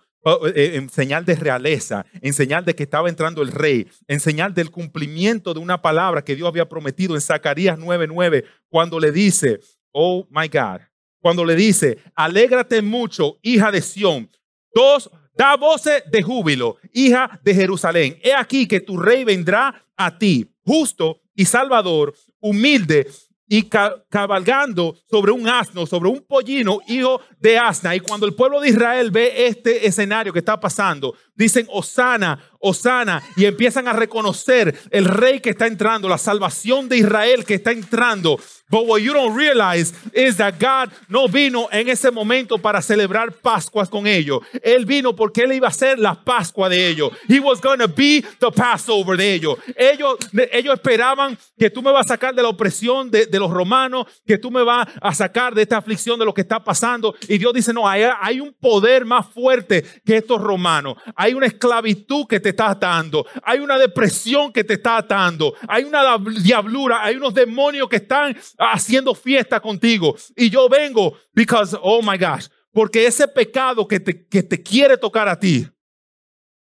eh, 0.55 0.71
en 0.77 0.89
señal 0.89 1.25
de 1.25 1.35
realeza, 1.35 2.07
en 2.21 2.33
señal 2.33 2.65
de 2.65 2.73
que 2.73 2.83
estaba 2.83 3.07
entrando 3.07 3.43
el 3.43 3.51
rey, 3.51 3.87
en 4.07 4.19
señal 4.19 4.55
del 4.55 4.71
cumplimiento 4.71 5.53
de 5.53 5.59
una 5.59 5.83
palabra 5.83 6.23
que 6.23 6.35
Dios 6.35 6.47
había 6.47 6.67
prometido 6.67 7.13
en 7.13 7.21
Zacarías 7.21 7.77
9:9, 7.77 8.45
cuando 8.67 8.99
le 8.99 9.11
dice, 9.11 9.59
oh 9.91 10.27
my 10.29 10.47
God, 10.47 10.81
cuando 11.19 11.45
le 11.45 11.55
dice, 11.55 11.99
alégrate 12.15 12.81
mucho, 12.81 13.37
hija 13.41 13.71
de 13.71 13.81
Sión, 13.81 14.29
dos 14.73 15.09
Da 15.33 15.55
voces 15.55 16.03
de 16.11 16.21
júbilo, 16.21 16.77
hija 16.93 17.39
de 17.43 17.55
Jerusalén. 17.55 18.19
He 18.21 18.33
aquí 18.33 18.67
que 18.67 18.81
tu 18.81 18.97
rey 18.97 19.23
vendrá 19.23 19.85
a 19.95 20.17
ti, 20.17 20.47
justo 20.63 21.21
y 21.33 21.45
salvador, 21.45 22.13
humilde 22.39 23.07
y 23.47 23.63
cabalgando 23.63 24.95
sobre 25.09 25.31
un 25.31 25.47
asno, 25.47 25.85
sobre 25.85 26.09
un 26.09 26.21
pollino, 26.21 26.79
hijo 26.87 27.21
de 27.39 27.57
asna. 27.57 27.95
Y 27.95 27.99
cuando 27.99 28.25
el 28.25 28.33
pueblo 28.33 28.59
de 28.59 28.69
Israel 28.69 29.09
ve 29.11 29.47
este 29.47 29.87
escenario 29.87 30.31
que 30.31 30.39
está 30.39 30.59
pasando, 30.59 31.15
dicen 31.35 31.67
Osana, 31.69 32.39
Osana, 32.59 33.23
y 33.35 33.45
empiezan 33.45 33.87
a 33.87 33.93
reconocer 33.93 34.77
el 34.91 35.05
rey 35.05 35.39
que 35.39 35.51
está 35.51 35.67
entrando, 35.67 36.07
la 36.07 36.17
salvación 36.17 36.87
de 36.87 36.97
Israel 36.97 37.45
que 37.45 37.55
está 37.55 37.71
entrando. 37.71 38.39
But 38.71 38.87
what 38.87 39.01
you 39.01 39.13
don't 39.13 39.35
realize 39.35 39.93
is 40.13 40.37
that 40.37 40.57
God 40.57 40.93
no 41.09 41.27
vino 41.27 41.67
en 41.71 41.89
ese 41.89 42.09
momento 42.09 42.57
para 42.57 42.81
celebrar 42.81 43.33
Pascuas 43.33 43.89
con 43.89 44.07
ellos. 44.07 44.39
Él 44.63 44.85
vino 44.85 45.13
porque 45.13 45.41
él 45.41 45.51
iba 45.51 45.67
a 45.67 45.71
ser 45.71 45.99
la 45.99 46.15
Pascua 46.15 46.69
de 46.69 46.87
ellos. 46.87 47.11
He 47.27 47.41
was 47.41 47.59
going 47.59 47.79
to 47.79 47.89
be 47.89 48.23
the 48.39 48.49
Passover 48.49 49.17
de 49.17 49.33
ellos. 49.33 49.57
ellos. 49.75 50.15
Ellos 50.53 50.75
esperaban 50.75 51.37
que 51.59 51.69
tú 51.69 51.81
me 51.81 51.91
vas 51.91 52.05
a 52.05 52.13
sacar 52.13 52.33
de 52.33 52.41
la 52.41 52.47
opresión 52.47 53.11
de, 53.11 53.25
de, 53.25 53.39
los 53.39 53.51
romanos, 53.51 54.05
que 54.25 54.37
tú 54.37 54.49
me 54.49 54.63
vas 54.63 54.87
a 55.01 55.13
sacar 55.13 55.53
de 55.53 55.63
esta 55.63 55.75
aflicción 55.77 56.17
de 56.17 56.23
lo 56.23 56.33
que 56.33 56.41
está 56.41 56.63
pasando. 56.63 57.13
Y 57.27 57.37
Dios 57.37 57.53
dice, 57.53 57.73
no, 57.73 57.85
hay, 57.85 58.03
hay 58.21 58.39
un 58.39 58.53
poder 58.53 59.03
más 59.03 59.27
fuerte 59.27 59.83
que 60.05 60.15
estos 60.15 60.39
romanos. 60.41 60.95
Hay 61.21 61.35
una 61.35 61.45
esclavitud 61.45 62.25
que 62.25 62.39
te 62.39 62.49
está 62.49 62.71
atando. 62.71 63.27
Hay 63.43 63.59
una 63.59 63.77
depresión 63.77 64.51
que 64.51 64.63
te 64.63 64.73
está 64.73 64.97
atando. 64.97 65.53
Hay 65.67 65.83
una 65.83 66.17
diablura. 66.17 67.03
Hay 67.03 67.15
unos 67.15 67.35
demonios 67.35 67.87
que 67.87 67.97
están 67.97 68.35
haciendo 68.57 69.13
fiesta 69.13 69.59
contigo. 69.59 70.15
Y 70.35 70.49
yo 70.49 70.67
vengo, 70.67 71.15
because, 71.31 71.77
oh 71.79 72.01
my 72.01 72.17
gosh, 72.17 72.47
porque 72.73 73.05
ese 73.05 73.27
pecado 73.27 73.87
que 73.87 73.99
te, 73.99 74.25
que 74.27 74.41
te 74.41 74.63
quiere 74.63 74.97
tocar 74.97 75.29
a 75.29 75.37
ti, 75.37 75.67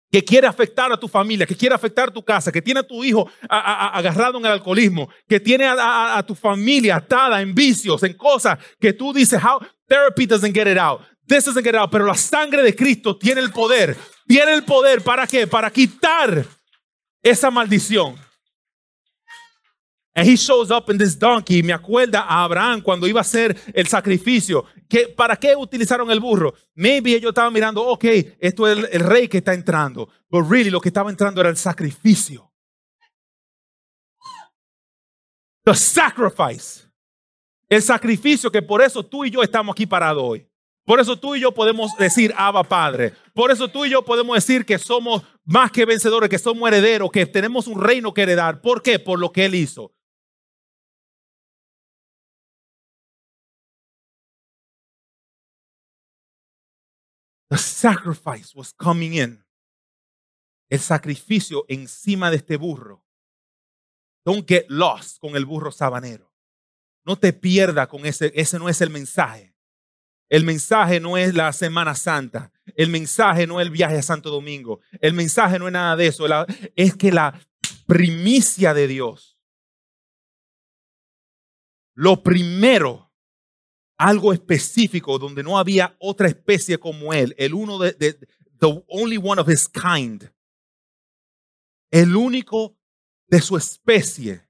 que 0.09 0.23
quiere 0.23 0.47
afectar 0.47 0.89
a 0.89 0.97
tu 0.97 1.09
familia, 1.09 1.45
que 1.45 1.57
quiere 1.57 1.75
afectar 1.75 2.07
a 2.07 2.13
tu 2.13 2.23
casa, 2.23 2.49
que 2.49 2.61
tiene 2.61 2.79
a 2.79 2.87
tu 2.87 3.03
hijo 3.03 3.29
agarrado 3.49 4.37
en 4.37 4.45
el 4.45 4.53
alcoholismo, 4.53 5.09
que 5.27 5.41
tiene 5.41 5.65
a, 5.67 6.23
tu 6.25 6.33
familia 6.33 6.95
atada 6.95 7.41
en 7.41 7.53
vicios, 7.53 8.01
en 8.03 8.13
cosas 8.13 8.57
que 8.79 8.93
tú 8.93 9.11
dices, 9.11 9.37
how 9.43 9.59
therapy 9.85 10.25
doesn't 10.25 10.53
get 10.55 10.65
it 10.65 10.77
out. 10.77 11.01
This 11.27 11.43
doesn't 11.43 11.65
get 11.65 11.73
it 11.73 11.81
out. 11.81 11.91
Pero 11.91 12.05
la 12.05 12.15
sangre 12.15 12.63
de 12.63 12.73
Cristo 12.73 13.17
tiene 13.17 13.41
el 13.41 13.51
poder. 13.51 13.97
Tiene 14.27 14.53
el 14.53 14.63
poder 14.63 15.03
para 15.03 15.27
qué? 15.27 15.45
Para 15.47 15.69
quitar 15.69 16.45
esa 17.21 17.51
maldición. 17.51 18.15
And 20.17 20.25
he 20.25 20.37
shows 20.37 20.71
up 20.71 20.89
in 20.89 20.97
this 20.97 21.19
donkey. 21.19 21.61
Me 21.61 21.73
acuerda 21.73 22.21
a 22.21 22.45
Abraham 22.45 22.81
cuando 22.81 23.05
iba 23.05 23.19
a 23.19 23.21
hacer 23.21 23.55
el 23.73 23.85
sacrificio. 23.87 24.63
Que, 24.87 25.09
¿Para 25.09 25.35
qué 25.35 25.55
utilizaron 25.57 26.09
el 26.09 26.21
burro? 26.21 26.53
Maybe 26.73 27.13
ellos 27.13 27.29
estaban 27.29 27.51
mirando, 27.51 27.85
ok, 27.85 28.05
esto 28.39 28.65
es 28.65 28.77
el, 28.77 28.87
el 28.93 29.01
rey 29.01 29.27
que 29.27 29.39
está 29.39 29.53
entrando. 29.53 30.07
But 30.29 30.49
really 30.49 30.69
lo 30.69 30.79
que 30.79 30.87
estaba 30.87 31.09
entrando 31.09 31.41
era 31.41 31.49
el 31.49 31.57
sacrificio. 31.57 32.49
The 35.65 35.75
sacrifice. 35.75 36.85
El 37.67 37.81
sacrificio 37.81 38.49
que 38.49 38.61
por 38.61 38.81
eso 38.81 39.03
tú 39.03 39.25
y 39.25 39.31
yo 39.31 39.43
estamos 39.43 39.73
aquí 39.73 39.85
parados 39.85 40.23
hoy. 40.23 40.47
Por 40.85 40.99
eso 40.99 41.19
tú 41.19 41.35
y 41.35 41.39
yo 41.39 41.51
podemos 41.51 41.97
decir 41.97 42.31
Abba 42.37 42.63
Padre. 42.63 43.13
Por 43.33 43.49
eso 43.49 43.67
tú 43.67 43.85
y 43.85 43.89
yo 43.89 44.05
podemos 44.05 44.35
decir 44.35 44.65
que 44.65 44.77
somos 44.77 45.23
más 45.43 45.71
que 45.71 45.83
vencedores, 45.83 46.29
que 46.29 46.37
somos 46.37 46.67
herederos, 46.67 47.09
que 47.11 47.25
tenemos 47.25 47.65
un 47.65 47.81
reino 47.81 48.13
que 48.13 48.21
heredar. 48.21 48.61
¿Por 48.61 48.83
qué? 48.83 48.99
Por 48.99 49.19
lo 49.19 49.31
que 49.31 49.45
Él 49.45 49.55
hizo. 49.55 49.91
The 57.49 57.57
sacrifice 57.57 58.53
was 58.55 58.71
coming 58.71 59.13
in. 59.13 59.43
El 60.69 60.79
sacrificio 60.79 61.65
encima 61.67 62.29
de 62.29 62.37
este 62.37 62.57
burro. 62.57 63.03
Don't 64.23 64.47
get 64.47 64.65
lost 64.69 65.19
con 65.19 65.35
el 65.35 65.45
burro 65.45 65.71
sabanero. 65.71 66.31
No 67.05 67.15
te 67.15 67.33
pierdas 67.33 67.87
con 67.87 68.05
ese. 68.05 68.31
Ese 68.35 68.59
no 68.59 68.69
es 68.69 68.81
el 68.81 68.89
mensaje. 68.91 69.54
El 70.29 70.43
mensaje 70.43 70.99
no 70.99 71.17
es 71.17 71.33
la 71.33 71.53
Semana 71.53 71.95
Santa. 71.95 72.51
El 72.75 72.89
mensaje 72.89 73.45
no 73.45 73.59
es 73.59 73.67
el 73.67 73.71
viaje 73.71 73.97
a 73.97 74.01
Santo 74.01 74.29
Domingo. 74.29 74.79
El 74.99 75.13
mensaje 75.13 75.59
no 75.59 75.67
es 75.67 75.73
nada 75.73 75.95
de 75.95 76.07
eso. 76.07 76.25
Es 76.75 76.95
que 76.95 77.11
la 77.11 77.39
primicia 77.85 78.73
de 78.73 78.87
Dios, 78.87 79.37
lo 81.93 82.23
primero 82.23 83.05
algo 83.97 84.33
específico 84.33 85.17
donde 85.17 85.43
no 85.43 85.57
había 85.57 85.95
otra 85.99 86.27
especie 86.27 86.77
como 86.77 87.13
él, 87.13 87.33
el 87.37 87.53
uno 87.53 87.79
de, 87.79 87.93
the 87.93 88.83
only 88.87 89.17
one 89.17 89.39
of 89.39 89.47
his 89.47 89.67
kind, 89.69 90.29
el 91.91 92.15
único 92.15 92.77
de 93.27 93.41
su 93.41 93.55
especie, 93.55 94.45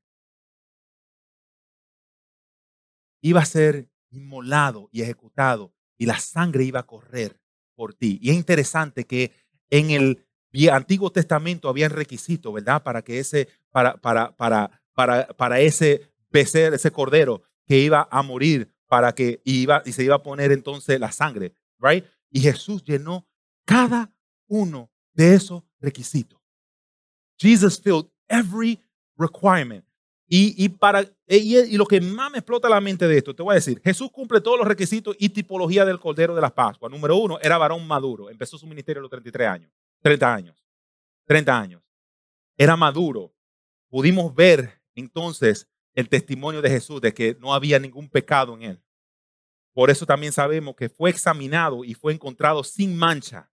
iba 3.22 3.42
a 3.42 3.46
ser 3.46 3.90
inmolado 4.10 4.90
y 4.92 5.02
ejecutado 5.02 5.74
y 5.98 6.06
la 6.06 6.20
sangre 6.20 6.64
iba 6.64 6.82
a 6.82 6.86
correr 6.86 7.40
por 7.76 7.94
ti. 7.94 8.20
Y 8.22 8.30
es 8.30 8.36
interesante 8.36 9.06
que 9.06 9.32
en 9.70 9.92
el 9.92 10.26
Antiguo 10.72 11.12
Testamento 11.12 11.70
había 11.70 11.90
requisito, 11.90 12.54
¿verdad? 12.54 12.84
Para 12.84 13.02
que 13.02 13.20
ese, 13.20 13.50
para, 13.72 13.98
para, 13.98 14.36
para, 14.36 14.82
para, 14.94 15.28
para 15.28 15.60
ese 15.60 16.14
becer, 16.30 16.74
ese 16.74 16.92
cordero 16.92 17.44
que 17.66 17.80
iba 17.80 18.08
a 18.12 18.22
morir 18.22 18.76
para 18.88 19.14
que 19.14 19.42
iba 19.44 19.82
y 19.86 19.92
se 19.92 20.04
iba 20.04 20.16
a 20.16 20.24
poner 20.24 20.52
entonces 20.52 21.00
la 21.00 21.12
sangre, 21.12 21.54
right? 21.80 22.06
Y 22.30 22.42
Jesús 22.42 22.84
llenó 22.84 23.28
cada 23.66 24.14
uno 24.48 24.92
de 25.14 25.34
esos 25.34 25.64
requisitos. 25.80 26.40
Jesus 27.38 27.80
filled 27.80 28.08
every 28.28 28.82
requirement. 29.18 29.85
Y, 30.28 30.56
y 30.64 30.70
para, 30.70 31.04
y, 31.28 31.58
y, 31.58 31.78
lo 31.78 31.86
que 31.86 32.02
más 32.02 32.32
me 32.32 32.40
explota 32.40 32.68
la 32.68 32.82
mente 32.82 33.08
de 33.08 33.18
esto, 33.18 33.36
te 33.36 33.44
voy 33.44 33.54
a 33.54 33.56
decir, 33.56 33.80
Jesús 33.84 34.10
cumple 34.12 34.42
todos 34.42 34.58
los 34.58 34.68
requisitos 34.68 35.16
y 35.20 35.30
tipología 35.30 35.86
del 35.86 36.00
Cordero 36.00 36.34
de 36.34 36.42
la 36.42 36.54
Pascua. 36.54 36.90
Número 36.90 37.16
uno, 37.16 37.38
era 37.42 37.58
varón 37.60 37.86
maduro. 37.86 38.30
Empezó 38.30 38.58
su 38.58 38.66
ministerio 38.66 39.02
a 39.02 39.04
los 39.04 39.12
33 39.12 39.48
años. 39.48 39.72
30 40.02 40.34
años. 40.34 40.66
30 41.26 41.60
años. 41.60 41.84
Era 42.58 42.76
maduro. 42.76 43.34
Pudimos 43.90 44.34
ver 44.34 44.82
entonces 44.96 45.68
el 45.94 46.10
testimonio 46.10 46.62
de 46.62 46.70
Jesús 46.70 47.02
de 47.02 47.14
que 47.14 47.38
no 47.40 47.54
había 47.54 47.80
ningún 47.80 48.10
pecado 48.10 48.56
en 48.56 48.64
él. 48.64 48.84
Por 49.74 49.90
eso 49.90 50.06
también 50.06 50.32
sabemos 50.32 50.76
que 50.76 50.90
fue 50.90 51.10
examinado 51.10 51.84
y 51.84 51.94
fue 51.94 52.14
encontrado 52.14 52.64
sin 52.64 52.98
mancha. 52.98 53.52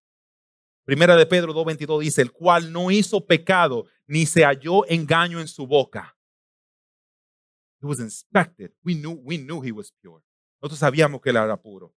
Primera 0.85 1.15
de 1.15 1.25
Pedro 1.25 1.53
2.22 1.53 1.99
dice, 1.99 2.21
el 2.21 2.31
cual 2.31 2.71
no 2.71 2.91
hizo 2.91 3.25
pecado 3.25 3.85
ni 4.07 4.25
se 4.25 4.43
halló 4.43 4.85
engaño 4.87 5.39
en 5.39 5.47
su 5.47 5.67
boca. 5.67 6.17
He 7.83 7.85
was 7.85 7.99
inspected. 7.99 8.71
We 8.81 8.95
knew, 8.95 9.11
we 9.11 9.37
knew 9.37 9.61
he 9.61 9.73
was 9.73 9.91
pure. 9.91 10.23
Nosotros 10.61 10.79
sabíamos 10.79 11.19
que 11.21 11.31
él 11.31 11.35
era 11.35 11.61
puro. 11.61 11.93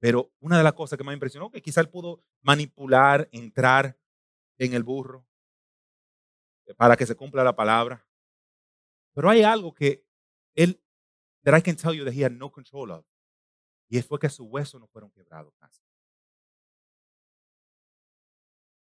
Pero 0.00 0.32
una 0.40 0.56
de 0.56 0.64
las 0.64 0.72
cosas 0.72 0.96
que 0.96 1.04
más 1.04 1.12
impresionó 1.12 1.50
que 1.50 1.60
quizá 1.60 1.82
él 1.82 1.90
pudo 1.90 2.24
manipular, 2.40 3.28
entrar 3.32 3.98
en 4.56 4.72
el 4.72 4.82
burro 4.82 5.26
para 6.78 6.96
que 6.96 7.04
se 7.04 7.14
cumpla 7.14 7.44
la 7.44 7.54
palabra. 7.54 8.06
Pero 9.14 9.28
hay 9.28 9.42
algo 9.42 9.74
que 9.74 10.02
él, 10.54 10.82
that 11.44 11.58
I 11.58 11.60
can 11.60 11.76
tell 11.76 11.92
you 11.92 12.04
that 12.06 12.14
he 12.14 12.24
had 12.24 12.32
no 12.32 12.50
control 12.50 12.92
of. 12.92 13.04
Y 13.90 14.00
fue 14.00 14.18
que 14.18 14.30
sus 14.30 14.46
huesos 14.48 14.80
no 14.80 14.86
fueron 14.86 15.10
quebrados. 15.10 15.52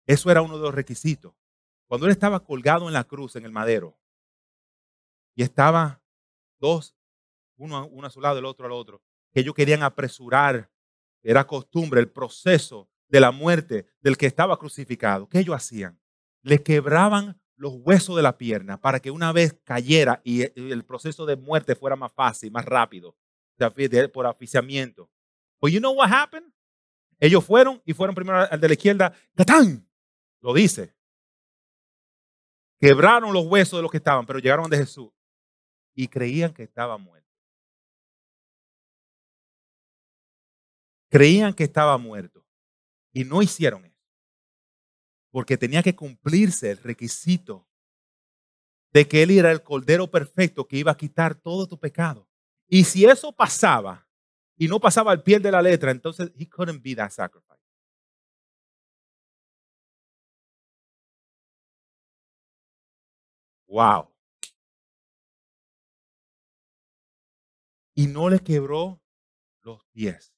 Eso 0.06 0.30
era 0.30 0.40
uno 0.40 0.56
de 0.56 0.62
los 0.62 0.74
requisitos. 0.74 1.34
Cuando 1.91 2.07
él 2.07 2.12
estaba 2.12 2.38
colgado 2.45 2.86
en 2.86 2.93
la 2.93 3.03
cruz, 3.03 3.34
en 3.34 3.45
el 3.45 3.51
madero, 3.51 3.99
y 5.34 5.43
estaba 5.43 6.01
dos, 6.61 6.95
uno, 7.57 7.84
uno 7.88 8.07
a 8.07 8.11
su 8.11 8.20
lado, 8.20 8.38
el 8.38 8.45
otro 8.45 8.66
al 8.66 8.70
otro, 8.70 9.03
que 9.32 9.41
ellos 9.41 9.57
querían 9.57 9.82
apresurar, 9.82 10.70
era 11.20 11.45
costumbre, 11.49 11.99
el 11.99 12.09
proceso 12.09 12.88
de 13.09 13.18
la 13.18 13.32
muerte 13.32 13.88
del 14.03 14.16
que 14.16 14.26
estaba 14.26 14.57
crucificado. 14.57 15.28
¿Qué 15.28 15.41
ellos 15.41 15.57
hacían? 15.57 16.01
Le 16.43 16.62
quebraban 16.62 17.41
los 17.57 17.74
huesos 17.80 18.14
de 18.14 18.22
la 18.22 18.38
pierna 18.38 18.80
para 18.80 19.01
que 19.01 19.11
una 19.11 19.32
vez 19.32 19.59
cayera 19.64 20.20
y 20.22 20.43
el 20.43 20.84
proceso 20.84 21.26
de 21.26 21.34
muerte 21.34 21.74
fuera 21.74 21.97
más 21.97 22.12
fácil, 22.12 22.53
más 22.53 22.66
rápido, 22.66 23.16
por 24.12 24.28
asfixiamiento. 24.28 25.11
Pues 25.59 25.74
you 25.74 25.80
know 25.80 25.93
what 25.93 26.12
happened? 26.12 26.53
Ellos 27.18 27.45
fueron 27.45 27.82
y 27.84 27.95
fueron 27.95 28.14
primero 28.14 28.47
al 28.49 28.61
de 28.61 28.68
la 28.68 28.74
izquierda, 28.74 29.12
¡catán! 29.34 29.91
Lo 30.41 30.55
dice. 30.55 30.95
Quebraron 32.80 33.32
los 33.32 33.46
huesos 33.46 33.78
de 33.78 33.82
los 33.82 33.90
que 33.90 33.98
estaban, 33.98 34.24
pero 34.26 34.38
llegaron 34.38 34.70
de 34.70 34.78
Jesús 34.78 35.10
y 35.94 36.08
creían 36.08 36.54
que 36.54 36.62
estaba 36.62 36.96
muerto. 36.96 37.28
Creían 41.10 41.52
que 41.52 41.64
estaba 41.64 41.98
muerto 41.98 42.46
y 43.12 43.24
no 43.24 43.42
hicieron 43.42 43.84
eso 43.84 44.00
porque 45.30 45.56
tenía 45.56 45.82
que 45.82 45.94
cumplirse 45.94 46.72
el 46.72 46.78
requisito 46.78 47.66
de 48.92 49.06
que 49.06 49.22
Él 49.22 49.30
era 49.30 49.52
el 49.52 49.62
Cordero 49.62 50.10
perfecto 50.10 50.66
que 50.66 50.76
iba 50.76 50.92
a 50.92 50.96
quitar 50.96 51.34
todo 51.36 51.68
tu 51.68 51.78
pecado. 51.78 52.28
Y 52.66 52.84
si 52.84 53.04
eso 53.04 53.32
pasaba 53.32 54.06
y 54.56 54.66
no 54.68 54.80
pasaba 54.80 55.12
al 55.12 55.22
pie 55.22 55.38
de 55.38 55.52
la 55.52 55.62
letra, 55.62 55.90
entonces 55.90 56.32
he 56.36 56.48
couldn't 56.48 56.82
be 56.82 56.94
that 56.94 57.10
sacrifice. 57.10 57.59
Wow. 63.70 64.12
Y 67.94 68.08
no 68.08 68.28
le 68.28 68.40
quebró 68.40 69.00
los 69.60 69.84
pies, 69.92 70.34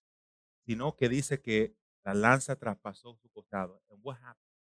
sino 0.66 0.94
que 0.96 1.08
dice 1.08 1.40
que 1.40 1.74
la 2.04 2.12
lanza 2.12 2.56
traspasó 2.56 3.14
su 3.16 3.30
costado. 3.30 3.82
And 3.88 4.00
what 4.02 4.18
happened? 4.18 4.52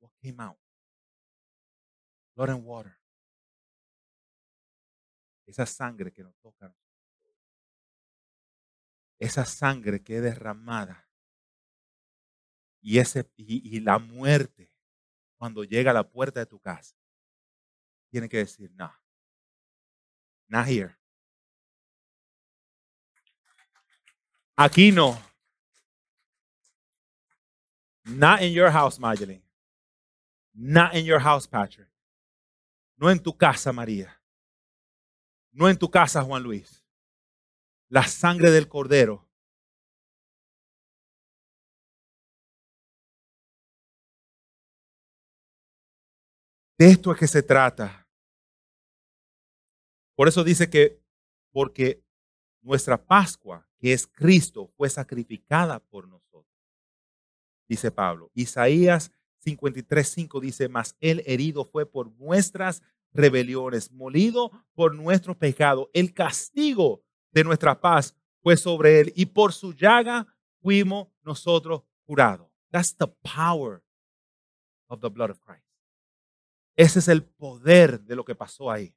What 0.00 0.12
came 0.22 0.42
out? 0.42 0.58
Blood 2.34 2.50
and 2.50 2.64
water. 2.64 2.98
Esa 5.46 5.66
sangre 5.66 6.10
que 6.10 6.22
nos 6.22 6.38
toca. 6.38 6.74
Esa 9.18 9.44
sangre 9.44 10.02
que 10.02 10.16
es 10.16 10.22
derramada. 10.22 11.10
Y, 12.80 13.00
ese, 13.00 13.30
y, 13.36 13.76
y 13.76 13.80
la 13.80 13.98
muerte, 13.98 14.72
cuando 15.36 15.64
llega 15.64 15.90
a 15.90 15.94
la 15.94 16.08
puerta 16.08 16.40
de 16.40 16.46
tu 16.46 16.58
casa, 16.58 16.96
tiene 18.10 18.28
que 18.28 18.38
decir, 18.38 18.70
no, 18.74 18.92
not 20.48 20.66
here. 20.66 20.96
Aquí 24.56 24.92
no. 24.92 25.16
Not 28.04 28.42
in 28.42 28.52
your 28.52 28.70
house, 28.70 28.98
Magdalene. 28.98 29.42
Not 30.52 30.94
in 30.94 31.04
your 31.04 31.20
house, 31.20 31.46
Patrick. 31.46 31.88
No 32.96 33.08
en 33.08 33.20
tu 33.20 33.32
casa, 33.32 33.72
María. 33.72 34.20
No 35.52 35.68
en 35.68 35.76
tu 35.76 35.88
casa, 35.88 36.24
Juan 36.24 36.42
Luis. 36.42 36.82
La 37.88 38.02
sangre 38.02 38.50
del 38.50 38.68
cordero. 38.68 39.27
De 46.78 46.90
esto 46.90 47.10
es 47.10 47.18
que 47.18 47.26
se 47.26 47.42
trata. 47.42 48.06
Por 50.14 50.28
eso 50.28 50.44
dice 50.44 50.70
que, 50.70 51.02
porque 51.50 52.04
nuestra 52.62 53.04
Pascua, 53.04 53.68
que 53.78 53.92
es 53.92 54.06
Cristo, 54.06 54.68
fue 54.76 54.88
sacrificada 54.88 55.80
por 55.80 56.06
nosotros. 56.06 56.46
Dice 57.68 57.90
Pablo. 57.90 58.30
Isaías 58.34 59.10
53.5 59.44 60.40
dice, 60.40 60.68
mas 60.68 60.96
el 61.00 61.22
herido 61.26 61.64
fue 61.64 61.84
por 61.84 62.12
nuestras 62.12 62.82
rebeliones, 63.12 63.90
molido 63.90 64.52
por 64.74 64.94
nuestro 64.94 65.36
pecado. 65.36 65.90
El 65.92 66.14
castigo 66.14 67.02
de 67.32 67.42
nuestra 67.42 67.80
paz 67.80 68.14
fue 68.40 68.56
sobre 68.56 69.00
él 69.00 69.12
y 69.16 69.26
por 69.26 69.52
su 69.52 69.72
llaga 69.72 70.26
fuimos 70.60 71.08
nosotros 71.22 71.82
curados. 72.04 72.48
That's 72.70 72.96
the 72.96 73.08
power 73.22 73.82
of 74.88 75.00
the 75.00 75.08
blood 75.08 75.30
of 75.30 75.40
Christ. 75.40 75.67
Ese 76.78 77.00
es 77.00 77.08
el 77.08 77.24
poder 77.24 78.00
de 78.02 78.14
lo 78.14 78.24
que 78.24 78.36
pasó 78.36 78.70
ahí. 78.70 78.94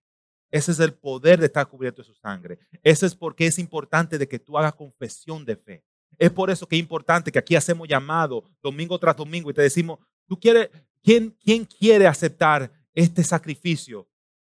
Ese 0.51 0.71
es 0.71 0.79
el 0.79 0.93
poder 0.93 1.39
de 1.39 1.47
estar 1.47 1.67
cubierto 1.67 2.03
de 2.03 2.07
su 2.07 2.13
sangre. 2.13 2.59
Ese 2.83 3.07
es 3.07 3.15
porque 3.15 3.47
es 3.47 3.57
importante 3.57 4.19
de 4.19 4.27
que 4.27 4.37
tú 4.37 4.55
hagas 4.55 4.75
confesión 4.75 5.43
de 5.43 5.55
fe. 5.55 5.83
Es 6.19 6.29
por 6.29 6.51
eso 6.51 6.67
que 6.67 6.75
es 6.75 6.79
importante 6.79 7.31
que 7.31 7.39
aquí 7.39 7.55
hacemos 7.55 7.87
llamado 7.87 8.43
domingo 8.61 8.99
tras 8.99 9.15
domingo 9.17 9.49
y 9.49 9.55
te 9.55 9.63
decimos, 9.63 9.97
¿tú 10.27 10.39
quieres, 10.39 10.69
quién, 11.01 11.35
quién 11.43 11.65
quiere 11.65 12.05
aceptar 12.05 12.71
este 12.93 13.23
sacrificio 13.23 14.07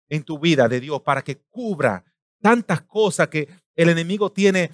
en 0.08 0.24
tu 0.24 0.40
vida 0.40 0.70
de 0.70 0.80
Dios 0.80 1.02
para 1.02 1.22
que 1.22 1.36
cubra 1.50 2.06
tantas 2.42 2.82
cosas 2.84 3.28
que 3.28 3.50
el 3.76 3.90
enemigo 3.90 4.32
tiene, 4.32 4.72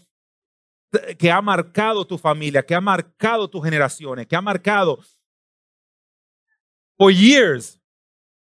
que 1.17 1.31
ha 1.31 1.41
marcado 1.41 2.05
tu 2.05 2.19
familia, 2.19 2.63
que 2.63 2.75
ha 2.75 2.81
marcado 2.81 3.49
tus 3.49 3.63
generaciones, 3.63 4.27
que 4.27 4.35
ha 4.35 4.41
marcado 4.41 4.99
por 6.95 7.11
years. 7.11 7.79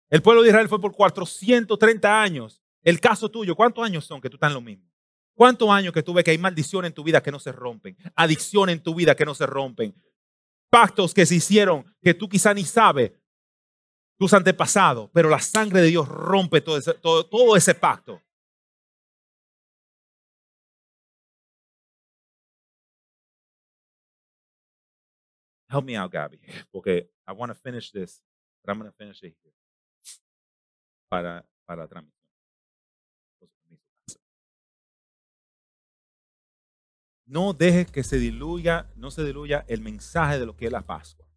El 0.09 0.21
pueblo 0.21 0.41
de 0.41 0.49
Israel 0.49 0.67
fue 0.67 0.81
por 0.81 0.93
430 0.95 2.21
años. 2.21 2.61
El 2.81 2.99
caso 2.99 3.29
tuyo, 3.29 3.55
¿cuántos 3.55 3.83
años 3.85 4.05
son 4.05 4.19
que 4.21 4.29
tú 4.29 4.37
estás 4.37 4.49
en 4.49 4.55
lo 4.55 4.61
mismo? 4.61 4.89
¿Cuántos 5.35 5.69
años 5.69 5.93
que 5.93 6.03
tuve 6.03 6.23
que 6.23 6.31
hay 6.31 6.37
maldición 6.37 6.85
en 6.85 6.93
tu 6.93 7.03
vida 7.03 7.21
que 7.21 7.31
no 7.31 7.39
se 7.39 7.51
rompen? 7.51 7.95
Adicción 8.15 8.69
en 8.69 8.81
tu 8.81 8.95
vida 8.95 9.15
que 9.15 9.25
no 9.25 9.35
se 9.35 9.45
rompen. 9.45 9.95
Pactos 10.69 11.13
que 11.13 11.25
se 11.25 11.35
hicieron 11.35 11.85
que 12.01 12.13
tú 12.13 12.27
quizá 12.27 12.53
ni 12.53 12.63
sabes 12.63 13.11
tus 14.17 14.33
antepasados, 14.33 15.09
pero 15.13 15.29
la 15.29 15.39
sangre 15.39 15.81
de 15.81 15.87
Dios 15.87 16.07
rompe 16.07 16.59
todo 16.59 17.55
ese, 17.55 17.75
pacto. 17.75 18.21
Help 25.69 25.85
me 25.85 25.95
out, 25.95 26.11
Gabby, 26.11 26.39
porque 26.71 27.11
I 27.27 27.31
want 27.31 27.53
to 27.53 27.55
finish 27.55 27.91
this, 27.91 28.21
I'm 28.67 28.77
going 28.77 28.91
to 28.91 28.97
finish 28.97 29.23
it 29.23 29.35
here. 29.41 29.58
Para, 31.09 31.45
para 31.65 31.87
transmisión. 31.87 32.19
No 37.25 37.53
dejes 37.53 37.91
que 37.91 38.03
se 38.03 38.17
diluya, 38.17 38.89
no 38.95 39.11
se 39.11 39.23
diluya 39.23 39.63
el 39.67 39.81
mensaje 39.81 40.39
de 40.39 40.47
lo 40.47 40.55
que 40.55 40.65
es 40.65 40.71
la 40.71 40.81
Pascua. 40.81 41.27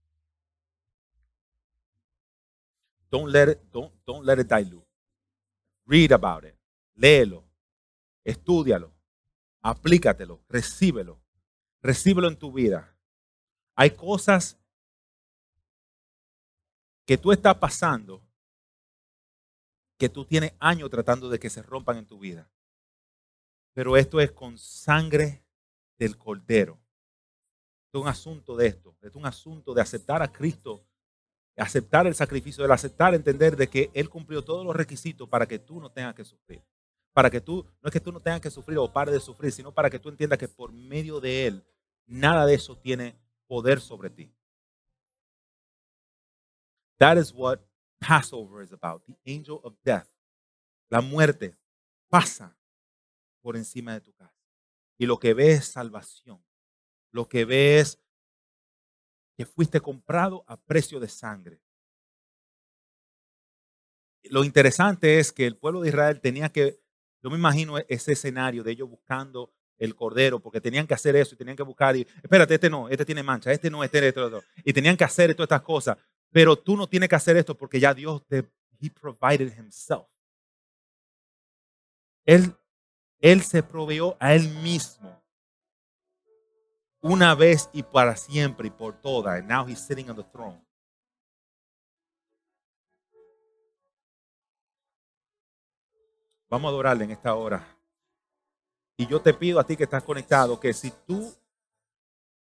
Don't 3.11 3.31
let 3.31 3.51
it, 3.51 3.59
don't, 3.71 3.93
don't 4.07 4.25
let 4.25 4.41
it 4.41 4.49
dilute. 4.49 4.87
Read 5.85 6.13
about 6.13 6.45
it. 6.45 6.55
Léelo. 6.95 7.45
Estúdialo. 8.25 8.91
Aplícatelo. 9.61 10.43
Recíbelo. 10.49 11.21
Recíbelo 11.83 12.29
en 12.29 12.39
tu 12.39 12.51
vida. 12.51 12.97
Hay 13.75 13.91
cosas 13.91 14.59
que 17.05 17.19
tú 17.19 17.33
estás 17.33 17.57
pasando 17.57 18.23
que 20.03 20.09
tú 20.09 20.25
tienes 20.25 20.53
años 20.59 20.91
tratando 20.91 21.29
de 21.29 21.39
que 21.39 21.49
se 21.49 21.63
rompan 21.63 21.97
en 21.99 22.07
tu 22.07 22.19
vida. 22.19 22.51
Pero 23.73 23.97
esto 23.97 24.21
es 24.21 24.33
con 24.33 24.59
sangre 24.59 25.45
del 25.97 26.19
cordero. 26.19 26.81
Es 27.93 28.01
un 28.01 28.09
asunto 28.09 28.57
de 28.57 28.67
esto. 28.67 28.97
Es 29.01 29.15
un 29.15 29.25
asunto 29.27 29.73
de 29.73 29.81
aceptar 29.81 30.21
a 30.21 30.33
Cristo 30.33 30.85
aceptar 31.57 32.09
el 32.09 32.17
sacrificio, 32.17 32.65
el 32.65 32.73
aceptar, 32.73 33.15
entender 33.15 33.55
de 33.55 33.69
que 33.69 33.93
Él 33.95 34.11
cumplió 34.11 34.43
todos 34.43 34.67
los 34.67 34.75
requisitos 34.75 35.29
para 35.29 35.47
que 35.47 35.61
tú 35.61 35.79
no 35.79 35.89
tengas 35.89 36.17
que 36.17 36.25
sufrir. 36.25 36.65
Para 37.13 37.31
que 37.31 37.41
tú, 37.41 37.65
no 37.81 37.87
es 37.87 37.93
que 37.93 38.01
tú 38.01 38.11
no 38.11 38.19
tengas 38.19 38.41
que 38.41 38.51
sufrir 38.51 38.79
o 38.79 38.93
pare 38.93 39.13
de 39.13 39.21
sufrir, 39.21 39.53
sino 39.53 39.73
para 39.73 39.89
que 39.89 40.01
tú 40.01 40.09
entiendas 40.09 40.37
que 40.37 40.49
por 40.49 40.73
medio 40.73 41.21
de 41.21 41.47
Él, 41.47 41.65
nada 42.07 42.45
de 42.45 42.55
eso 42.55 42.77
tiene 42.77 43.15
poder 43.47 43.81
sobre 43.81 44.11
ti. 44.11 44.35
That 46.99 47.19
is 47.19 47.33
what 47.33 47.61
Passover 48.03 48.63
is 48.63 48.73
about. 48.73 49.05
The 49.07 49.17
angel 49.25 49.61
of 49.63 49.75
death. 49.85 50.09
La 50.91 51.01
muerte 51.01 51.57
pasa 52.11 52.57
por 53.41 53.57
encima 53.57 53.95
de 53.95 54.01
tu 54.01 54.13
casa. 54.13 54.37
Y 54.99 55.07
lo 55.07 55.19
que 55.19 55.35
ve 55.35 55.53
es 55.53 55.67
salvación. 55.67 56.45
Lo 57.13 57.29
que 57.29 57.45
ve 57.45 57.79
es 57.79 57.99
que 59.37 59.47
fuiste 59.47 59.81
comprado 59.81 60.45
a 60.47 60.57
precio 60.57 61.01
de 61.01 61.09
sangre. 61.09 61.61
Lo 64.25 64.45
interesante 64.45 65.19
es 65.19 65.33
que 65.33 65.47
el 65.47 65.57
pueblo 65.57 65.81
de 65.81 65.89
Israel 65.89 66.21
tenía 66.21 66.51
que, 66.51 66.81
yo 67.23 67.31
me 67.31 67.37
imagino 67.37 67.79
ese 67.89 68.13
escenario 68.13 68.63
de 68.63 68.73
ellos 68.73 68.89
buscando 68.89 69.53
el 69.79 69.97
cordero, 69.97 70.39
porque 70.39 70.61
tenían 70.61 70.87
que 70.87 70.95
hacer 70.95 71.17
eso 71.17 71.35
y 71.35 71.39
tenían 71.39 71.57
que 71.57 71.63
buscar, 71.65 71.97
y 71.97 72.07
espérate, 72.23 72.55
este 72.55 72.71
no, 72.71 72.89
este 72.89 73.05
tiene 73.05 73.23
mancha, 73.23 73.51
este 73.51 73.69
no, 73.69 73.83
este, 73.83 74.07
este, 74.07 74.21
otro. 74.21 74.45
Y 74.65 74.73
tenían 74.73 74.97
que 74.97 75.03
hacer 75.03 75.35
todas 75.35 75.47
estas 75.47 75.63
cosas. 75.63 75.99
Pero 76.33 76.57
tú 76.57 76.77
no 76.77 76.89
tienes 76.89 77.09
que 77.09 77.15
hacer 77.15 77.37
esto 77.37 77.57
porque 77.57 77.79
ya 77.79 77.93
Dios 77.93 78.27
te, 78.27 78.51
he 78.81 78.91
provided 78.91 79.53
himself. 79.57 80.09
Él, 82.25 82.57
él 83.21 83.43
se 83.43 83.63
proveyó 83.63 84.17
a 84.19 84.35
él 84.35 84.49
mismo 84.49 85.23
una 87.03 87.35
vez 87.35 87.69
y 87.73 87.83
para 87.83 88.17
siempre 88.17 88.69
y 88.69 88.71
por 88.71 89.01
todas. 89.01 89.39
And 89.41 89.49
now 89.49 89.67
he's 89.69 89.81
sitting 89.81 90.09
on 90.09 90.17
the 90.17 90.25
throne. 90.25 90.61
Vamos 96.49 96.69
a 96.69 96.71
adorarle 96.71 97.05
en 97.05 97.11
esta 97.11 97.35
hora. 97.35 97.67
Y 98.97 99.07
yo 99.07 99.21
te 99.21 99.35
pido 99.35 99.59
a 99.59 99.65
ti 99.65 99.77
que 99.77 99.85
estás 99.85 100.03
conectado 100.03 100.61
que 100.61 100.73
si 100.73 100.93
tú 101.07 101.35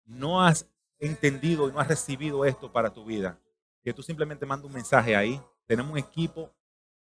no 0.05 0.41
has 0.41 0.67
entendido 0.99 1.67
y 1.67 1.71
no 1.71 1.79
has 1.79 1.87
recibido 1.87 2.45
esto 2.45 2.71
para 2.71 2.93
tu 2.93 3.03
vida, 3.03 3.39
que 3.87 3.93
tú 3.93 4.03
simplemente 4.03 4.45
manda 4.45 4.67
un 4.67 4.73
mensaje 4.73 5.15
ahí. 5.15 5.41
Tenemos 5.65 5.93
un 5.93 5.97
equipo 5.97 6.53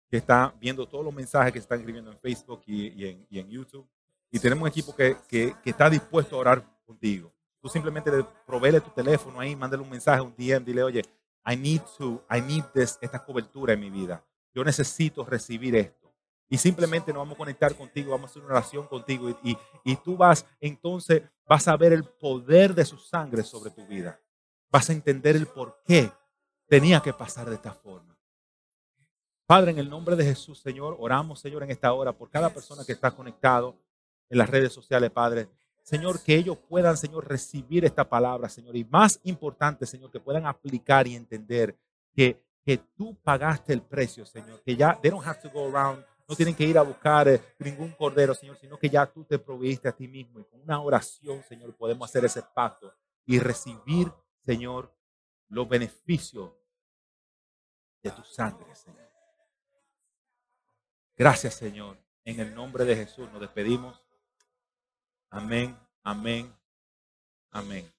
que 0.08 0.18
está 0.18 0.54
viendo 0.62 0.88
todos 0.88 1.04
los 1.04 1.12
mensajes 1.12 1.52
que 1.52 1.58
se 1.58 1.64
están 1.64 1.80
escribiendo 1.80 2.12
en 2.12 2.20
Facebook 2.20 2.62
y, 2.68 3.04
en, 3.32 3.50
YouTube. 3.50 3.90
Y 4.30 4.38
tenemos 4.38 4.62
un 4.62 4.68
equipo 4.68 4.96
que, 4.96 5.18
que, 5.28 5.56
que 5.64 5.72
está 5.72 5.90
dispuesto 5.90 6.36
a 6.36 6.40
orar 6.40 6.84
contigo. 6.86 7.34
Tú 7.60 7.68
simplemente 7.68 8.12
proveele 8.46 8.80
tu 8.80 8.92
teléfono 8.92 9.40
ahí, 9.40 9.56
mándale 9.56 9.82
un 9.82 9.90
mensaje, 9.90 10.22
un 10.22 10.36
DM, 10.38 10.64
dile, 10.64 10.84
oye, 10.84 11.02
I 11.48 11.58
need 11.58 11.82
to, 11.98 12.24
I 12.30 12.42
need 12.42 12.64
this, 12.76 13.00
esta 13.02 13.26
cobertura 13.26 13.74
en 13.74 13.80
mi 13.80 13.90
vida. 13.90 14.24
Yo 14.54 14.64
necesito 14.64 15.26
recibir 15.26 15.76
esto. 15.76 16.14
Y 16.48 16.60
simplemente 16.60 17.12
nos 17.12 17.22
vamos 17.22 17.34
a 17.34 17.40
conectar 17.40 17.74
contigo, 17.74 18.12
vamos 18.12 18.30
a 18.30 18.32
hacer 18.34 18.44
una 18.44 18.54
oración 18.54 18.86
contigo 18.86 19.32
y, 19.32 19.50
y, 19.50 19.58
y 19.84 19.96
tú 19.96 20.16
vas, 20.16 20.46
entonces 20.62 21.24
vas 21.48 21.68
a 21.68 21.76
ver 21.76 21.92
el 21.92 22.04
poder 22.04 22.76
de 22.76 22.86
su 22.86 22.98
sangre 22.98 23.42
sobre 23.42 23.72
tu 23.72 23.84
vida. 23.88 24.22
Vas 24.70 24.92
a 24.92 24.94
entender 24.94 25.36
el 25.36 25.48
por 25.48 25.82
qué 25.84 26.12
tenía 26.68 27.00
que 27.02 27.14
pasar 27.14 27.50
de 27.50 27.56
esta 27.56 27.74
forma. 27.74 28.18
Padre, 29.46 29.72
en 29.72 29.80
el 29.80 29.90
nombre 29.90 30.16
de 30.16 30.26
Jesús, 30.26 30.60
Señor, 30.60 30.98
oramos, 31.00 31.40
Señor, 31.40 31.64
en 31.64 31.72
esta 31.72 31.94
hora 31.94 32.12
por 32.12 32.30
cada 32.30 32.50
persona 32.50 32.84
que 32.86 32.92
está 32.92 33.12
conectado 33.12 33.78
en 34.30 34.38
las 34.38 34.50
redes 34.50 34.74
sociales, 34.74 35.10
Padre. 35.10 35.48
Señor, 35.84 36.22
que 36.22 36.36
ellos 36.36 36.58
puedan, 36.68 36.98
Señor, 36.98 37.26
recibir 37.30 37.86
esta 37.86 38.10
palabra, 38.10 38.50
Señor. 38.50 38.76
Y 38.76 38.84
más 38.84 39.22
importante, 39.24 39.86
Señor, 39.86 40.12
que 40.12 40.20
puedan 40.20 40.46
aplicar 40.46 41.08
y 41.08 41.16
entender 41.16 41.78
que, 42.14 42.44
que 42.66 42.78
tú 42.98 43.16
pagaste 43.24 43.72
el 43.72 43.82
precio, 43.82 44.26
Señor. 44.26 44.62
Que 44.64 44.76
ya, 44.76 45.00
they 45.02 45.10
don't 45.10 45.26
have 45.26 45.40
to 45.42 45.50
go 45.50 45.70
around, 45.70 46.04
no 46.28 46.36
tienen 46.36 46.54
que 46.54 46.66
ir 46.66 46.78
a 46.78 46.82
buscar 46.82 47.30
eh, 47.30 47.42
ningún 47.60 47.92
cordero, 47.92 48.34
Señor, 48.34 48.58
sino 48.58 48.78
que 48.78 48.90
ya 48.90 49.06
tú 49.06 49.24
te 49.24 49.40
proviste 49.40 49.88
a 49.88 49.94
ti 49.94 50.10
mismo. 50.10 50.42
Y 50.42 50.44
con 50.44 50.62
una 50.62 50.82
oración, 50.82 51.42
Señor, 51.48 51.74
podemos 51.74 52.10
hacer 52.10 52.26
ese 52.26 52.42
pacto 52.54 52.94
y 53.26 53.40
recibir, 53.40 54.12
Señor, 54.46 54.92
los 55.50 55.68
beneficios 55.68 56.54
de 58.02 58.12
tu 58.12 58.24
sangre, 58.24 58.76
Señor. 58.76 59.08
Gracias, 61.16 61.56
Señor. 61.56 61.98
En 62.24 62.40
el 62.40 62.54
nombre 62.54 62.86
de 62.86 62.96
Jesús 62.96 63.32
nos 63.32 63.42
despedimos. 63.42 64.06
Amén, 65.30 65.78
amén, 66.04 66.56
amén. 67.52 67.97